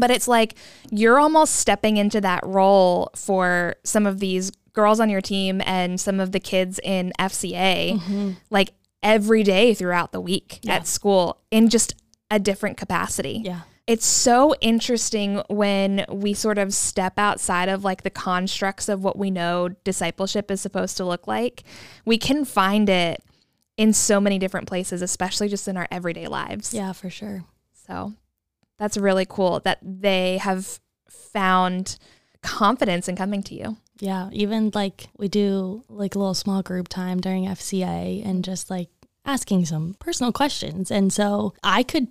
but 0.00 0.10
it's 0.10 0.28
like 0.28 0.54
you're 0.90 1.18
almost 1.18 1.56
stepping 1.56 1.96
into 1.96 2.20
that 2.20 2.44
role 2.46 3.10
for 3.14 3.76
some 3.84 4.06
of 4.06 4.20
these 4.20 4.50
girls 4.72 5.00
on 5.00 5.08
your 5.10 5.20
team 5.22 5.62
and 5.64 6.00
some 6.00 6.20
of 6.20 6.32
the 6.32 6.40
kids 6.40 6.78
in 6.84 7.12
FCA 7.18 7.98
mm-hmm. 7.98 8.30
like 8.50 8.72
every 9.02 9.42
day 9.42 9.72
throughout 9.74 10.12
the 10.12 10.20
week 10.20 10.60
Yeah. 10.62 10.74
at 10.76 10.86
school 10.86 11.38
in 11.50 11.68
just 11.68 11.94
a 12.30 12.38
different 12.38 12.76
capacity. 12.76 13.40
yeah 13.44 13.60
It's 13.86 14.04
so 14.04 14.54
interesting 14.60 15.42
when 15.48 16.04
we 16.10 16.34
sort 16.34 16.58
of 16.58 16.74
step 16.74 17.18
outside 17.18 17.68
of 17.68 17.84
like 17.84 18.02
the 18.02 18.10
constructs 18.10 18.88
of 18.88 19.02
what 19.04 19.16
we 19.16 19.30
know 19.30 19.68
discipleship 19.84 20.50
is 20.50 20.60
supposed 20.60 20.96
to 20.96 21.04
look 21.04 21.26
like. 21.26 21.62
We 22.04 22.18
can 22.18 22.44
find 22.44 22.88
it 22.88 23.22
in 23.76 23.92
so 23.92 24.20
many 24.20 24.38
different 24.38 24.66
places, 24.66 25.02
especially 25.02 25.48
just 25.48 25.68
in 25.68 25.76
our 25.76 25.86
everyday 25.90 26.26
lives. 26.26 26.74
yeah 26.74 26.92
for 26.92 27.08
sure 27.10 27.44
So 27.86 28.12
that's 28.78 28.96
really 28.96 29.26
cool 29.28 29.60
that 29.60 29.78
they 29.82 30.38
have 30.38 30.80
found 31.08 31.98
confidence 32.42 33.08
in 33.08 33.16
coming 33.16 33.42
to 33.44 33.54
you. 33.54 33.76
Yeah, 33.98 34.28
even 34.32 34.70
like 34.74 35.08
we 35.16 35.28
do 35.28 35.84
like 35.88 36.14
a 36.14 36.18
little 36.18 36.34
small 36.34 36.62
group 36.62 36.88
time 36.88 37.20
during 37.20 37.46
FCA 37.46 38.24
and 38.26 38.44
just 38.44 38.70
like 38.70 38.88
asking 39.24 39.64
some 39.66 39.96
personal 39.98 40.32
questions. 40.32 40.90
And 40.90 41.12
so 41.12 41.54
I 41.62 41.82
could 41.82 42.08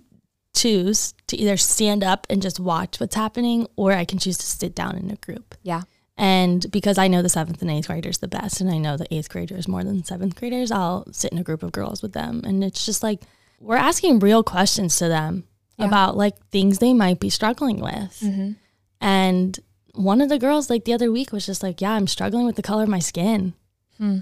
choose 0.54 1.14
to 1.28 1.36
either 1.36 1.56
stand 1.56 2.02
up 2.02 2.26
and 2.28 2.42
just 2.42 2.58
watch 2.58 2.98
what's 2.98 3.14
happening 3.14 3.66
or 3.76 3.92
I 3.92 4.04
can 4.04 4.18
choose 4.18 4.38
to 4.38 4.46
sit 4.46 4.74
down 4.74 4.96
in 4.96 5.10
a 5.10 5.16
group. 5.16 5.54
Yeah. 5.62 5.82
And 6.16 6.70
because 6.70 6.96
I 6.96 7.08
know 7.08 7.20
the 7.20 7.28
seventh 7.28 7.60
and 7.60 7.70
eighth 7.70 7.88
graders 7.88 8.18
the 8.18 8.28
best, 8.28 8.60
and 8.60 8.70
I 8.70 8.78
know 8.78 8.96
the 8.96 9.12
eighth 9.14 9.28
graders 9.28 9.68
more 9.68 9.84
than 9.84 10.02
seventh 10.02 10.34
graders, 10.34 10.70
I'll 10.70 11.04
sit 11.12 11.30
in 11.30 11.38
a 11.38 11.44
group 11.44 11.62
of 11.62 11.72
girls 11.72 12.00
with 12.02 12.14
them. 12.14 12.40
And 12.44 12.64
it's 12.64 12.86
just 12.86 13.02
like 13.02 13.20
we're 13.60 13.76
asking 13.76 14.20
real 14.20 14.42
questions 14.42 14.96
to 14.96 15.08
them 15.08 15.44
Yeah. 15.78 15.86
about 15.86 16.16
like 16.16 16.34
things 16.50 16.78
they 16.78 16.94
might 16.94 17.20
be 17.20 17.28
struggling 17.30 17.80
with. 17.80 18.20
Mm-hmm. 18.20 18.52
And 19.00 19.58
one 19.94 20.20
of 20.20 20.28
the 20.28 20.38
girls, 20.38 20.70
like 20.70 20.84
the 20.84 20.92
other 20.94 21.10
week, 21.12 21.32
was 21.32 21.46
just 21.46 21.62
like, 21.62 21.80
Yeah, 21.80 21.92
I'm 21.92 22.06
struggling 22.06 22.46
with 22.46 22.56
the 22.56 22.62
color 22.62 22.82
of 22.82 22.88
my 22.88 22.98
skin. 22.98 23.54
Hmm. 23.98 24.18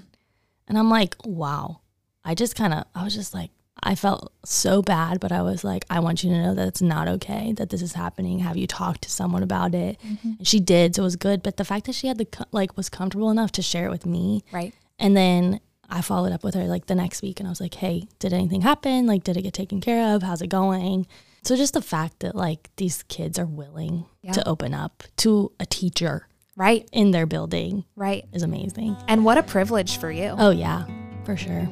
And 0.68 0.78
I'm 0.78 0.90
like, 0.90 1.16
Wow. 1.24 1.80
I 2.24 2.34
just 2.34 2.56
kind 2.56 2.72
of, 2.74 2.84
I 2.94 3.04
was 3.04 3.14
just 3.14 3.34
like, 3.34 3.50
I 3.82 3.94
felt 3.96 4.32
so 4.46 4.80
bad, 4.80 5.20
but 5.20 5.30
I 5.30 5.42
was 5.42 5.62
like, 5.62 5.84
I 5.90 6.00
want 6.00 6.24
you 6.24 6.30
to 6.30 6.42
know 6.42 6.54
that 6.54 6.68
it's 6.68 6.80
not 6.80 7.06
okay 7.06 7.52
that 7.52 7.68
this 7.68 7.82
is 7.82 7.92
happening. 7.92 8.38
Have 8.38 8.56
you 8.56 8.66
talked 8.66 9.02
to 9.02 9.10
someone 9.10 9.42
about 9.42 9.74
it? 9.74 10.00
And 10.22 10.46
she 10.46 10.58
did, 10.58 10.94
so 10.94 11.02
it 11.02 11.04
was 11.04 11.16
good. 11.16 11.42
But 11.42 11.58
the 11.58 11.64
fact 11.66 11.84
that 11.86 11.94
she 11.94 12.06
had 12.06 12.16
the 12.16 12.26
like 12.50 12.76
was 12.78 12.88
comfortable 12.88 13.30
enough 13.30 13.52
to 13.52 13.62
share 13.62 13.86
it 13.86 13.90
with 13.90 14.06
me, 14.06 14.42
Right. 14.52 14.72
and 14.98 15.14
then 15.16 15.60
I 15.90 16.00
followed 16.00 16.32
up 16.32 16.42
with 16.44 16.54
her 16.54 16.64
like 16.64 16.86
the 16.86 16.94
next 16.94 17.20
week, 17.20 17.40
and 17.40 17.46
I 17.46 17.50
was 17.50 17.60
like, 17.60 17.74
Hey, 17.74 18.08
did 18.20 18.32
anything 18.32 18.62
happen? 18.62 19.06
Like, 19.06 19.22
did 19.22 19.36
it 19.36 19.42
get 19.42 19.52
taken 19.52 19.82
care 19.82 20.14
of? 20.14 20.22
How's 20.22 20.40
it 20.40 20.46
going? 20.48 21.06
So 21.44 21.56
just 21.56 21.74
the 21.74 21.82
fact 21.82 22.20
that 22.20 22.34
like 22.34 22.70
these 22.76 23.02
kids 23.04 23.38
are 23.38 23.44
willing 23.46 24.06
Yeah. 24.22 24.32
to 24.32 24.48
open 24.48 24.72
up 24.72 25.02
to 25.18 25.52
a 25.60 25.66
teacher 25.66 26.26
Right. 26.56 26.88
in 26.92 27.10
their 27.10 27.26
building 27.26 27.84
Right. 27.96 28.24
is 28.32 28.42
amazing. 28.42 28.96
And 29.08 29.24
what 29.24 29.36
a 29.36 29.42
privilege 29.42 29.98
for 29.98 30.10
you. 30.10 30.34
Oh 30.38 30.50
yeah, 30.50 30.84
for 31.24 31.36
sure. 31.36 31.68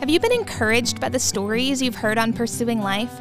Have 0.00 0.10
you 0.10 0.18
been 0.20 0.32
encouraged 0.32 1.00
by 1.00 1.08
the 1.10 1.18
stories 1.18 1.80
you've 1.82 1.94
heard 1.96 2.18
on 2.18 2.32
Pursuing 2.32 2.80
Life? 2.80 3.12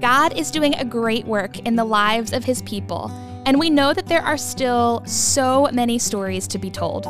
God 0.00 0.36
is 0.36 0.50
doing 0.50 0.74
a 0.74 0.84
great 0.84 1.26
work 1.26 1.58
in 1.60 1.76
the 1.76 1.84
lives 1.84 2.32
of 2.32 2.44
his 2.44 2.62
people, 2.62 3.10
and 3.46 3.58
we 3.60 3.70
know 3.70 3.92
that 3.92 4.06
there 4.06 4.22
are 4.22 4.36
still 4.36 5.02
so 5.04 5.68
many 5.72 5.98
stories 5.98 6.48
to 6.48 6.58
be 6.58 6.70
told. 6.70 7.06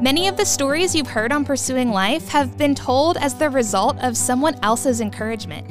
Many 0.00 0.26
of 0.26 0.36
the 0.36 0.44
stories 0.44 0.92
you've 0.92 1.06
heard 1.06 1.30
on 1.30 1.44
Pursuing 1.44 1.90
Life 1.90 2.28
have 2.28 2.58
been 2.58 2.74
told 2.74 3.16
as 3.16 3.34
the 3.34 3.48
result 3.48 3.96
of 3.98 4.16
someone 4.16 4.58
else's 4.62 5.00
encouragement. 5.00 5.64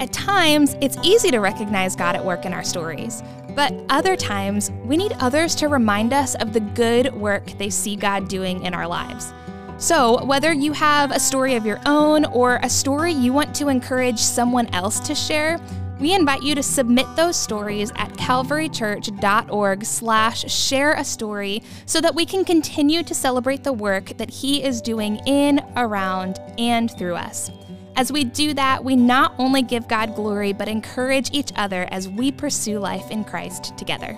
At 0.00 0.12
times, 0.12 0.76
it's 0.80 0.96
easy 1.02 1.32
to 1.32 1.40
recognize 1.40 1.96
God 1.96 2.14
at 2.14 2.24
work 2.24 2.46
in 2.46 2.52
our 2.52 2.62
stories, 2.62 3.20
but 3.56 3.74
other 3.90 4.14
times, 4.14 4.70
we 4.84 4.96
need 4.96 5.12
others 5.18 5.56
to 5.56 5.68
remind 5.68 6.12
us 6.12 6.36
of 6.36 6.52
the 6.52 6.60
good 6.60 7.12
work 7.14 7.46
they 7.58 7.68
see 7.68 7.96
God 7.96 8.28
doing 8.28 8.62
in 8.62 8.74
our 8.74 8.86
lives. 8.86 9.34
So, 9.76 10.24
whether 10.24 10.52
you 10.52 10.72
have 10.72 11.10
a 11.10 11.18
story 11.18 11.56
of 11.56 11.66
your 11.66 11.80
own 11.84 12.26
or 12.26 12.60
a 12.62 12.70
story 12.70 13.12
you 13.12 13.32
want 13.32 13.56
to 13.56 13.68
encourage 13.68 14.20
someone 14.20 14.72
else 14.72 15.00
to 15.00 15.16
share, 15.16 15.58
we 16.04 16.14
invite 16.14 16.42
you 16.42 16.54
to 16.54 16.62
submit 16.62 17.06
those 17.16 17.34
stories 17.34 17.90
at 17.96 18.12
calvarychurch.org 18.12 19.84
slash 19.86 20.52
share 20.52 20.92
a 20.92 21.02
story 21.02 21.62
so 21.86 21.98
that 21.98 22.14
we 22.14 22.26
can 22.26 22.44
continue 22.44 23.02
to 23.02 23.14
celebrate 23.14 23.64
the 23.64 23.72
work 23.72 24.14
that 24.18 24.28
he 24.28 24.62
is 24.62 24.82
doing 24.82 25.16
in, 25.24 25.62
around, 25.76 26.38
and 26.58 26.90
through 26.98 27.14
us. 27.14 27.50
As 27.96 28.12
we 28.12 28.22
do 28.22 28.52
that, 28.52 28.84
we 28.84 28.96
not 28.96 29.34
only 29.38 29.62
give 29.62 29.88
God 29.88 30.14
glory, 30.14 30.52
but 30.52 30.68
encourage 30.68 31.30
each 31.32 31.52
other 31.56 31.88
as 31.90 32.06
we 32.06 32.30
pursue 32.30 32.78
life 32.78 33.10
in 33.10 33.24
Christ 33.24 33.74
together. 33.78 34.14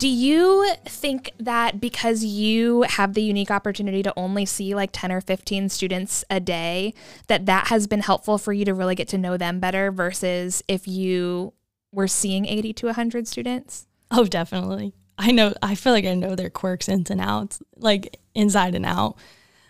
Do 0.00 0.08
you 0.08 0.66
think 0.86 1.30
that 1.38 1.78
because 1.78 2.24
you 2.24 2.86
have 2.88 3.12
the 3.12 3.20
unique 3.20 3.50
opportunity 3.50 4.02
to 4.02 4.14
only 4.16 4.46
see 4.46 4.74
like 4.74 4.88
10 4.94 5.12
or 5.12 5.20
15 5.20 5.68
students 5.68 6.24
a 6.30 6.40
day, 6.40 6.94
that 7.26 7.44
that 7.44 7.66
has 7.66 7.86
been 7.86 8.00
helpful 8.00 8.38
for 8.38 8.54
you 8.54 8.64
to 8.64 8.72
really 8.72 8.94
get 8.94 9.08
to 9.08 9.18
know 9.18 9.36
them 9.36 9.60
better 9.60 9.92
versus 9.92 10.62
if 10.68 10.88
you 10.88 11.52
were 11.92 12.08
seeing 12.08 12.46
80 12.46 12.72
to 12.72 12.86
100 12.86 13.28
students? 13.28 13.88
Oh, 14.10 14.24
definitely. 14.24 14.94
I 15.18 15.32
know. 15.32 15.52
I 15.60 15.74
feel 15.74 15.92
like 15.92 16.06
I 16.06 16.14
know 16.14 16.34
their 16.34 16.48
quirks 16.48 16.88
ins 16.88 17.10
and 17.10 17.20
outs, 17.20 17.60
like 17.76 18.18
inside 18.34 18.74
and 18.74 18.86
out. 18.86 19.18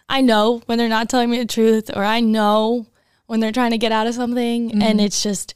I 0.08 0.20
know 0.20 0.62
when 0.66 0.78
they're 0.78 0.88
not 0.88 1.08
telling 1.08 1.30
me 1.30 1.38
the 1.38 1.44
truth, 1.44 1.90
or 1.92 2.04
I 2.04 2.20
know 2.20 2.86
when 3.26 3.40
they're 3.40 3.50
trying 3.50 3.72
to 3.72 3.78
get 3.78 3.90
out 3.90 4.06
of 4.06 4.14
something. 4.14 4.70
And 4.70 4.80
mm-hmm. 4.80 5.00
it's 5.00 5.24
just, 5.24 5.54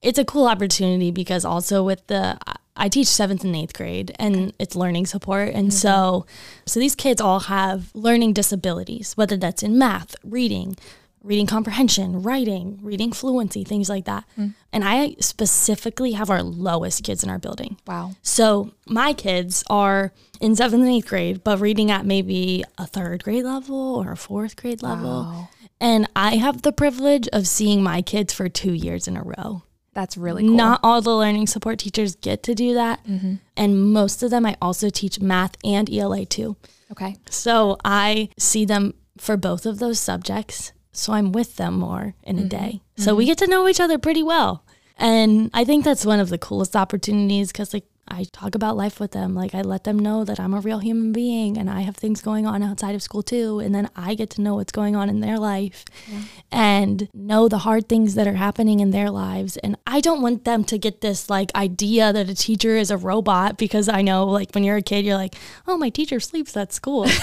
it's 0.00 0.18
a 0.18 0.24
cool 0.24 0.46
opportunity 0.46 1.10
because 1.10 1.44
also 1.44 1.84
with 1.84 2.06
the, 2.06 2.38
I 2.76 2.88
teach 2.88 3.06
seventh 3.06 3.44
and 3.44 3.54
eighth 3.54 3.74
grade 3.74 4.14
and 4.18 4.52
it's 4.58 4.74
learning 4.74 5.06
support. 5.06 5.48
And 5.50 5.68
mm-hmm. 5.68 5.70
so, 5.70 6.26
so 6.66 6.80
these 6.80 6.94
kids 6.94 7.20
all 7.20 7.40
have 7.40 7.90
learning 7.94 8.32
disabilities, 8.32 9.16
whether 9.16 9.36
that's 9.36 9.62
in 9.62 9.78
math, 9.78 10.16
reading, 10.24 10.76
reading 11.22 11.46
comprehension, 11.46 12.22
writing, 12.22 12.78
reading 12.82 13.10
fluency, 13.10 13.64
things 13.64 13.88
like 13.88 14.04
that. 14.04 14.24
Mm. 14.38 14.54
And 14.72 14.84
I 14.84 15.16
specifically 15.20 16.12
have 16.12 16.30
our 16.30 16.42
lowest 16.42 17.02
kids 17.02 17.24
in 17.24 17.30
our 17.30 17.38
building. 17.38 17.78
Wow. 17.86 18.12
So 18.22 18.72
my 18.86 19.14
kids 19.14 19.64
are 19.70 20.12
in 20.40 20.54
seventh 20.54 20.82
and 20.82 20.92
eighth 20.92 21.08
grade, 21.08 21.42
but 21.42 21.60
reading 21.60 21.90
at 21.90 22.04
maybe 22.04 22.64
a 22.76 22.86
third 22.86 23.24
grade 23.24 23.44
level 23.44 23.96
or 23.96 24.12
a 24.12 24.16
fourth 24.16 24.56
grade 24.56 24.82
level. 24.82 25.22
Wow. 25.22 25.48
And 25.80 26.08
I 26.14 26.36
have 26.36 26.62
the 26.62 26.72
privilege 26.72 27.28
of 27.32 27.46
seeing 27.46 27.82
my 27.82 28.02
kids 28.02 28.32
for 28.32 28.48
two 28.48 28.72
years 28.72 29.08
in 29.08 29.16
a 29.16 29.22
row. 29.22 29.62
That's 29.94 30.16
really 30.16 30.42
cool. 30.42 30.56
Not 30.56 30.80
all 30.82 31.00
the 31.00 31.14
learning 31.14 31.46
support 31.46 31.78
teachers 31.78 32.16
get 32.16 32.42
to 32.44 32.54
do 32.54 32.74
that. 32.74 33.04
Mm-hmm. 33.06 33.34
And 33.56 33.92
most 33.92 34.22
of 34.22 34.30
them, 34.30 34.44
I 34.44 34.56
also 34.60 34.90
teach 34.90 35.20
math 35.20 35.56
and 35.64 35.92
ELA 35.92 36.26
too. 36.26 36.56
okay. 36.90 37.16
So 37.30 37.78
I 37.84 38.28
see 38.36 38.64
them 38.64 38.94
for 39.16 39.36
both 39.36 39.64
of 39.64 39.78
those 39.78 40.00
subjects. 40.00 40.72
So 40.92 41.12
I'm 41.12 41.32
with 41.32 41.56
them 41.56 41.74
more 41.78 42.14
in 42.22 42.38
a 42.38 42.40
mm-hmm. 42.40 42.48
day. 42.48 42.82
So 42.96 43.14
we 43.14 43.24
mm-hmm. 43.24 43.30
get 43.30 43.38
to 43.38 43.46
know 43.46 43.68
each 43.68 43.80
other 43.80 43.98
pretty 43.98 44.22
well. 44.22 44.64
And 44.96 45.50
I 45.52 45.64
think 45.64 45.84
that's 45.84 46.06
one 46.06 46.20
of 46.20 46.28
the 46.28 46.38
coolest 46.38 46.76
opportunities 46.76 47.50
because, 47.50 47.74
like, 47.74 47.84
I 48.06 48.24
talk 48.32 48.54
about 48.54 48.76
life 48.76 49.00
with 49.00 49.12
them. 49.12 49.34
Like, 49.34 49.54
I 49.54 49.62
let 49.62 49.84
them 49.84 49.98
know 49.98 50.24
that 50.24 50.38
I'm 50.38 50.54
a 50.54 50.60
real 50.60 50.78
human 50.78 51.12
being 51.12 51.56
and 51.56 51.70
I 51.70 51.80
have 51.80 51.96
things 51.96 52.20
going 52.20 52.46
on 52.46 52.62
outside 52.62 52.94
of 52.94 53.02
school 53.02 53.22
too. 53.22 53.60
And 53.60 53.74
then 53.74 53.88
I 53.96 54.14
get 54.14 54.30
to 54.30 54.40
know 54.40 54.56
what's 54.56 54.72
going 54.72 54.94
on 54.94 55.08
in 55.08 55.20
their 55.20 55.38
life 55.38 55.84
and 56.52 57.08
know 57.14 57.48
the 57.48 57.58
hard 57.58 57.88
things 57.88 58.14
that 58.14 58.26
are 58.26 58.34
happening 58.34 58.80
in 58.80 58.90
their 58.90 59.10
lives. 59.10 59.56
And 59.58 59.76
I 59.86 60.00
don't 60.00 60.22
want 60.22 60.44
them 60.44 60.64
to 60.64 60.78
get 60.78 61.00
this 61.00 61.30
like 61.30 61.54
idea 61.54 62.12
that 62.12 62.28
a 62.28 62.34
teacher 62.34 62.76
is 62.76 62.90
a 62.90 62.96
robot 62.96 63.56
because 63.56 63.88
I 63.88 64.02
know, 64.02 64.26
like, 64.26 64.52
when 64.52 64.64
you're 64.64 64.76
a 64.76 64.82
kid, 64.82 65.04
you're 65.04 65.16
like, 65.16 65.34
oh, 65.66 65.76
my 65.76 65.88
teacher 65.88 66.20
sleeps 66.20 66.56
at 66.56 66.72
school. 66.72 67.06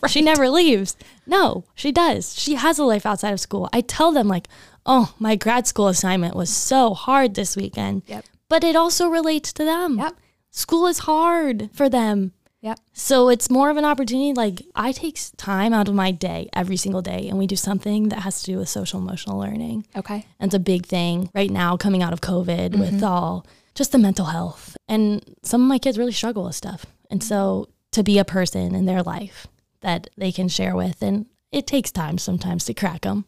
She 0.08 0.22
never 0.22 0.48
leaves. 0.48 0.96
No, 1.26 1.64
she 1.74 1.92
does. 1.92 2.38
She 2.38 2.54
has 2.54 2.78
a 2.78 2.84
life 2.84 3.06
outside 3.06 3.32
of 3.32 3.40
school. 3.40 3.68
I 3.72 3.80
tell 3.80 4.12
them, 4.12 4.28
like, 4.28 4.48
oh, 4.86 5.14
my 5.18 5.36
grad 5.36 5.66
school 5.66 5.88
assignment 5.88 6.34
was 6.34 6.50
so 6.50 6.94
hard 6.94 7.34
this 7.34 7.56
weekend. 7.56 8.02
Yep. 8.06 8.24
But 8.50 8.64
it 8.64 8.76
also 8.76 9.08
relates 9.08 9.54
to 9.54 9.64
them. 9.64 9.96
Yep. 9.96 10.16
School 10.50 10.86
is 10.86 10.98
hard 11.00 11.70
for 11.72 11.88
them. 11.88 12.32
Yep. 12.60 12.78
So 12.92 13.30
it's 13.30 13.48
more 13.48 13.70
of 13.70 13.78
an 13.78 13.86
opportunity. 13.86 14.34
Like, 14.34 14.62
I 14.74 14.92
take 14.92 15.18
time 15.38 15.72
out 15.72 15.88
of 15.88 15.94
my 15.94 16.10
day 16.10 16.50
every 16.52 16.76
single 16.76 17.00
day 17.00 17.28
and 17.28 17.38
we 17.38 17.46
do 17.46 17.56
something 17.56 18.10
that 18.10 18.20
has 18.20 18.42
to 18.42 18.52
do 18.52 18.58
with 18.58 18.68
social 18.68 19.00
emotional 19.00 19.38
learning. 19.38 19.86
Okay. 19.96 20.26
And 20.38 20.48
it's 20.48 20.54
a 20.54 20.58
big 20.58 20.84
thing 20.84 21.30
right 21.32 21.50
now 21.50 21.78
coming 21.78 22.02
out 22.02 22.12
of 22.12 22.20
COVID 22.20 22.78
with 22.78 22.96
mm-hmm. 22.96 23.04
all 23.04 23.46
just 23.74 23.92
the 23.92 23.98
mental 23.98 24.26
health. 24.26 24.76
And 24.88 25.24
some 25.42 25.62
of 25.62 25.68
my 25.68 25.78
kids 25.78 25.96
really 25.96 26.12
struggle 26.12 26.44
with 26.44 26.56
stuff. 26.56 26.84
And 27.08 27.22
so 27.22 27.68
to 27.92 28.02
be 28.02 28.18
a 28.18 28.24
person 28.24 28.74
in 28.74 28.84
their 28.84 29.02
life 29.02 29.46
that 29.80 30.10
they 30.18 30.32
can 30.32 30.48
share 30.48 30.76
with, 30.76 31.00
and 31.02 31.26
it 31.50 31.66
takes 31.66 31.90
time 31.90 32.18
sometimes 32.18 32.64
to 32.66 32.74
crack 32.74 33.02
them, 33.02 33.24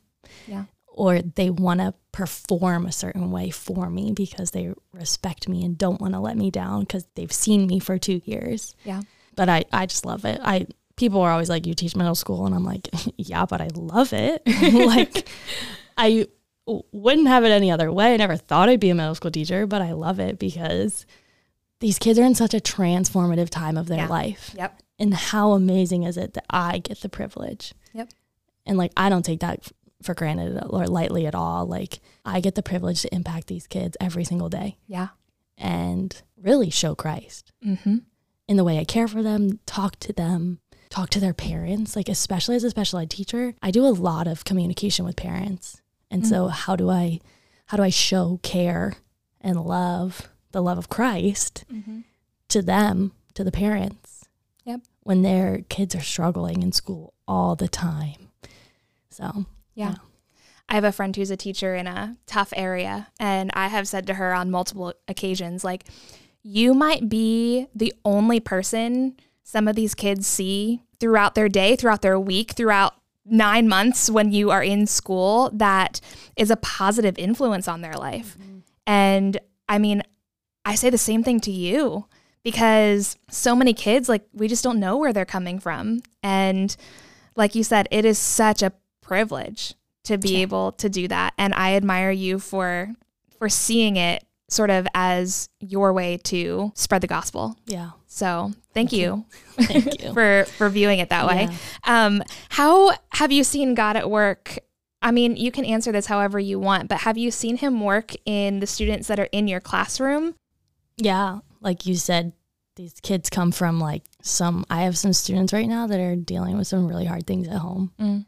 Yeah. 0.47 0.65
Or 0.95 1.23
they 1.23 1.51
want 1.51 1.81
to 1.81 1.95
perform 2.13 2.87
a 2.87 2.93
certain 2.93 3.31
way 3.31 3.51
for 3.51 3.89
me 3.91 4.13
because 4.13 4.51
they 4.51 4.73
respect 4.93 5.49
me 5.49 5.65
and 5.65 5.79
don't 5.79 6.01
want 6.01 6.13
to 6.15 6.21
let 6.21 6.37
me 6.37 6.51
down 6.51 6.81
because 6.81 7.07
they've 7.15 7.33
seen 7.33 7.67
me 7.67 7.79
for 7.79 7.99
two 7.99 8.21
years. 8.25 8.75
Yeah. 8.85 9.03
But 9.35 9.49
I, 9.49 9.65
I 9.73 9.87
just 9.87 10.05
love 10.05 10.25
it. 10.25 10.39
I 10.43 10.67
people 10.97 11.21
are 11.23 11.31
always 11.33 11.49
like, 11.49 11.67
"You 11.67 11.73
teach 11.75 11.97
middle 11.97 12.15
school," 12.15 12.45
and 12.45 12.55
I'm 12.55 12.65
like, 12.65 12.89
"Yeah, 13.17 13.47
but 13.47 13.61
I 13.63 13.69
love 13.75 14.13
it." 14.13 14.43
like, 14.73 15.27
I 15.97 16.27
wouldn't 16.67 17.29
have 17.29 17.45
it 17.45 17.51
any 17.51 17.71
other 17.71 17.91
way. 17.91 18.13
I 18.15 18.17
never 18.19 18.37
thought 18.37 18.69
I'd 18.69 18.79
be 18.81 18.91
a 18.91 18.95
middle 18.95 19.15
school 19.15 19.31
teacher, 19.31 19.67
but 19.67 19.81
I 19.83 19.93
love 19.93 20.21
it 20.21 20.39
because 20.39 21.07
these 21.81 21.99
kids 21.99 22.19
are 22.19 22.25
in 22.25 22.35
such 22.35 22.55
a 22.55 22.61
transformative 22.61 23.49
time 23.51 23.77
of 23.77 23.89
their 23.89 23.99
Yeah. 23.99 24.09
life. 24.09 24.55
Yep. 24.57 24.81
And 24.99 25.15
how 25.15 25.53
amazing 25.53 26.05
is 26.05 26.17
it 26.17 26.35
that 26.35 26.45
I 26.51 26.79
get 26.79 27.01
the 27.01 27.09
privilege? 27.09 27.75
Yep. 27.95 28.11
And 28.67 28.79
like, 28.79 28.93
I 28.97 29.09
don't 29.09 29.25
take 29.25 29.41
that 29.41 29.67
for 30.03 30.15
granted 30.15 30.63
or 30.69 30.87
lightly 30.87 31.27
at 31.27 31.35
all. 31.35 31.67
Like, 31.67 32.01
I 32.25 32.41
get 32.41 32.55
the 32.55 32.63
privilege 32.63 33.03
to 33.03 33.15
impact 33.15 33.47
these 33.47 33.67
kids 33.67 33.97
every 34.01 34.25
single 34.25 34.49
day 34.49 34.79
Yeah. 34.87 35.09
and 35.57 36.21
really 36.37 36.71
show 36.71 36.95
Christ 36.95 37.53
Mm-hmm. 37.65 37.99
in 38.49 38.57
the 38.57 38.65
way 38.65 38.79
I 38.79 38.85
care 38.85 39.09
for 39.09 39.23
them, 39.23 39.61
talk 39.67 39.99
to 40.01 40.13
them, 40.13 40.59
talk 40.91 41.11
to 41.11 41.21
their 41.21 41.35
parents. 41.35 41.95
Like, 41.97 42.09
especially 42.09 42.57
as 42.57 42.65
a 42.65 42.71
special 42.71 42.99
ed 42.99 43.11
teacher, 43.11 43.55
I 43.63 43.71
do 43.71 43.87
a 43.87 43.89
lot 43.89 44.27
of 44.27 44.45
communication 44.45 45.05
with 45.05 45.17
parents. 45.17 45.81
And 46.11 46.27
so, 46.27 46.49
how 46.49 46.77
do 46.77 46.91
I, 46.91 47.21
how 47.67 47.77
do 47.79 47.83
I 47.83 47.89
show 47.91 48.39
care 48.43 48.95
and 49.41 49.59
love 49.61 50.29
the 50.53 50.63
love 50.63 50.77
of 50.79 50.89
Christ 50.91 51.65
to 52.49 52.61
them, 52.61 53.13
to 53.35 53.43
the 53.43 53.51
parents. 53.53 54.27
Yep. 54.65 54.83
When 55.03 55.23
their 55.23 55.63
kids 55.71 55.95
are 55.95 56.03
struggling 56.03 56.63
in 56.63 56.71
school 56.73 57.15
all 57.27 57.57
the 57.57 57.69
time. 57.69 58.29
So, 59.09 59.47
Yeah. 59.75 59.97
I 60.69 60.75
have 60.75 60.85
a 60.85 60.93
friend 60.93 61.15
who's 61.15 61.31
a 61.31 61.37
teacher 61.37 61.75
in 61.75 61.87
a 61.87 62.17
tough 62.27 62.53
area, 62.57 63.09
and 63.21 63.51
I 63.53 63.69
have 63.69 63.87
said 63.89 64.07
to 64.07 64.15
her 64.15 64.33
on 64.33 64.51
multiple 64.51 64.95
occasions, 65.07 65.65
like, 65.65 65.85
you 66.43 66.73
might 66.75 67.09
be 67.09 67.67
the 67.75 67.93
only 68.05 68.41
person 68.41 69.17
some 69.45 69.69
of 69.69 69.77
these 69.77 69.95
kids 69.95 70.27
see 70.27 70.83
throughout 70.99 71.35
their 71.35 71.49
day, 71.49 71.77
throughout 71.77 72.03
their 72.03 72.19
week, 72.19 72.53
throughout 72.53 72.95
nine 73.25 73.69
months 73.69 74.09
when 74.09 74.33
you 74.33 74.51
are 74.51 74.63
in 74.63 74.87
school 74.87 75.51
that 75.53 76.01
is 76.37 76.51
a 76.51 76.57
positive 76.57 77.19
influence 77.19 77.69
on 77.69 77.81
their 77.83 77.95
life. 77.95 78.37
Mm-hmm. 78.41 78.59
And 78.87 79.39
I 79.69 79.79
mean, 79.79 80.03
I 80.65 80.75
say 80.75 80.91
the 80.91 80.99
same 80.99 81.23
thing 81.23 81.39
to 81.41 81.53
you 81.53 82.07
because 82.43 83.17
so 83.31 83.55
many 83.55 83.75
kids, 83.75 84.09
like, 84.09 84.27
we 84.33 84.49
just 84.49 84.65
don't 84.65 84.81
know 84.81 84.97
where 84.97 85.13
they're 85.13 85.25
coming 85.25 85.61
from. 85.61 86.01
And 86.23 86.75
like 87.37 87.55
you 87.55 87.63
said, 87.63 87.89
it 87.91 88.05
is 88.05 88.19
such 88.19 88.63
a 88.63 88.73
privilege 89.13 89.75
to 90.05 90.17
be 90.19 90.31
Yeah. 90.33 90.39
able 90.41 90.73
to 90.73 90.89
do 90.89 91.07
that. 91.09 91.35
And 91.39 91.53
I 91.55 91.75
admire 91.75 92.11
you 92.11 92.39
for 92.39 92.95
for 93.39 93.49
seeing 93.49 93.97
it 93.97 94.25
sort 94.49 94.71
of 94.71 94.87
as 94.95 95.49
your 95.61 95.93
way 95.93 96.17
to 96.19 96.73
spread 96.75 97.01
the 97.03 97.07
gospel. 97.07 97.57
yeah. 97.67 97.91
So 98.07 98.53
thank, 98.75 98.93
you, 98.93 99.25
Thank 99.57 100.03
you. 100.03 100.13
for 100.13 100.45
for 100.59 100.69
viewing 100.69 100.99
it 100.99 101.09
that 101.11 101.27
way. 101.27 101.49
Yeah. 101.51 102.05
Um, 102.07 102.23
how 102.51 102.93
have 103.11 103.33
you 103.33 103.43
seen 103.45 103.75
God 103.75 103.97
at 103.97 104.11
work? 104.11 104.59
I 105.01 105.11
mean, 105.11 105.37
you 105.37 105.51
can 105.51 105.65
answer 105.65 105.91
this 105.93 106.07
however 106.07 106.39
you 106.39 106.61
want, 106.61 106.89
but 106.89 106.99
have 107.01 107.17
you 107.19 107.31
seen 107.31 107.57
him 107.57 107.81
work 107.81 108.13
in 108.27 108.61
the 108.61 108.67
students 108.67 109.09
that 109.09 109.19
are 109.19 109.29
in 109.33 109.49
your 109.49 109.61
classroom? 109.61 110.35
Yeah, 110.99 111.39
like 111.61 111.87
you 111.87 111.97
said, 111.97 112.33
these 112.77 112.95
kids 113.03 113.31
come 113.31 113.51
from 113.53 113.81
like 113.81 114.03
some. 114.23 114.65
I 114.71 114.83
have 114.83 114.97
some 114.99 115.13
students 115.15 115.53
right 115.53 115.69
now 115.69 115.87
that 115.87 115.99
are 116.01 116.15
dealing 116.17 116.57
with 116.59 116.67
some 116.67 116.87
really 116.87 117.07
hard 117.07 117.27
things 117.27 117.49
at 117.49 117.59
home, 117.59 117.93
Mm. 117.99 118.27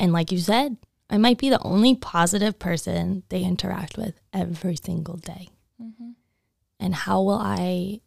And 0.00 0.12
like 0.12 0.32
you 0.32 0.38
said, 0.38 0.76
I 1.08 1.18
might 1.18 1.38
be 1.38 1.50
the 1.50 1.62
only 1.62 1.94
positive 1.94 2.58
person 2.58 3.22
they 3.28 3.42
interact 3.42 3.96
with 3.96 4.20
every 4.32 4.76
single 4.76 5.16
day. 5.16 5.50
And 6.80 6.94
how 6.94 7.22
will 7.22 7.38
I 7.38 8.00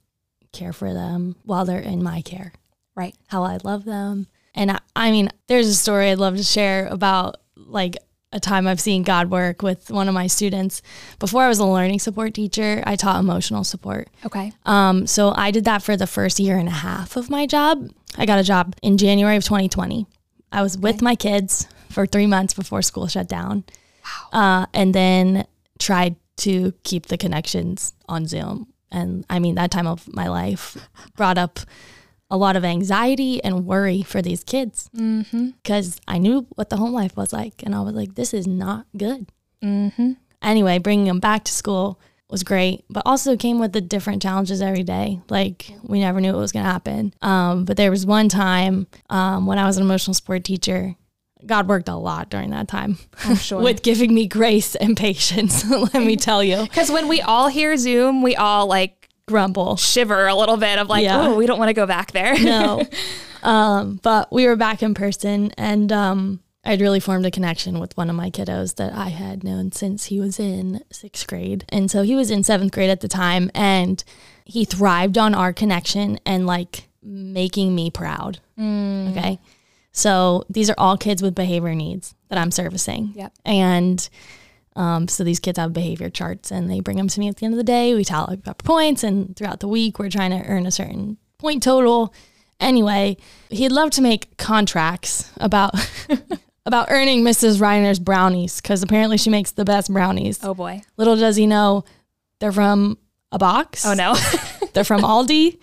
care 0.52 0.74
for 0.74 0.94
them 0.94 1.36
while 1.44 1.64
they're 1.64 1.80
in 1.80 2.04
my 2.04 2.22
care? 2.22 2.54
Right. 2.96 3.16
How 3.28 3.44
I 3.44 3.60
love 3.64 3.86
them, 3.86 4.28
and 4.56 4.72
I, 4.72 4.80
I 4.96 5.12
mean, 5.12 5.30
there's 5.48 5.68
a 5.68 5.76
story 5.76 6.12
I'd 6.12 6.20
love 6.20 6.38
to 6.38 6.44
share 6.44 6.88
about 6.88 7.38
like 7.56 7.98
a 8.32 8.40
time 8.40 8.68
I've 8.68 8.80
seen 8.80 9.04
God 9.04 9.30
work 9.30 9.62
with 9.62 9.92
one 9.92 10.08
of 10.08 10.14
my 10.14 10.28
students. 10.28 10.82
Before 11.20 11.44
I 11.44 11.48
was 11.48 11.60
a 11.60 11.66
learning 11.66 12.00
support 12.00 12.34
teacher, 12.34 12.84
I 12.86 12.96
taught 12.96 13.20
emotional 13.20 13.64
support. 13.64 14.10
Okay. 14.26 14.54
Um, 14.66 15.06
so 15.08 15.34
I 15.36 15.52
did 15.52 15.66
that 15.66 15.84
for 15.84 15.96
the 15.96 16.08
first 16.08 16.40
year 16.40 16.58
and 16.58 16.68
a 16.68 16.72
half 16.72 17.16
of 17.16 17.30
my 17.30 17.46
job. 17.46 17.92
I 18.18 18.26
got 18.26 18.40
a 18.40 18.44
job 18.44 18.76
in 18.82 18.98
January 18.98 19.38
of 19.38 19.44
2020. 19.44 20.08
I 20.54 20.62
was 20.62 20.78
with 20.78 21.02
my 21.02 21.16
kids 21.16 21.68
for 21.90 22.06
three 22.06 22.28
months 22.28 22.54
before 22.54 22.82
school 22.82 23.08
shut 23.08 23.28
down. 23.28 23.64
Uh, 24.32 24.66
and 24.74 24.94
then 24.96 25.46
tried 25.80 26.16
to 26.38 26.74
keep 26.84 27.08
the 27.08 27.18
connections 27.18 27.94
on 28.08 28.26
Zoom. 28.28 28.68
And 28.92 29.26
I 29.30 29.40
mean, 29.40 29.56
that 29.56 29.72
time 29.72 29.88
of 29.88 30.08
my 30.14 30.28
life 30.28 30.78
brought 31.16 31.38
up 31.38 31.60
a 32.30 32.38
lot 32.38 32.56
of 32.56 32.64
anxiety 32.66 33.44
and 33.44 33.66
worry 33.66 34.02
for 34.02 34.22
these 34.22 34.44
kids 34.44 34.90
Mm-hmm. 34.96 35.50
because 35.62 36.00
I 36.08 36.18
knew 36.18 36.48
what 36.56 36.70
the 36.70 36.78
home 36.78 36.92
life 36.94 37.16
was 37.18 37.32
like. 37.34 37.64
And 37.64 37.74
I 37.76 37.82
was 37.82 37.94
like, 37.94 38.16
this 38.16 38.34
is 38.34 38.48
not 38.48 38.86
good 38.98 39.28
Mm-hmm. 39.64 40.14
anyway, 40.42 40.78
bringing 40.80 41.06
them 41.06 41.20
back 41.20 41.44
to 41.46 41.52
school 41.52 42.00
was 42.34 42.44
great, 42.44 42.84
but 42.90 43.04
also 43.06 43.38
came 43.38 43.60
with 43.60 43.72
the 43.72 43.80
different 43.80 44.22
challenges 44.22 44.62
every 44.62 44.84
day. 44.84 45.22
Like 45.30 45.72
we 45.84 46.00
never 46.02 46.20
knew 46.20 46.34
what 46.34 46.40
was 46.40 46.52
going 46.52 46.66
to 46.66 46.72
happen. 46.72 47.14
Um, 47.22 47.64
but 47.64 47.78
there 47.78 47.92
was 47.92 48.06
one 48.06 48.28
time 48.28 48.88
um, 49.10 49.46
when 49.46 49.58
I 49.60 49.66
was 49.66 49.78
an 49.78 49.84
emotional 49.84 50.14
support 50.16 50.44
teacher. 50.44 50.96
God 51.46 51.68
worked 51.68 51.90
a 51.90 51.96
lot 51.96 52.30
during 52.30 52.50
that 52.52 52.68
time 52.70 52.98
I'm 53.26 53.36
sure. 53.48 53.62
with 53.62 53.84
giving 53.84 54.14
me 54.14 54.28
grace 54.28 54.76
and 54.76 54.98
patience. 54.98 55.70
let 55.70 55.94
me 56.04 56.16
tell 56.16 56.44
you, 56.44 56.64
Because 56.64 56.90
when 56.92 57.08
we 57.08 57.22
all 57.22 57.50
hear 57.50 57.76
Zoom, 57.78 58.22
we 58.22 58.36
all 58.36 58.66
like 58.66 59.10
grumble. 59.28 59.76
shiver 59.78 60.28
a 60.28 60.36
little 60.36 60.58
bit 60.58 60.80
of 60.80 60.88
like, 60.90 61.04
Yeah. 61.04 61.28
oh, 61.28 61.36
we 61.38 61.46
don't 61.46 61.60
want 61.60 61.70
to 61.70 61.74
go 61.74 61.86
back 61.86 62.12
there. 62.12 62.38
no. 62.42 62.84
Um, 63.44 64.00
but 64.02 64.32
we 64.32 64.48
were 64.48 64.56
back 64.56 64.82
in 64.82 64.94
person 64.94 65.52
and 65.58 65.92
um, 65.92 66.40
I'd 66.66 66.82
really 66.82 67.00
formed 67.00 67.26
a 67.26 67.32
connection 67.32 67.80
with 67.80 67.96
one 67.98 68.10
of 68.10 68.16
my 68.16 68.30
kiddos 68.30 68.76
that 68.76 68.94
I 68.94 69.10
had 69.10 69.44
known 69.44 69.72
since 69.74 70.06
he 70.06 70.20
was 70.20 70.40
in 70.40 70.82
sixth 70.92 71.28
grade. 71.28 71.66
And 71.70 71.92
so 71.92 72.04
he 72.04 72.16
was 72.16 72.32
in 72.32 72.44
seventh 72.44 72.72
grade 72.72 72.90
at 72.90 73.02
the 73.02 73.10
time 73.10 73.52
and 73.54 74.02
he 74.46 74.64
thrived 74.64 75.18
on 75.18 75.36
our 75.36 75.52
connection 75.52 76.20
and 76.26 76.46
like 76.48 76.88
making 77.02 77.76
me 77.76 77.92
proud. 77.92 78.40
Okay. 79.12 79.40
So 79.92 80.46
these 80.50 80.70
are 80.70 80.76
all 80.78 80.98
kids 80.98 81.22
with 81.22 81.36
behavior 81.36 81.76
needs 81.76 82.16
that 82.30 82.38
I'm 82.38 82.52
servicing. 82.52 83.12
Yep. 83.16 83.34
And 83.46 84.10
um, 84.76 85.08
so 85.08 85.24
these 85.24 85.40
kids 85.40 85.60
have 85.60 85.74
behavior 85.74 86.10
charts 86.10 86.50
and 86.50 86.70
they 86.70 86.80
bring 86.80 86.98
them 86.98 87.10
to 87.10 87.20
me 87.20 87.28
at 87.28 87.38
the 87.38 87.46
end 87.46 87.54
of 87.54 87.58
the 87.58 87.64
day. 87.64 87.94
We 87.94 88.06
tally 88.06 88.40
up 88.46 88.64
points 88.64 89.04
and 89.04 89.36
throughout 89.36 89.60
the 89.60 89.68
week 89.68 90.00
we're 90.00 90.10
trying 90.10 90.32
to 90.32 90.48
earn 90.48 90.66
a 90.66 90.72
certain 90.72 91.18
point 91.38 91.62
total. 91.62 92.14
Anyway, 92.60 93.18
he'd 93.50 93.72
love 93.72 93.92
to 93.92 94.02
make 94.02 94.38
contracts 94.38 95.30
about 95.38 95.76
about 96.66 96.88
earning 96.90 97.24
Mrs. 97.24 97.60
Reiner's 97.60 98.00
brownies 98.00 98.62
because 98.62 98.84
apparently 98.84 99.18
she 99.18 99.30
makes 99.30 99.52
the 99.52 99.66
best 99.66 99.92
brownies. 99.92 100.40
Oh 100.44 100.54
boy. 100.54 100.82
Little 100.98 101.16
does 101.16 101.36
he 101.36 101.46
know 101.48 101.84
they're 102.40 102.52
from 102.52 102.98
a 103.32 103.38
box. 103.38 103.86
Oh 103.86 103.94
no. 103.94 104.16
They're 104.74 104.84
from 104.84 105.02
Aldi. 105.02 105.60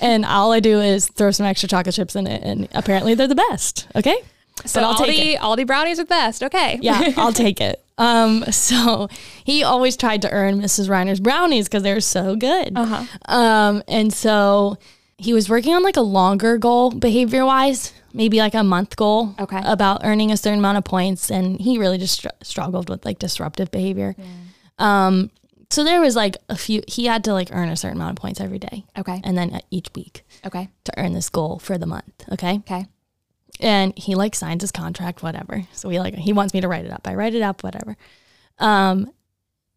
And 0.00 0.24
all 0.24 0.52
I 0.52 0.60
do 0.60 0.80
is 0.80 1.08
throw 1.08 1.30
some 1.30 1.46
extra 1.46 1.68
chocolate 1.68 1.94
chips 1.94 2.14
in 2.14 2.26
it, 2.26 2.42
and 2.44 2.68
apparently 2.72 3.14
they're 3.14 3.26
the 3.26 3.34
best. 3.34 3.88
Okay, 3.96 4.16
so 4.64 4.80
I'll 4.82 4.94
Aldi, 4.94 5.06
take 5.06 5.38
Aldi 5.40 5.66
brownies 5.66 5.98
are 5.98 6.04
the 6.04 6.08
best. 6.08 6.42
Okay. 6.42 6.78
yeah, 6.82 7.12
I'll 7.16 7.32
take 7.32 7.60
it. 7.60 7.82
Um, 7.96 8.44
so 8.50 9.08
he 9.44 9.62
always 9.62 9.96
tried 9.96 10.22
to 10.22 10.30
earn 10.30 10.60
Mrs. 10.60 10.88
Reiner's 10.88 11.20
brownies 11.20 11.68
because 11.68 11.82
they 11.84 11.94
were 11.94 12.00
so 12.00 12.36
good. 12.36 12.76
Uh-huh. 12.76 13.04
Um, 13.26 13.82
and 13.88 14.12
so 14.12 14.78
he 15.18 15.32
was 15.32 15.48
working 15.48 15.74
on 15.74 15.82
like 15.82 15.96
a 15.96 16.00
longer 16.02 16.58
goal 16.58 16.90
behavior 16.90 17.44
wise, 17.44 17.92
maybe 18.12 18.38
like 18.38 18.54
a 18.54 18.64
month 18.64 18.96
goal. 18.96 19.34
Okay. 19.38 19.60
About 19.64 20.00
earning 20.04 20.30
a 20.32 20.36
certain 20.36 20.58
amount 20.58 20.78
of 20.78 20.84
points, 20.84 21.30
and 21.30 21.60
he 21.60 21.78
really 21.78 21.98
just 21.98 22.14
str- 22.18 22.28
struggled 22.42 22.88
with 22.90 23.04
like 23.04 23.18
disruptive 23.18 23.70
behavior. 23.70 24.14
Um, 24.78 25.30
so 25.70 25.82
there 25.84 26.00
was 26.00 26.14
like 26.16 26.36
a 26.48 26.56
few. 26.56 26.82
He 26.88 27.06
had 27.06 27.24
to 27.24 27.32
like 27.32 27.48
earn 27.52 27.68
a 27.68 27.76
certain 27.76 27.96
amount 27.98 28.18
of 28.18 28.20
points 28.22 28.40
every 28.40 28.58
day, 28.58 28.84
Okay. 28.98 29.20
and 29.24 29.36
then 29.38 29.60
each 29.70 29.88
week 29.94 30.24
Okay. 30.44 30.68
to 30.84 30.92
earn 30.98 31.12
this 31.14 31.30
goal 31.30 31.58
for 31.58 31.78
the 31.78 31.86
month. 31.86 32.24
Okay 32.32 32.58
Okay. 32.58 32.86
and 33.60 33.96
he 33.96 34.14
like 34.14 34.34
signs 34.34 34.62
his 34.62 34.72
contract 34.72 35.22
whatever 35.22 35.64
so 35.72 35.88
he 35.88 36.00
like 36.00 36.14
he 36.16 36.32
wants 36.32 36.52
me 36.52 36.60
to 36.60 36.66
write 36.66 36.84
it 36.84 36.90
up 36.90 37.06
i 37.06 37.14
write 37.14 37.36
it 37.36 37.42
up 37.42 37.62
whatever 37.62 37.96
um 38.58 39.08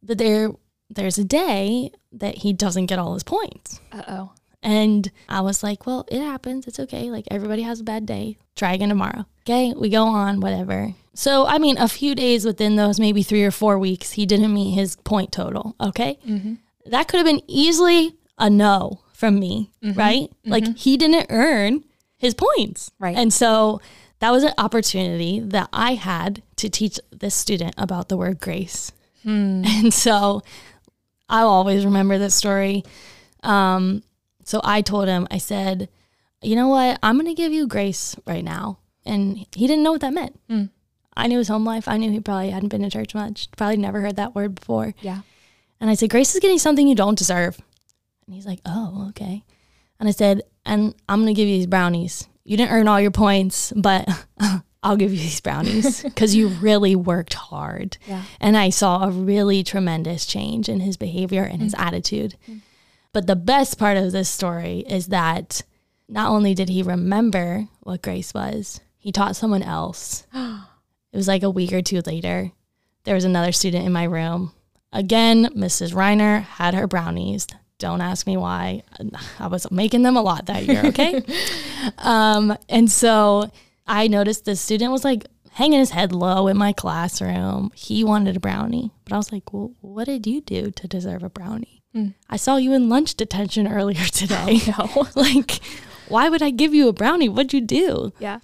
but 0.02 0.18
there 0.18 0.50
there's 0.90 1.20
a 1.20 1.24
day 1.24 1.92
that 2.12 2.40
he 2.40 2.54
doesn't 2.54 2.88
get 2.88 2.98
all 2.98 3.14
his 3.14 3.24
points 3.24 3.80
Uh 3.92 4.02
oh. 4.08 4.32
And 4.64 5.12
i 5.30 5.40
was 5.42 5.62
like 5.64 5.86
well 5.86 6.06
it 6.10 6.20
happens 6.22 6.68
it's 6.68 6.80
okay 6.80 7.10
like 7.12 7.26
everybody 7.30 7.62
has 7.62 7.80
a 7.80 7.84
bad 7.84 8.06
day 8.06 8.38
try 8.56 8.74
again 8.74 8.90
tomorrow 8.90 9.26
okay 9.42 9.74
we 9.78 9.90
go 9.90 10.06
on 10.06 10.40
whatever 10.40 10.94
so 11.14 11.46
i 11.46 11.58
mean 11.58 11.78
a 11.78 11.88
few 11.88 12.16
days 12.16 12.44
within 12.46 12.76
those 12.76 13.00
maybe 13.00 13.22
three 13.24 13.44
or 13.44 13.52
four 13.52 13.78
weeks 13.78 14.14
he 14.14 14.26
didn't 14.26 14.54
meet 14.54 14.72
his 14.72 14.96
point 14.98 15.32
total 15.32 15.76
okay 15.80 16.18
Mm-hmm. 16.28 16.56
that 16.88 17.08
could 17.08 17.18
have 17.18 17.26
been 17.28 17.42
easily 17.48 18.16
a 18.40 18.50
no 18.50 19.02
from 19.14 19.40
me, 19.40 19.72
right? 19.82 20.30
Like 20.46 20.78
he 20.78 20.96
didn't 20.96 21.26
earn 21.32 21.84
his 22.18 22.36
points. 22.36 22.92
Right. 23.00 23.18
And 23.18 23.34
so 23.34 23.82
that 24.20 24.30
was 24.30 24.44
an 24.44 24.54
opportunity 24.60 25.40
that 25.40 25.70
I 25.74 25.96
had 25.96 26.44
to 26.58 26.70
teach 26.70 27.00
this 27.12 27.34
student 27.34 27.74
about 27.80 28.10
the 28.10 28.18
word 28.18 28.40
grace. 28.40 28.92
And 29.26 29.92
so 29.92 30.44
I'll 31.30 31.50
always 31.50 31.84
remember 31.84 32.20
this 32.20 32.36
story. 32.36 32.84
Um, 33.42 34.04
so 34.48 34.62
I 34.64 34.82
told 34.82 35.10
him, 35.10 35.28
I 35.30 35.40
said, 35.40 35.90
you 36.42 36.56
know 36.56 36.70
what? 36.70 36.98
I'm 37.04 37.18
going 37.18 37.28
to 37.28 37.34
give 37.34 37.52
you 37.52 37.68
grace 37.68 38.16
right 38.26 38.46
now. 38.46 38.80
And 39.06 39.46
he 39.54 39.68
didn't 39.68 39.84
know 39.84 39.92
what 39.92 40.00
that 40.02 40.14
meant. 40.14 40.40
Hmm. 40.50 40.66
I 41.18 41.28
knew 41.28 41.38
his 41.38 41.50
home 41.50 41.66
life. 41.66 41.86
I 41.86 41.98
knew 41.98 42.10
he 42.10 42.22
probably 42.22 42.52
hadn't 42.52 42.70
been 42.70 42.84
to 42.84 42.90
church 42.90 43.14
much, 43.14 43.50
probably 43.58 43.76
never 43.76 44.00
heard 44.00 44.16
that 44.16 44.36
word 44.36 44.56
before. 44.56 44.94
Yeah. 45.02 45.20
And 45.82 45.90
I 45.90 45.96
said, 45.96 46.10
Grace 46.10 46.34
is 46.34 46.40
getting 46.40 46.60
something 46.60 46.88
you 46.88 46.96
don't 46.96 47.18
deserve. 47.18 47.60
And 48.26 48.36
he's 48.36 48.46
like, 48.46 48.62
Oh, 48.66 49.08
okay. 49.10 49.44
And 50.00 50.08
I 50.08 50.14
said, 50.14 50.44
And 50.66 50.96
I'm 51.10 51.24
going 51.24 51.36
to 51.36 51.40
give 51.40 51.50
you 51.50 51.58
these 51.58 51.68
brownies. 51.68 52.30
You 52.46 52.56
didn't 52.56 52.72
earn 52.72 52.88
all 52.88 53.02
your 53.02 53.12
points, 53.12 53.74
but 53.76 54.08
I'll 54.82 54.96
give 54.96 55.12
you 55.12 55.20
these 55.20 55.42
brownies 55.42 56.04
because 56.04 56.36
you 56.36 56.48
really 56.48 56.96
worked 56.96 57.34
hard. 57.34 57.98
Yeah. 58.08 58.24
And 58.40 58.56
I 58.56 58.70
saw 58.70 59.04
a 59.04 59.12
really 59.12 59.62
tremendous 59.62 60.26
change 60.26 60.70
in 60.70 60.80
his 60.80 60.96
behavior 60.96 61.44
and 61.44 61.62
his 61.62 61.74
hmm. 61.74 61.82
attitude. 61.82 62.38
Hmm. 62.46 62.58
But 63.14 63.28
the 63.28 63.36
best 63.36 63.78
part 63.78 63.98
of 63.98 64.12
this 64.12 64.30
story 64.30 64.84
is 64.88 65.08
that 65.08 65.64
not 66.08 66.30
only 66.30 66.54
did 66.54 66.70
he 66.70 66.84
remember 66.84 67.68
what 67.82 68.02
grace 68.02 68.34
was, 68.34 68.80
he 68.98 69.12
taught 69.12 69.36
someone 69.36 69.64
else. 69.64 70.26
it 70.34 71.18
was 71.18 71.28
like 71.28 71.44
a 71.44 71.50
week 71.50 71.74
or 71.74 71.82
two 71.82 72.02
later. 72.06 72.52
There 73.04 73.16
was 73.16 73.26
another 73.26 73.52
student 73.52 73.86
in 73.86 73.92
my 73.92 74.04
room 74.04 74.52
Again, 74.94 75.48
Mrs. 75.56 75.94
Reiner 75.94 76.42
had 76.42 76.74
her 76.74 76.88
brownies. 76.88 77.48
Don't 77.78 78.02
ask 78.02 78.26
me 78.26 78.38
why. 78.38 78.84
I 79.40 79.48
was 79.48 79.70
making 79.70 80.02
them 80.02 80.18
a 80.18 80.22
lot 80.22 80.48
that 80.48 80.66
year, 80.66 80.82
okay? 80.86 81.22
um, 82.00 82.58
and 82.70 82.90
so 82.90 83.52
I 83.86 84.08
noticed 84.08 84.46
the 84.46 84.56
student 84.56 84.92
was 84.92 85.04
like 85.04 85.28
hanging 85.52 85.80
his 85.80 85.92
head 85.92 86.12
low 86.12 86.48
in 86.48 86.58
my 86.58 86.74
classroom. 86.74 87.72
He 87.76 88.04
wanted 88.04 88.38
a 88.38 88.40
brownie. 88.40 88.92
But 89.04 89.14
I 89.14 89.18
was 89.18 89.32
like, 89.32 89.54
well, 89.54 89.74
what 89.82 90.06
did 90.06 90.26
you 90.26 90.42
do 90.42 90.72
to 90.72 90.88
deserve 90.88 91.22
a 91.22 91.30
brownie? 91.30 91.77
Mm. 91.96 92.14
I 92.30 92.38
saw 92.38 92.58
you 92.58 92.74
in 92.74 92.90
lunch 92.90 93.16
detention 93.16 93.68
earlier 93.72 94.04
today. 94.06 94.60
Oh, 94.78 95.08
no. 95.16 95.22
like, 95.22 95.60
why 96.08 96.30
would 96.30 96.42
I 96.42 96.50
give 96.50 96.74
you 96.74 96.88
a 96.88 96.94
brownie? 96.94 97.30
What'd 97.30 97.54
you 97.54 97.62
do? 97.62 98.14
Yeah. 98.20 98.40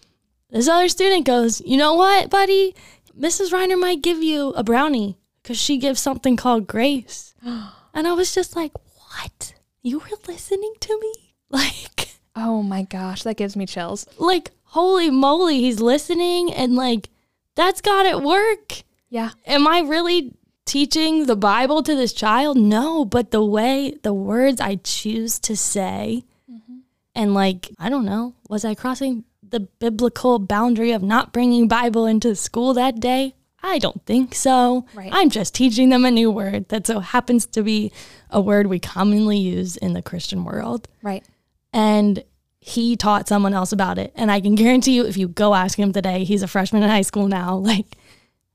This 0.50 0.68
other 0.68 0.88
student 0.90 1.26
goes, 1.26 1.62
You 1.62 1.78
know 1.78 1.94
what, 1.96 2.30
buddy? 2.30 2.76
Mrs. 3.20 3.52
Reiner 3.52 3.80
might 3.80 4.02
give 4.02 4.22
you 4.24 4.50
a 4.52 4.64
brownie 4.64 5.18
because 5.42 5.58
she 5.60 5.78
gives 5.78 6.00
something 6.00 6.36
called 6.36 6.68
grace. 6.68 7.34
and 7.44 8.08
I 8.08 8.14
was 8.14 8.34
just 8.34 8.56
like, 8.56 8.72
What? 8.76 9.54
You 9.82 10.00
were 10.00 10.18
listening 10.28 10.74
to 10.80 11.00
me? 11.00 11.14
Like, 11.50 12.10
Oh 12.36 12.64
my 12.64 12.82
gosh, 12.82 13.22
that 13.24 13.38
gives 13.38 13.56
me 13.56 13.68
chills. 13.68 14.08
like, 14.18 14.50
holy 14.64 15.12
moly, 15.12 15.60
he's 15.60 15.80
listening 15.80 16.52
and 16.52 16.76
like, 16.76 17.10
that's 17.56 17.80
God 17.80 18.08
at 18.08 18.24
work. 18.24 18.82
Yeah. 19.10 19.32
Am 19.46 19.68
I 19.68 19.82
really 19.82 20.34
teaching 20.74 21.28
the 21.28 21.36
Bible 21.36 21.84
to 21.84 21.96
this 21.96 22.14
child? 22.14 22.58
No, 22.58 23.06
but 23.06 23.30
the 23.30 23.46
way, 23.46 23.96
the 24.02 24.12
words 24.12 24.60
I 24.60 24.78
choose 24.78 25.38
to 25.42 25.56
say, 25.56 26.24
mm-hmm. 26.52 26.78
and 27.14 27.36
like, 27.36 27.70
I 27.78 27.90
don't 27.90 28.06
know, 28.06 28.34
was 28.50 28.66
I 28.66 28.74
crossing 28.74 29.24
the 29.48 29.60
biblical 29.60 30.40
boundary 30.40 30.92
of 30.92 31.04
not 31.04 31.32
bringing 31.32 31.68
Bible 31.68 32.08
into 32.08 32.36
school 32.36 32.74
that 32.74 33.00
day? 33.00 33.36
I 33.62 33.78
don't 33.78 34.04
think 34.08 34.34
so. 34.34 34.88
Right. 34.96 35.12
I'm 35.14 35.30
just 35.30 35.54
teaching 35.54 35.90
them 35.90 36.06
a 36.06 36.12
new 36.12 36.32
word 36.32 36.70
that 36.70 36.88
so 36.88 37.02
happens 37.02 37.46
to 37.46 37.62
be 37.62 37.92
a 38.32 38.42
word 38.42 38.66
we 38.66 38.80
commonly 38.80 39.38
use 39.38 39.78
in 39.78 39.94
the 39.94 40.02
Christian 40.02 40.44
world. 40.44 40.88
Right. 41.04 41.24
And 41.72 42.24
he 42.60 42.98
taught 42.98 43.28
someone 43.28 43.54
else 43.54 43.74
about 43.74 44.00
it. 44.00 44.12
And 44.16 44.32
I 44.32 44.42
can 44.42 44.56
guarantee 44.56 44.96
you, 44.96 45.06
if 45.06 45.18
you 45.18 45.28
go 45.28 45.54
ask 45.54 45.78
him 45.78 45.94
today, 45.94 46.24
he's 46.24 46.42
a 46.42 46.48
freshman 46.48 46.82
in 46.82 46.90
high 46.90 47.04
school 47.04 47.28
now, 47.28 47.56
like, 47.58 47.96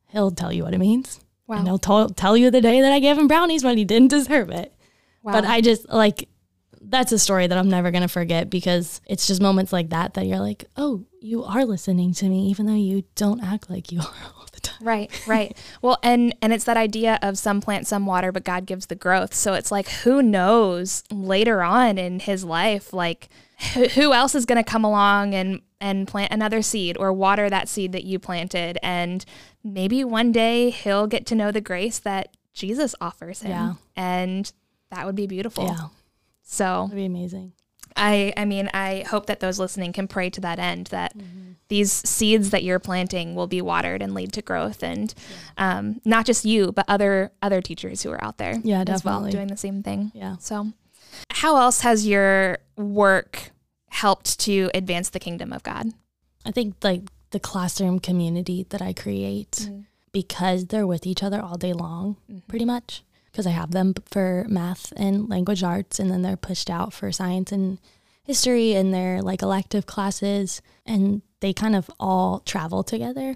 he'll 0.08 0.32
tell 0.32 0.52
you 0.52 0.64
what 0.64 0.74
it 0.74 0.78
means. 0.78 1.20
Wow. 1.48 1.56
And 1.56 1.66
he'll 1.66 1.78
tell 1.78 2.08
tell 2.10 2.36
you 2.36 2.50
the 2.50 2.60
day 2.60 2.80
that 2.82 2.92
I 2.92 3.00
gave 3.00 3.18
him 3.18 3.26
brownies 3.26 3.64
when 3.64 3.78
he 3.78 3.84
didn't 3.84 4.08
deserve 4.08 4.50
it. 4.50 4.72
Wow. 5.22 5.32
But 5.32 5.44
I 5.46 5.60
just 5.60 5.88
like 5.88 6.28
that's 6.80 7.10
a 7.10 7.18
story 7.18 7.46
that 7.46 7.58
I'm 7.58 7.68
never 7.68 7.90
gonna 7.90 8.08
forget 8.08 8.50
because 8.50 9.00
it's 9.06 9.26
just 9.26 9.40
moments 9.40 9.72
like 9.72 9.90
that 9.90 10.14
that 10.14 10.26
you're 10.26 10.38
like, 10.38 10.66
oh, 10.76 11.04
you 11.20 11.42
are 11.44 11.64
listening 11.64 12.12
to 12.14 12.28
me, 12.28 12.48
even 12.48 12.66
though 12.66 12.74
you 12.74 13.02
don't 13.14 13.42
act 13.42 13.70
like 13.70 13.90
you 13.90 14.00
are 14.00 14.32
all 14.36 14.46
the 14.52 14.60
time. 14.60 14.86
Right, 14.86 15.26
right. 15.26 15.56
well, 15.82 15.98
and 16.02 16.34
and 16.42 16.52
it's 16.52 16.64
that 16.64 16.76
idea 16.76 17.18
of 17.22 17.38
some 17.38 17.62
plant, 17.62 17.86
some 17.86 18.04
water, 18.04 18.30
but 18.30 18.44
God 18.44 18.66
gives 18.66 18.86
the 18.86 18.94
growth. 18.94 19.34
So 19.34 19.54
it's 19.54 19.72
like 19.72 19.88
who 19.88 20.22
knows 20.22 21.02
later 21.10 21.62
on 21.62 21.96
in 21.96 22.20
his 22.20 22.44
life, 22.44 22.92
like 22.92 23.30
who, 23.94 24.12
else 24.12 24.34
is 24.34 24.44
going 24.46 24.62
to 24.62 24.68
come 24.68 24.84
along 24.84 25.34
and 25.34 25.60
and 25.80 26.08
plant 26.08 26.32
another 26.32 26.60
seed 26.62 26.96
or 26.98 27.12
water 27.12 27.48
that 27.48 27.68
seed 27.68 27.92
that 27.92 28.04
you 28.04 28.18
planted, 28.18 28.78
and 28.82 29.24
maybe 29.62 30.02
one 30.04 30.32
day 30.32 30.70
he'll 30.70 31.06
get 31.06 31.24
to 31.26 31.34
know 31.34 31.50
the 31.52 31.60
grace 31.60 31.98
that 32.00 32.36
Jesus 32.52 32.94
offers 33.00 33.42
him, 33.42 33.50
Yeah. 33.50 33.74
and 33.96 34.52
that 34.90 35.06
would 35.06 35.14
be 35.14 35.26
beautiful. 35.26 35.64
Yeah, 35.66 35.88
So 36.42 36.84
that'd 36.88 36.96
be 36.96 37.04
amazing. 37.04 37.52
I 37.96 38.32
I 38.36 38.44
mean 38.44 38.70
I 38.74 39.04
hope 39.08 39.26
that 39.26 39.40
those 39.40 39.58
listening 39.58 39.92
can 39.92 40.06
pray 40.08 40.30
to 40.30 40.40
that 40.42 40.58
end 40.58 40.88
that 40.88 41.14
these 41.68 41.90
seeds 41.92 42.50
that 42.50 42.62
you're 42.62 42.78
planting 42.78 43.34
will 43.34 43.46
be 43.48 43.60
watered 43.60 44.02
and 44.02 44.14
lead 44.14 44.32
to 44.34 44.42
growth 44.42 44.82
and 44.82 45.12
um, 45.58 46.00
not 46.04 46.24
just 46.24 46.44
you 46.44 46.70
but 46.72 46.84
other 46.88 47.32
other 47.42 47.60
teachers 47.60 48.02
who 48.02 48.10
are 48.10 48.22
out 48.22 48.38
there 48.38 48.54
Yeah, 48.62 48.84
as 48.86 49.04
well 49.04 49.16
definitely. 49.20 49.30
doing 49.32 49.46
the 49.48 49.56
same 49.56 49.82
thing. 49.82 50.12
Yeah. 50.14 50.36
So 50.38 50.68
how 51.30 51.56
else 51.56 51.80
has 51.80 52.06
your 52.06 52.58
work 52.76 53.50
helped 53.90 54.38
to 54.40 54.70
advance 54.74 55.10
the 55.10 55.20
kingdom 55.20 55.52
of 55.52 55.62
God? 55.62 55.88
I 56.44 56.50
think 56.50 56.76
like 56.82 57.02
the 57.30 57.40
classroom 57.40 57.98
community 57.98 58.66
that 58.70 58.80
I 58.80 58.92
create 58.92 59.52
mm-hmm. 59.52 59.80
because 60.12 60.66
they're 60.66 60.86
with 60.86 61.06
each 61.06 61.22
other 61.22 61.40
all 61.40 61.56
day 61.56 61.72
long, 61.72 62.16
mm-hmm. 62.30 62.46
pretty 62.48 62.64
much. 62.64 63.02
Because 63.30 63.46
I 63.46 63.50
have 63.50 63.70
them 63.70 63.94
for 64.10 64.46
math 64.48 64.92
and 64.96 65.28
language 65.28 65.62
arts, 65.62 66.00
and 66.00 66.10
then 66.10 66.22
they're 66.22 66.36
pushed 66.36 66.70
out 66.70 66.92
for 66.92 67.12
science 67.12 67.52
and 67.52 67.78
history 68.28 68.74
and 68.74 68.94
their 68.94 69.20
like 69.22 69.42
elective 69.42 69.86
classes, 69.86 70.62
and 70.86 71.22
they 71.40 71.52
kind 71.52 71.74
of 71.74 71.90
all 71.98 72.40
travel 72.40 72.82
together. 72.84 73.34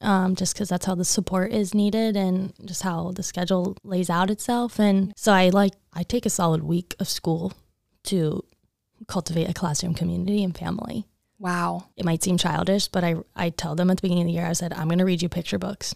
Um, 0.00 0.34
just 0.36 0.54
because 0.54 0.68
that's 0.70 0.86
how 0.86 0.94
the 0.94 1.04
support 1.04 1.52
is 1.52 1.74
needed 1.74 2.16
and 2.16 2.52
just 2.64 2.82
how 2.82 3.10
the 3.12 3.22
schedule 3.22 3.76
lays 3.84 4.08
out 4.08 4.30
itself. 4.30 4.78
And 4.78 5.12
so 5.16 5.32
I 5.32 5.48
like 5.50 5.72
I 5.92 6.02
take 6.04 6.24
a 6.24 6.30
solid 6.30 6.62
week 6.62 6.94
of 7.00 7.08
school 7.08 7.52
to 8.04 8.44
cultivate 9.06 9.48
a 9.50 9.54
classroom 9.54 9.94
community 9.94 10.42
and 10.42 10.56
family 10.56 11.06
Wow. 11.40 11.84
it 11.96 12.04
might 12.04 12.22
seem 12.22 12.36
childish, 12.36 12.88
but 12.88 13.04
I 13.04 13.16
I 13.36 13.50
tell 13.50 13.74
them 13.74 13.90
at 13.90 13.96
the 13.98 14.02
beginning 14.02 14.24
of 14.24 14.28
the 14.28 14.32
year, 14.34 14.46
I 14.46 14.52
said, 14.54 14.72
I'm 14.72 14.88
going 14.88 14.98
to 14.98 15.04
read 15.04 15.22
you 15.22 15.28
picture 15.28 15.58
books. 15.58 15.94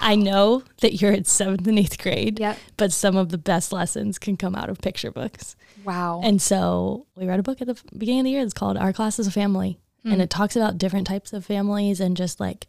I 0.00 0.14
know 0.14 0.62
that 0.80 1.00
you're 1.00 1.12
in 1.12 1.24
seventh 1.24 1.66
and 1.66 1.78
eighth 1.78 1.98
grade, 1.98 2.38
Yep. 2.38 2.58
but 2.76 2.92
some 2.92 3.16
of 3.16 3.30
the 3.30 3.38
best 3.38 3.72
lessons 3.72 4.18
can 4.18 4.36
come 4.36 4.54
out 4.54 4.68
of 4.68 4.80
picture 4.80 5.10
books. 5.10 5.56
Wow. 5.84 6.20
And 6.22 6.40
so 6.40 7.06
we 7.16 7.26
read 7.26 7.40
a 7.40 7.42
book 7.42 7.60
at 7.60 7.66
the 7.66 7.76
beginning 7.96 8.20
of 8.20 8.24
the 8.24 8.30
year. 8.30 8.42
It's 8.42 8.54
called 8.54 8.76
Our 8.76 8.92
Class 8.92 9.18
is 9.18 9.26
a 9.26 9.32
Family. 9.32 9.78
And 10.04 10.14
hmm. 10.14 10.20
it 10.20 10.30
talks 10.30 10.56
about 10.56 10.78
different 10.78 11.06
types 11.06 11.32
of 11.32 11.44
families 11.44 12.00
and 12.00 12.16
just 12.16 12.40
like 12.40 12.66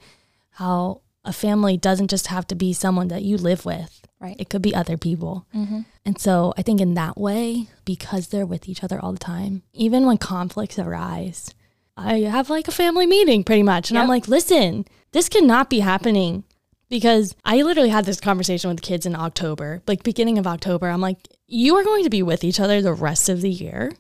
how 0.52 1.02
a 1.24 1.34
family 1.34 1.78
doesn't 1.78 2.10
just 2.10 2.28
have 2.28 2.48
to 2.48 2.56
be 2.56 2.74
someone 2.74 3.10
that 3.10 3.24
you 3.24 3.38
live 3.38 3.66
with. 3.66 4.02
Right. 4.20 4.36
It 4.40 4.50
could 4.50 4.62
be 4.62 4.76
other 4.76 4.98
people. 4.98 5.46
Mm-hmm. 5.56 5.82
And 6.06 6.20
so 6.20 6.54
I 6.58 6.62
think 6.62 6.82
in 6.82 6.96
that 6.96 7.18
way, 7.18 7.68
because 7.86 8.28
they're 8.28 8.46
with 8.46 8.68
each 8.68 8.84
other 8.84 9.00
all 9.00 9.14
the 9.14 9.20
time, 9.20 9.64
even 9.74 10.06
when 10.06 10.18
conflicts 10.18 10.78
arise, 10.78 11.54
I 11.96 12.20
have 12.22 12.50
like 12.50 12.68
a 12.68 12.74
family 12.74 13.06
meeting 13.06 13.44
pretty 13.44 13.64
much. 13.64 13.90
And 13.90 14.00
I'm 14.00 14.08
like, 14.08 14.28
listen, 14.28 14.86
this 15.12 15.30
cannot 15.30 15.70
be 15.70 15.80
happening 15.80 16.44
because 16.90 17.36
I 17.46 17.62
literally 17.62 17.90
had 17.90 18.06
this 18.06 18.20
conversation 18.20 18.70
with 18.70 18.78
the 18.78 18.88
kids 18.88 19.06
in 19.06 19.16
October, 19.16 19.82
like 19.88 20.04
beginning 20.04 20.38
of 20.38 20.48
October. 20.48 20.90
I'm 20.90 21.02
like, 21.02 21.18
you 21.48 21.76
are 21.76 21.84
going 21.84 22.04
to 22.04 22.10
be 22.10 22.24
with 22.24 22.44
each 22.44 22.60
other 22.60 22.82
the 22.82 22.94
rest 22.94 23.30
of 23.30 23.42
the 23.42 23.50
year. 23.50 23.92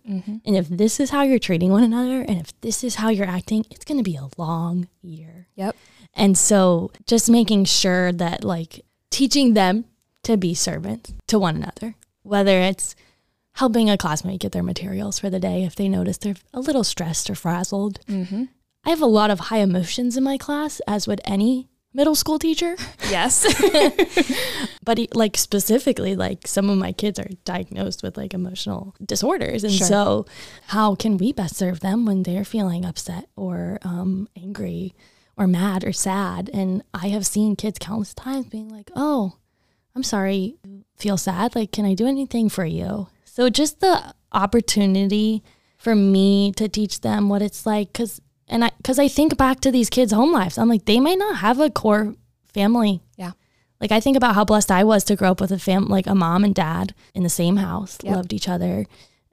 And 0.46 0.56
if 0.56 0.68
this 0.68 1.00
is 1.00 1.10
how 1.12 1.22
you're 1.22 1.40
treating 1.40 1.72
one 1.72 1.84
another 1.84 2.22
and 2.22 2.40
if 2.40 2.60
this 2.62 2.84
is 2.84 2.96
how 2.96 3.10
you're 3.10 3.28
acting, 3.28 3.66
it's 3.70 3.86
going 3.86 3.98
to 3.98 4.04
be 4.04 4.16
a 4.16 4.30
long 4.38 4.88
year. 5.02 5.48
yep. 5.56 5.76
And 6.16 6.38
so 6.38 6.92
just 7.06 7.30
making 7.30 7.66
sure 7.66 8.12
that 8.12 8.44
like 8.44 8.84
teaching 9.12 9.54
them 9.54 9.86
to 10.24 10.38
be 10.38 10.54
servants 10.54 11.14
to 11.28 11.40
one 11.40 11.56
another, 11.56 11.96
whether 12.24 12.60
it's 12.60 12.96
helping 13.54 13.90
a 13.90 13.98
classmate 13.98 14.40
get 14.42 14.52
their 14.52 14.64
materials 14.64 15.20
for 15.20 15.30
the 15.30 15.40
day 15.40 15.64
if 15.64 15.76
they 15.76 15.88
notice 15.88 16.18
they're 16.18 16.36
a 16.54 16.60
little 16.60 16.84
stressed 16.84 17.30
or 17.30 17.36
frazzled. 17.36 18.00
Mm-hmm. 18.08 18.46
I 18.86 18.90
have 18.90 19.02
a 19.02 19.06
lot 19.06 19.30
of 19.32 19.40
high 19.40 19.60
emotions 19.60 20.18
in 20.18 20.24
my 20.24 20.38
class, 20.38 20.82
as 20.88 21.08
would 21.08 21.22
any 21.26 21.68
middle 21.94 22.16
school 22.16 22.40
teacher. 22.40 22.76
Yes. 23.10 23.44
But 24.84 24.98
he- 24.98 25.10
like 25.14 25.38
specifically, 25.38 26.16
like 26.16 26.48
some 26.48 26.70
of 26.70 26.78
my 26.78 26.92
kids 26.92 27.20
are 27.20 27.30
diagnosed 27.46 28.02
with 28.04 28.18
like 28.18 28.34
emotional 28.34 28.96
disorders, 29.04 29.64
and 29.64 29.74
Sure. 29.74 29.88
so 29.88 30.26
how 30.68 30.96
can 30.96 31.18
we 31.18 31.32
best 31.34 31.56
serve 31.56 31.80
them 31.82 32.06
when 32.06 32.24
they're 32.24 32.46
feeling 32.46 32.86
upset 32.86 33.30
or 33.36 33.78
um, 33.84 34.28
angry 34.36 34.94
or 35.38 35.46
mad 35.48 35.84
or 35.84 35.94
sad? 35.94 36.50
And 36.54 36.84
I 36.94 37.10
have 37.10 37.26
seen 37.26 37.56
kids 37.56 37.78
countless 37.80 38.14
times 38.16 38.48
being 38.48 38.70
like, 38.70 38.90
"Oh, 38.96 39.34
I'm 39.96 40.04
sorry, 40.04 40.56
you 40.66 40.86
feel 40.98 41.18
sad. 41.18 41.56
Like, 41.56 41.72
can 41.72 41.86
I 41.86 41.94
do 41.94 42.08
anything 42.08 42.50
for 42.50 42.66
you?" 42.66 43.08
So 43.26 43.50
just 43.50 43.80
the 43.82 44.14
opportunity 44.32 45.44
for 45.78 45.96
me 45.96 46.52
to 46.54 46.68
teach 46.68 47.02
them 47.02 47.30
what 47.30 47.42
it's 47.42 47.66
like, 47.66 47.94
because 47.94 48.22
and 48.50 48.66
I 48.66 48.72
because 48.78 49.00
I 49.00 49.08
think 49.08 49.38
back 49.38 49.60
to 49.62 49.72
these 49.72 49.90
kids' 49.90 50.12
home 50.12 50.32
lives, 50.32 50.58
I'm 50.58 50.70
like, 50.70 50.86
they 50.86 51.00
might 51.00 51.18
not 51.18 51.38
have 51.38 51.60
a 51.60 51.70
core 51.70 52.16
family 52.54 53.02
yeah. 53.16 53.32
like 53.80 53.92
I 53.92 54.00
think 54.00 54.18
about 54.18 54.36
how 54.36 54.44
blessed 54.44 54.72
I 54.72 54.84
was 54.84 55.04
to 55.06 55.16
grow 55.16 55.32
up 55.32 55.42
with 55.42 55.52
a 55.52 55.60
fam 55.60 55.88
like 55.88 56.08
a 56.08 56.16
mom 56.16 56.44
and 56.44 56.54
dad 56.54 56.94
in 57.14 57.24
the 57.24 57.30
same 57.30 57.58
house, 57.58 57.98
Yep. 58.04 58.16
loved 58.16 58.34
each 58.34 58.50
other, 58.50 58.86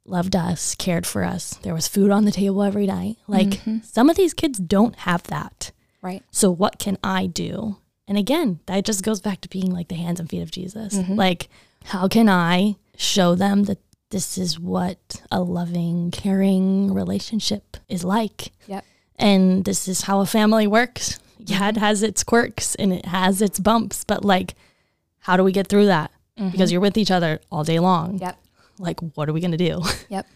loved 0.05 0.37
us, 0.37 0.75
cared 0.75 1.07
for 1.07 1.25
us. 1.25 1.55
There 1.63 1.75
was 1.75 1.89
food 1.89 2.11
on 2.11 2.25
the 2.25 2.31
table 2.31 2.63
every 2.63 2.87
night. 2.87 3.17
Like 3.27 3.49
mm-hmm. 3.49 3.79
some 3.83 4.11
of 4.11 4.17
these 4.17 4.35
kids 4.35 4.59
don't 4.59 4.97
have 4.97 5.23
that. 5.25 5.73
Right. 6.03 6.23
So 6.31 6.51
what 6.51 6.79
can 6.79 6.99
I 7.03 7.27
do? 7.27 7.79
And 8.07 8.17
again, 8.17 8.61
that 8.67 8.85
just 8.85 9.03
goes 9.03 9.21
back 9.21 9.41
to 9.41 9.49
being 9.49 9.73
like 9.73 9.89
the 9.89 9.97
hands 9.97 10.21
and 10.21 10.29
feet 10.29 10.43
of 10.43 10.51
Jesus. 10.51 10.95
Mm-hmm. 10.95 11.15
Like 11.15 11.49
how 11.85 12.09
can 12.09 12.29
I 12.29 12.77
show 12.97 13.35
them 13.35 13.65
that 13.65 13.79
this 14.11 14.39
is 14.39 14.59
what 14.59 15.23
a 15.33 15.41
loving, 15.41 16.11
caring 16.11 16.93
relationship 16.95 17.77
is 17.89 18.05
like? 18.05 18.53
Yep. 18.67 18.85
And 19.19 19.65
this 19.65 19.89
is 19.89 20.03
how 20.03 20.21
a 20.21 20.27
family 20.27 20.67
works. 20.67 21.19
Yeah, 21.39 21.69
it 21.69 21.77
has 21.77 22.03
its 22.03 22.25
quirks 22.25 22.75
and 22.75 22.93
it 22.93 23.07
has 23.07 23.41
its 23.41 23.59
bumps, 23.61 24.05
but 24.05 24.25
like, 24.25 24.55
how 25.21 25.37
do 25.37 25.45
we 25.45 25.53
get 25.53 25.69
through 25.69 25.87
that? 25.87 26.11
Mm-hmm. 26.39 26.51
Because 26.51 26.73
you're 26.73 26.81
with 26.81 26.97
each 26.97 27.11
other 27.11 27.41
all 27.51 27.65
day 27.65 27.79
long. 27.79 28.19
Yep. 28.19 28.39
Like, 28.79 29.01
what 29.17 29.29
are 29.29 29.33
we 29.33 29.41
gonna 29.41 29.57
do? 29.57 29.83
Yep. 30.09 30.27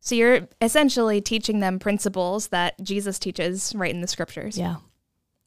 So 0.00 0.14
you're 0.14 0.48
essentially 0.62 1.20
teaching 1.20 1.58
them 1.60 1.78
principles 1.78 2.48
that 2.48 2.80
Jesus 2.82 3.18
teaches 3.18 3.74
right 3.74 3.92
in 3.92 4.00
the 4.00 4.06
scriptures. 4.06 4.56
yeah, 4.56 4.76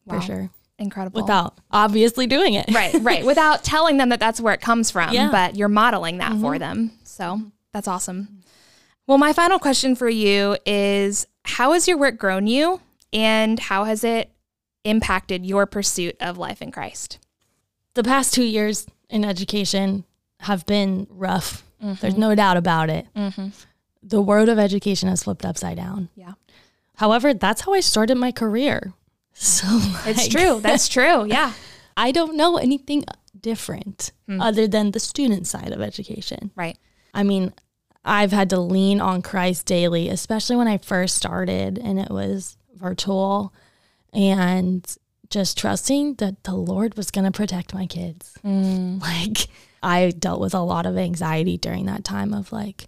Wow. 0.05 0.19
for 0.19 0.21
sure. 0.21 0.49
Incredible. 0.77 1.21
without 1.21 1.57
obviously 1.71 2.25
doing 2.27 2.55
it. 2.55 2.65
right, 2.73 2.93
right. 3.01 3.25
Without 3.31 3.63
telling 3.63 3.97
them 3.97 4.09
that 4.09 4.19
that's 4.19 4.41
where 4.41 4.53
it 4.53 4.61
comes 4.61 4.89
from, 4.89 5.13
Yeah. 5.13 5.29
but 5.31 5.55
you're 5.55 5.69
modeling 5.69 6.17
that 6.17 6.31
for 6.31 6.53
mm-hmm. 6.53 6.57
them. 6.57 6.91
So 7.03 7.23
mm-hmm. 7.23 7.47
that's 7.71 7.87
awesome. 7.87 8.41
Well, 9.05 9.17
my 9.17 9.31
final 9.31 9.59
question 9.59 9.95
for 9.95 10.09
you 10.09 10.57
is 10.65 11.27
how 11.43 11.73
has 11.73 11.87
your 11.87 11.97
work 11.97 12.17
grown 12.17 12.47
you 12.47 12.81
and 13.13 13.59
how 13.59 13.83
has 13.85 14.03
it 14.03 14.31
impacted 14.83 15.45
your 15.45 15.65
pursuit 15.65 16.15
of 16.19 16.37
life 16.37 16.61
in 16.61 16.71
Christ? 16.71 17.19
The 17.93 18.03
past 18.03 18.33
two 18.33 18.43
years 18.43 18.87
in 19.09 19.25
education 19.25 20.05
have 20.41 20.65
been 20.65 21.07
rough. 21.09 21.63
There's 21.79 21.99
mm-hmm. 21.99 22.19
no 22.19 22.35
doubt 22.35 22.57
about 22.57 22.89
it. 22.89 23.07
Mm-hmm. 23.15 23.49
The 24.03 24.21
world 24.21 24.49
of 24.49 24.59
education 24.59 25.09
has 25.09 25.23
flipped 25.23 25.45
upside 25.45 25.77
down. 25.77 26.09
Yeah. 26.15 26.33
However, 26.95 27.33
that's 27.33 27.61
how 27.61 27.73
I 27.73 27.79
started 27.79 28.15
my 28.15 28.31
career. 28.31 28.93
So 29.33 29.65
It's 30.05 30.27
true. 30.27 30.59
That's 30.59 30.87
true. 30.95 31.25
Yeah. 31.25 31.53
I 31.97 32.11
don't 32.11 32.37
know 32.37 32.57
anything 32.57 33.05
different 33.39 34.11
hmm. 34.27 34.41
other 34.41 34.67
than 34.67 34.91
the 34.91 34.99
student 34.99 35.47
side 35.47 35.71
of 35.71 35.81
education. 35.81 36.51
Right. 36.55 36.77
I 37.13 37.23
mean, 37.23 37.53
I've 38.03 38.31
had 38.31 38.49
to 38.49 38.59
lean 38.59 38.99
on 38.99 39.21
Christ 39.21 39.65
daily, 39.65 40.09
especially 40.09 40.55
when 40.55 40.67
I 40.67 40.77
first 40.77 41.15
started 41.15 41.77
and 41.77 41.99
it 41.99 42.09
was 42.09 42.57
virtual 42.75 43.53
and 44.13 44.83
just 45.29 45.57
trusting 45.57 46.15
that 46.15 46.43
the 46.43 46.55
Lord 46.55 46.97
was 46.97 47.11
going 47.11 47.25
to 47.25 47.31
protect 47.31 47.73
my 47.73 47.85
kids. 47.85 48.37
Mm. 48.43 49.01
Like, 49.11 49.47
I 49.83 50.11
dealt 50.11 50.41
with 50.41 50.53
a 50.53 50.59
lot 50.59 50.85
of 50.85 50.97
anxiety 50.97 51.57
during 51.57 51.85
that 51.87 52.03
time 52.03 52.33
of 52.33 52.51
like, 52.51 52.87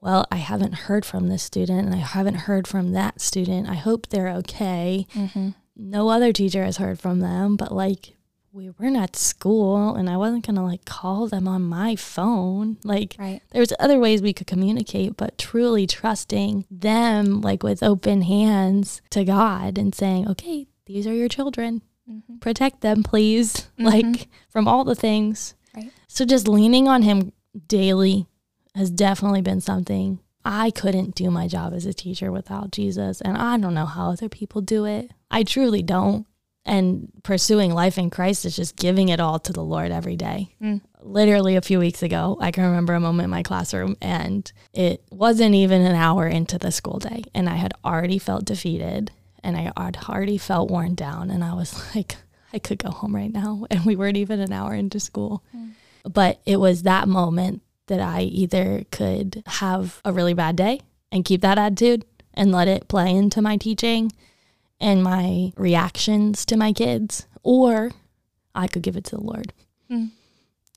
well, 0.00 0.26
I 0.32 0.36
haven't 0.36 0.74
heard 0.74 1.04
from 1.04 1.28
this 1.28 1.42
student 1.42 1.86
and 1.86 1.94
I 1.94 1.98
haven't 1.98 2.34
heard 2.34 2.66
from 2.66 2.92
that 2.92 3.20
student. 3.20 3.68
I 3.68 3.74
hope 3.74 4.08
they're 4.08 4.30
okay. 4.30 5.06
Mm-hmm. 5.14 5.50
No 5.76 6.08
other 6.08 6.32
teacher 6.32 6.64
has 6.64 6.78
heard 6.78 6.98
from 6.98 7.20
them, 7.20 7.56
but 7.56 7.72
like, 7.72 8.16
we 8.52 8.68
weren't 8.70 8.96
at 8.96 9.16
school 9.16 9.94
and 9.94 10.10
I 10.10 10.16
wasn't 10.18 10.46
going 10.46 10.56
to 10.56 10.62
like 10.62 10.84
call 10.84 11.26
them 11.26 11.48
on 11.48 11.62
my 11.62 11.96
phone. 11.96 12.76
Like, 12.84 13.16
Right. 13.18 13.40
was 13.54 13.72
other 13.80 13.98
ways 13.98 14.20
we 14.20 14.34
could 14.34 14.46
communicate, 14.46 15.16
but 15.16 15.38
truly 15.38 15.86
trusting 15.86 16.66
them, 16.70 17.40
like 17.40 17.62
with 17.62 17.82
open 17.82 18.22
hands 18.22 19.00
to 19.10 19.24
God 19.24 19.78
and 19.78 19.94
saying, 19.94 20.28
okay, 20.28 20.66
these 20.86 21.06
are 21.06 21.14
your 21.14 21.28
children. 21.28 21.82
Mm-hmm. 22.08 22.38
Protect 22.38 22.80
them, 22.82 23.02
please. 23.02 23.68
Like 23.78 24.04
mm-hmm. 24.04 24.30
from 24.48 24.68
all 24.68 24.84
the 24.84 24.94
things. 24.94 25.54
Right. 25.74 25.90
So 26.06 26.24
just 26.24 26.46
leaning 26.46 26.88
on 26.88 27.02
Him 27.02 27.32
daily 27.66 28.26
has 28.74 28.90
definitely 28.90 29.42
been 29.42 29.60
something. 29.60 30.20
I 30.44 30.70
couldn't 30.70 31.14
do 31.14 31.30
my 31.30 31.48
job 31.48 31.72
as 31.72 31.86
a 31.86 31.94
teacher 31.94 32.30
without 32.30 32.70
Jesus. 32.70 33.20
And 33.20 33.36
I 33.36 33.56
don't 33.58 33.74
know 33.74 33.86
how 33.86 34.10
other 34.10 34.28
people 34.28 34.60
do 34.60 34.84
it. 34.84 35.10
I 35.30 35.42
truly 35.42 35.82
don't. 35.82 36.26
And 36.64 37.10
pursuing 37.24 37.74
life 37.74 37.98
in 37.98 38.08
Christ 38.08 38.44
is 38.44 38.54
just 38.54 38.76
giving 38.76 39.08
it 39.08 39.18
all 39.18 39.38
to 39.40 39.52
the 39.52 39.64
Lord 39.64 39.90
every 39.90 40.16
day. 40.16 40.54
Mm. 40.62 40.80
Literally 41.00 41.56
a 41.56 41.60
few 41.60 41.80
weeks 41.80 42.02
ago, 42.04 42.36
I 42.40 42.52
can 42.52 42.64
remember 42.64 42.94
a 42.94 43.00
moment 43.00 43.24
in 43.24 43.30
my 43.30 43.42
classroom 43.42 43.96
and 44.00 44.50
it 44.72 45.02
wasn't 45.10 45.56
even 45.56 45.82
an 45.82 45.96
hour 45.96 46.28
into 46.28 46.58
the 46.58 46.70
school 46.70 47.00
day 47.00 47.24
and 47.34 47.48
I 47.48 47.56
had 47.56 47.72
already 47.84 48.18
felt 48.18 48.44
defeated 48.44 49.10
and 49.42 49.56
I 49.56 49.62
had 49.62 49.98
already 50.08 50.38
felt 50.38 50.70
worn 50.70 50.94
down 50.94 51.30
and 51.30 51.42
I 51.42 51.54
was 51.54 51.74
like, 51.96 52.16
I 52.52 52.60
could 52.60 52.78
go 52.78 52.90
home 52.90 53.14
right 53.14 53.32
now 53.32 53.66
and 53.70 53.84
we 53.84 53.96
weren't 53.96 54.16
even 54.16 54.38
an 54.38 54.52
hour 54.52 54.74
into 54.74 55.00
school. 55.00 55.42
Mm. 55.56 55.72
But 56.04 56.40
it 56.46 56.58
was 56.58 56.82
that 56.82 57.08
moment 57.08 57.62
that 57.86 58.00
I 58.00 58.22
either 58.22 58.84
could 58.90 59.42
have 59.46 60.00
a 60.04 60.12
really 60.12 60.34
bad 60.34 60.56
day 60.56 60.80
and 61.10 61.24
keep 61.24 61.40
that 61.42 61.58
attitude 61.58 62.04
and 62.34 62.52
let 62.52 62.68
it 62.68 62.88
play 62.88 63.10
into 63.10 63.42
my 63.42 63.56
teaching 63.56 64.10
and 64.82 65.02
my 65.02 65.52
reactions 65.56 66.44
to 66.46 66.56
my 66.56 66.72
kids, 66.72 67.26
or 67.42 67.92
I 68.54 68.66
could 68.66 68.82
give 68.82 68.96
it 68.96 69.04
to 69.04 69.16
the 69.16 69.22
Lord. 69.22 69.54
Hmm. 69.88 70.06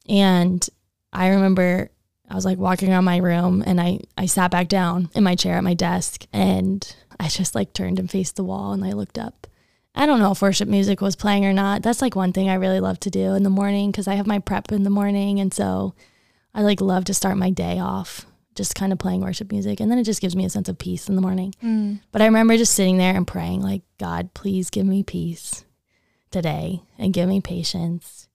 And 0.08 0.66
I 1.12 1.30
remember 1.30 1.90
I 2.30 2.36
was 2.36 2.46
like 2.46 2.58
walking 2.58 2.92
around 2.92 3.04
my 3.04 3.18
room 3.18 3.64
and 3.66 3.82
I, 3.82 4.00
I 4.18 4.28
sat 4.28 4.52
back 4.52 4.68
down 4.68 5.10
in 5.16 5.24
my 5.24 5.36
chair 5.36 5.58
at 5.58 5.64
my 5.64 5.74
desk 5.74 6.26
and 6.32 6.96
I 7.20 7.28
just 7.28 7.56
like 7.56 7.74
turned 7.74 8.00
and 8.00 8.10
faced 8.10 8.36
the 8.36 8.44
wall 8.44 8.72
and 8.72 8.86
I 8.86 8.92
looked 8.92 9.18
up. 9.18 9.48
I 9.96 10.06
don't 10.06 10.20
know 10.20 10.32
if 10.32 10.42
worship 10.42 10.68
music 10.68 11.02
was 11.02 11.16
playing 11.16 11.46
or 11.46 11.54
not. 11.54 11.82
That's 11.82 12.02
like 12.02 12.16
one 12.16 12.34
thing 12.34 12.50
I 12.50 12.56
really 12.56 12.80
love 12.80 13.00
to 13.02 13.10
do 13.10 13.34
in 13.34 13.44
the 13.44 13.50
morning 13.50 13.92
because 13.92 14.08
I 14.08 14.16
have 14.16 14.28
my 14.28 14.40
prep 14.40 14.72
in 14.72 14.84
the 14.84 14.90
morning. 14.90 15.40
And 15.40 15.54
so 15.54 15.94
I 16.54 16.62
like 16.62 16.82
love 16.82 17.06
to 17.06 17.14
start 17.14 17.38
my 17.38 17.50
day 17.50 17.80
off 17.80 18.26
just 18.56 18.76
kind 18.76 18.92
of 18.92 19.00
playing 19.00 19.22
worship 19.22 19.52
music. 19.52 19.80
And 19.80 19.92
then 19.92 20.00
it 20.00 20.04
just 20.06 20.22
gives 20.22 20.36
me 20.36 20.46
a 20.46 20.50
sense 20.50 20.70
of 20.70 20.78
peace 20.78 21.10
in 21.10 21.16
the 21.16 21.22
morning. 21.22 21.54
Mm. 21.64 22.00
But 22.12 22.22
I 22.22 22.26
remember 22.26 22.58
just 22.58 22.74
sitting 22.74 22.98
there 22.98 23.16
and 23.16 23.28
praying, 23.28 23.62
like, 23.62 23.84
God, 24.00 24.34
please 24.34 24.70
give 24.70 24.86
me 24.86 25.04
peace 25.04 25.66
today 26.32 26.82
and 26.98 27.14
give 27.14 27.30
me 27.30 27.42
patience 27.42 28.28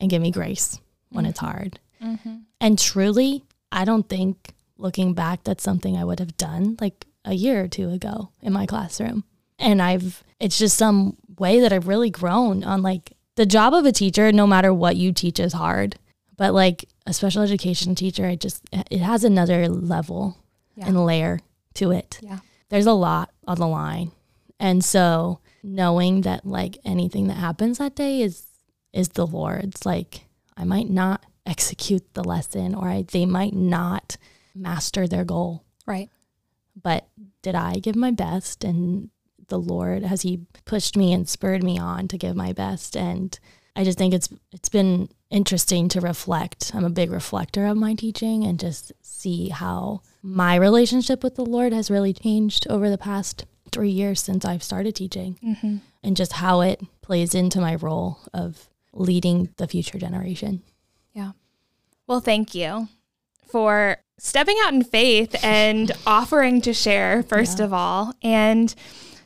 and 0.00 0.10
give 0.10 0.22
me 0.22 0.30
grace 0.30 0.80
when 1.10 1.26
it's 1.26 1.40
mm-hmm. 1.40 1.50
hard. 1.50 1.80
Mm-hmm. 2.02 2.36
And 2.60 2.78
truly, 2.78 3.44
I 3.70 3.84
don't 3.84 4.08
think 4.08 4.54
looking 4.76 5.14
back, 5.14 5.44
that's 5.44 5.64
something 5.64 5.96
I 5.96 6.04
would 6.04 6.18
have 6.18 6.36
done 6.36 6.76
like 6.80 7.06
a 7.24 7.34
year 7.34 7.64
or 7.64 7.68
two 7.68 7.90
ago 7.90 8.30
in 8.40 8.52
my 8.52 8.66
classroom. 8.66 9.24
And 9.58 9.82
I've, 9.82 10.22
it's 10.40 10.58
just 10.58 10.76
some 10.76 11.16
way 11.38 11.60
that 11.60 11.72
I've 11.72 11.88
really 11.88 12.10
grown 12.10 12.64
on 12.64 12.82
like 12.82 13.12
the 13.36 13.46
job 13.46 13.74
of 13.74 13.84
a 13.84 13.92
teacher, 13.92 14.32
no 14.32 14.46
matter 14.46 14.72
what 14.72 14.96
you 14.96 15.12
teach, 15.12 15.40
is 15.40 15.52
hard. 15.52 15.96
But 16.38 16.54
like 16.54 16.86
a 17.06 17.12
special 17.12 17.42
education 17.42 17.94
teacher, 17.94 18.24
I 18.24 18.36
just, 18.36 18.62
it 18.72 19.00
has 19.00 19.24
another 19.24 19.68
level 19.68 20.38
Yeah. 20.76 20.86
and 20.86 21.04
layer 21.04 21.40
to 21.74 21.90
it 21.90 22.18
Yeah. 22.22 22.38
there's 22.70 22.86
a 22.86 22.92
lot 22.94 23.30
on 23.46 23.58
the 23.58 23.66
line. 23.68 24.12
And 24.58 24.82
so 24.84 25.40
knowing 25.62 26.22
that 26.22 26.46
like 26.46 26.78
anything 26.84 27.26
that 27.28 27.36
happens 27.36 27.78
that 27.78 27.94
day 27.94 28.22
is 28.22 28.46
is 28.92 29.10
the 29.10 29.26
Lord's. 29.26 29.84
Like 29.84 30.26
I 30.56 30.64
might 30.64 30.88
not 30.88 31.24
execute 31.46 32.14
the 32.14 32.24
lesson 32.24 32.74
or 32.74 32.88
I, 32.88 33.02
they 33.12 33.26
might 33.26 33.54
not 33.54 34.16
master 34.54 35.06
their 35.06 35.24
goal. 35.24 35.62
Right. 35.86 36.08
But 36.80 37.06
did 37.42 37.54
I 37.54 37.74
give 37.80 37.96
my 37.96 38.10
best 38.10 38.64
and 38.64 39.10
the 39.48 39.58
Lord 39.58 40.02
has 40.04 40.22
he 40.22 40.40
pushed 40.64 40.96
me 40.96 41.12
and 41.12 41.28
spurred 41.28 41.62
me 41.64 41.78
on 41.78 42.06
to 42.08 42.18
give 42.18 42.34
my 42.36 42.52
best 42.52 42.96
and 42.96 43.38
I 43.76 43.84
just 43.84 43.98
think 43.98 44.14
it's 44.14 44.28
it's 44.52 44.68
been 44.68 45.08
interesting 45.30 45.88
to 45.90 46.00
reflect. 46.00 46.72
I'm 46.74 46.84
a 46.84 46.90
big 46.90 47.10
reflector 47.10 47.66
of 47.66 47.76
my 47.76 47.94
teaching 47.94 48.44
and 48.44 48.58
just 48.58 48.92
see 49.02 49.50
how 49.50 50.02
my 50.22 50.56
relationship 50.56 51.22
with 51.22 51.36
the 51.36 51.44
Lord 51.44 51.72
has 51.72 51.90
really 51.90 52.12
changed 52.12 52.66
over 52.68 52.90
the 52.90 52.98
past 52.98 53.44
3 53.70 53.90
years 53.90 54.20
since 54.20 54.44
I've 54.44 54.62
started 54.62 54.96
teaching. 54.96 55.38
Mm-hmm. 55.44 55.76
And 56.02 56.16
just 56.16 56.34
how 56.34 56.60
it 56.60 56.80
plays 57.02 57.34
into 57.34 57.60
my 57.60 57.74
role 57.74 58.20
of 58.32 58.68
leading 58.92 59.50
the 59.56 59.66
future 59.66 59.98
generation. 59.98 60.62
Yeah. 61.12 61.32
Well, 62.06 62.20
thank 62.20 62.54
you 62.54 62.88
for 63.50 63.98
stepping 64.16 64.56
out 64.62 64.72
in 64.74 64.84
faith 64.84 65.34
and 65.44 65.92
offering 66.06 66.60
to 66.62 66.72
share, 66.72 67.22
first 67.24 67.60
of 67.60 67.72
all, 67.72 68.14
and 68.22 68.74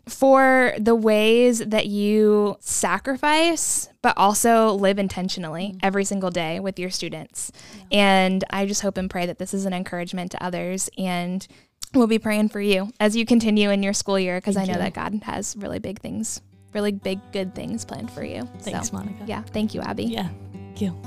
for 0.09 0.74
the 0.78 0.94
ways 0.94 1.61
that 1.61 1.86
you 1.86 2.57
sacrifice, 2.61 3.88
but 4.03 4.16
also 4.16 4.72
live 4.72 4.98
intentionally 4.98 5.68
mm-hmm. 5.68 5.78
every 5.82 6.05
single 6.05 6.30
day 6.30 6.59
with 6.61 6.78
your 6.78 6.90
students. 6.90 7.53
And 7.90 8.44
I 8.50 8.66
just 8.66 8.82
hope 8.82 8.96
and 8.98 9.09
pray 9.09 9.26
that 9.26 9.38
this 9.38 9.55
is 9.55 9.64
an 9.64 9.72
encouragement 9.72 10.32
to 10.32 10.42
others. 10.42 10.90
And 10.98 11.46
we'll 11.94 12.07
be 12.07 12.18
praying 12.18 12.48
for 12.48 12.61
you 12.61 12.90
as 12.98 13.16
you 13.16 13.24
continue 13.24 13.70
in 13.70 13.82
your 13.82 13.92
school 13.92 14.18
year 14.18 14.38
because 14.38 14.57
I 14.57 14.64
know 14.64 14.72
you. 14.72 14.78
that 14.78 14.94
God 14.94 15.22
has 15.24 15.57
really 15.57 15.78
big 15.78 16.00
things, 16.00 16.40
really 16.72 16.92
big, 16.92 17.20
good 17.32 17.55
things 17.55 17.84
planned 17.84 18.11
for 18.11 18.24
you. 18.24 18.48
Thanks, 18.61 18.88
so, 18.88 18.96
Monica. 18.96 19.24
yeah. 19.26 19.42
Thank 19.42 19.74
you, 19.74 19.82
Abby. 19.82 20.05
Yeah. 20.05 20.28
Thank 20.53 20.80
you. 20.80 21.00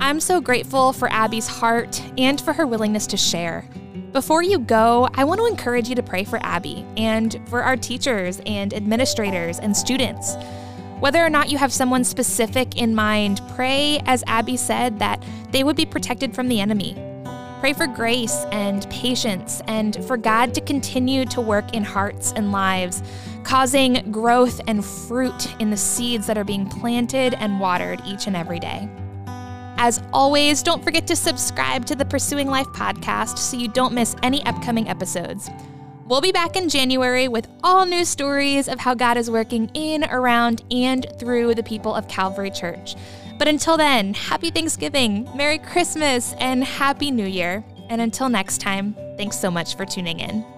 I'm 0.00 0.20
so 0.20 0.40
grateful 0.40 0.92
for 0.92 1.10
Abby's 1.10 1.46
heart 1.46 2.02
and 2.18 2.40
for 2.40 2.52
her 2.52 2.66
willingness 2.66 3.06
to 3.08 3.16
share. 3.16 3.64
Before 4.16 4.42
you 4.42 4.60
go, 4.60 5.10
I 5.12 5.24
want 5.24 5.40
to 5.40 5.46
encourage 5.46 5.90
you 5.90 5.94
to 5.94 6.02
pray 6.02 6.24
for 6.24 6.38
Abby 6.42 6.86
and 6.96 7.38
for 7.50 7.62
our 7.62 7.76
teachers 7.76 8.40
and 8.46 8.72
administrators 8.72 9.58
and 9.58 9.76
students. 9.76 10.36
Whether 11.00 11.22
or 11.22 11.28
not 11.28 11.50
you 11.50 11.58
have 11.58 11.70
someone 11.70 12.02
specific 12.02 12.78
in 12.80 12.94
mind, 12.94 13.42
pray, 13.54 14.00
as 14.06 14.24
Abby 14.26 14.56
said, 14.56 15.00
that 15.00 15.22
they 15.50 15.62
would 15.64 15.76
be 15.76 15.84
protected 15.84 16.34
from 16.34 16.48
the 16.48 16.60
enemy. 16.60 16.96
Pray 17.60 17.74
for 17.74 17.86
grace 17.86 18.46
and 18.52 18.88
patience 18.88 19.60
and 19.66 20.02
for 20.06 20.16
God 20.16 20.54
to 20.54 20.62
continue 20.62 21.26
to 21.26 21.42
work 21.42 21.74
in 21.74 21.84
hearts 21.84 22.32
and 22.36 22.52
lives, 22.52 23.02
causing 23.44 24.10
growth 24.10 24.62
and 24.66 24.82
fruit 24.82 25.60
in 25.60 25.68
the 25.68 25.76
seeds 25.76 26.26
that 26.26 26.38
are 26.38 26.44
being 26.44 26.66
planted 26.66 27.34
and 27.34 27.60
watered 27.60 28.00
each 28.06 28.26
and 28.26 28.34
every 28.34 28.60
day. 28.60 28.88
As 29.78 30.02
always, 30.12 30.62
don't 30.62 30.82
forget 30.82 31.06
to 31.08 31.16
subscribe 31.16 31.84
to 31.86 31.94
the 31.94 32.04
Pursuing 32.04 32.48
Life 32.48 32.66
podcast 32.68 33.38
so 33.38 33.56
you 33.56 33.68
don't 33.68 33.92
miss 33.92 34.16
any 34.22 34.44
upcoming 34.46 34.88
episodes. 34.88 35.50
We'll 36.06 36.20
be 36.20 36.32
back 36.32 36.56
in 36.56 36.68
January 36.68 37.28
with 37.28 37.48
all 37.62 37.84
new 37.84 38.04
stories 38.04 38.68
of 38.68 38.78
how 38.78 38.94
God 38.94 39.16
is 39.16 39.30
working 39.30 39.70
in, 39.74 40.04
around, 40.04 40.62
and 40.70 41.06
through 41.18 41.54
the 41.56 41.62
people 41.62 41.94
of 41.94 42.08
Calvary 42.08 42.50
Church. 42.50 42.94
But 43.38 43.48
until 43.48 43.76
then, 43.76 44.14
happy 44.14 44.50
Thanksgiving, 44.50 45.28
Merry 45.34 45.58
Christmas, 45.58 46.34
and 46.38 46.64
Happy 46.64 47.10
New 47.10 47.26
Year. 47.26 47.64
And 47.88 48.00
until 48.00 48.28
next 48.28 48.60
time, 48.60 48.94
thanks 49.16 49.38
so 49.38 49.50
much 49.50 49.76
for 49.76 49.84
tuning 49.84 50.20
in. 50.20 50.55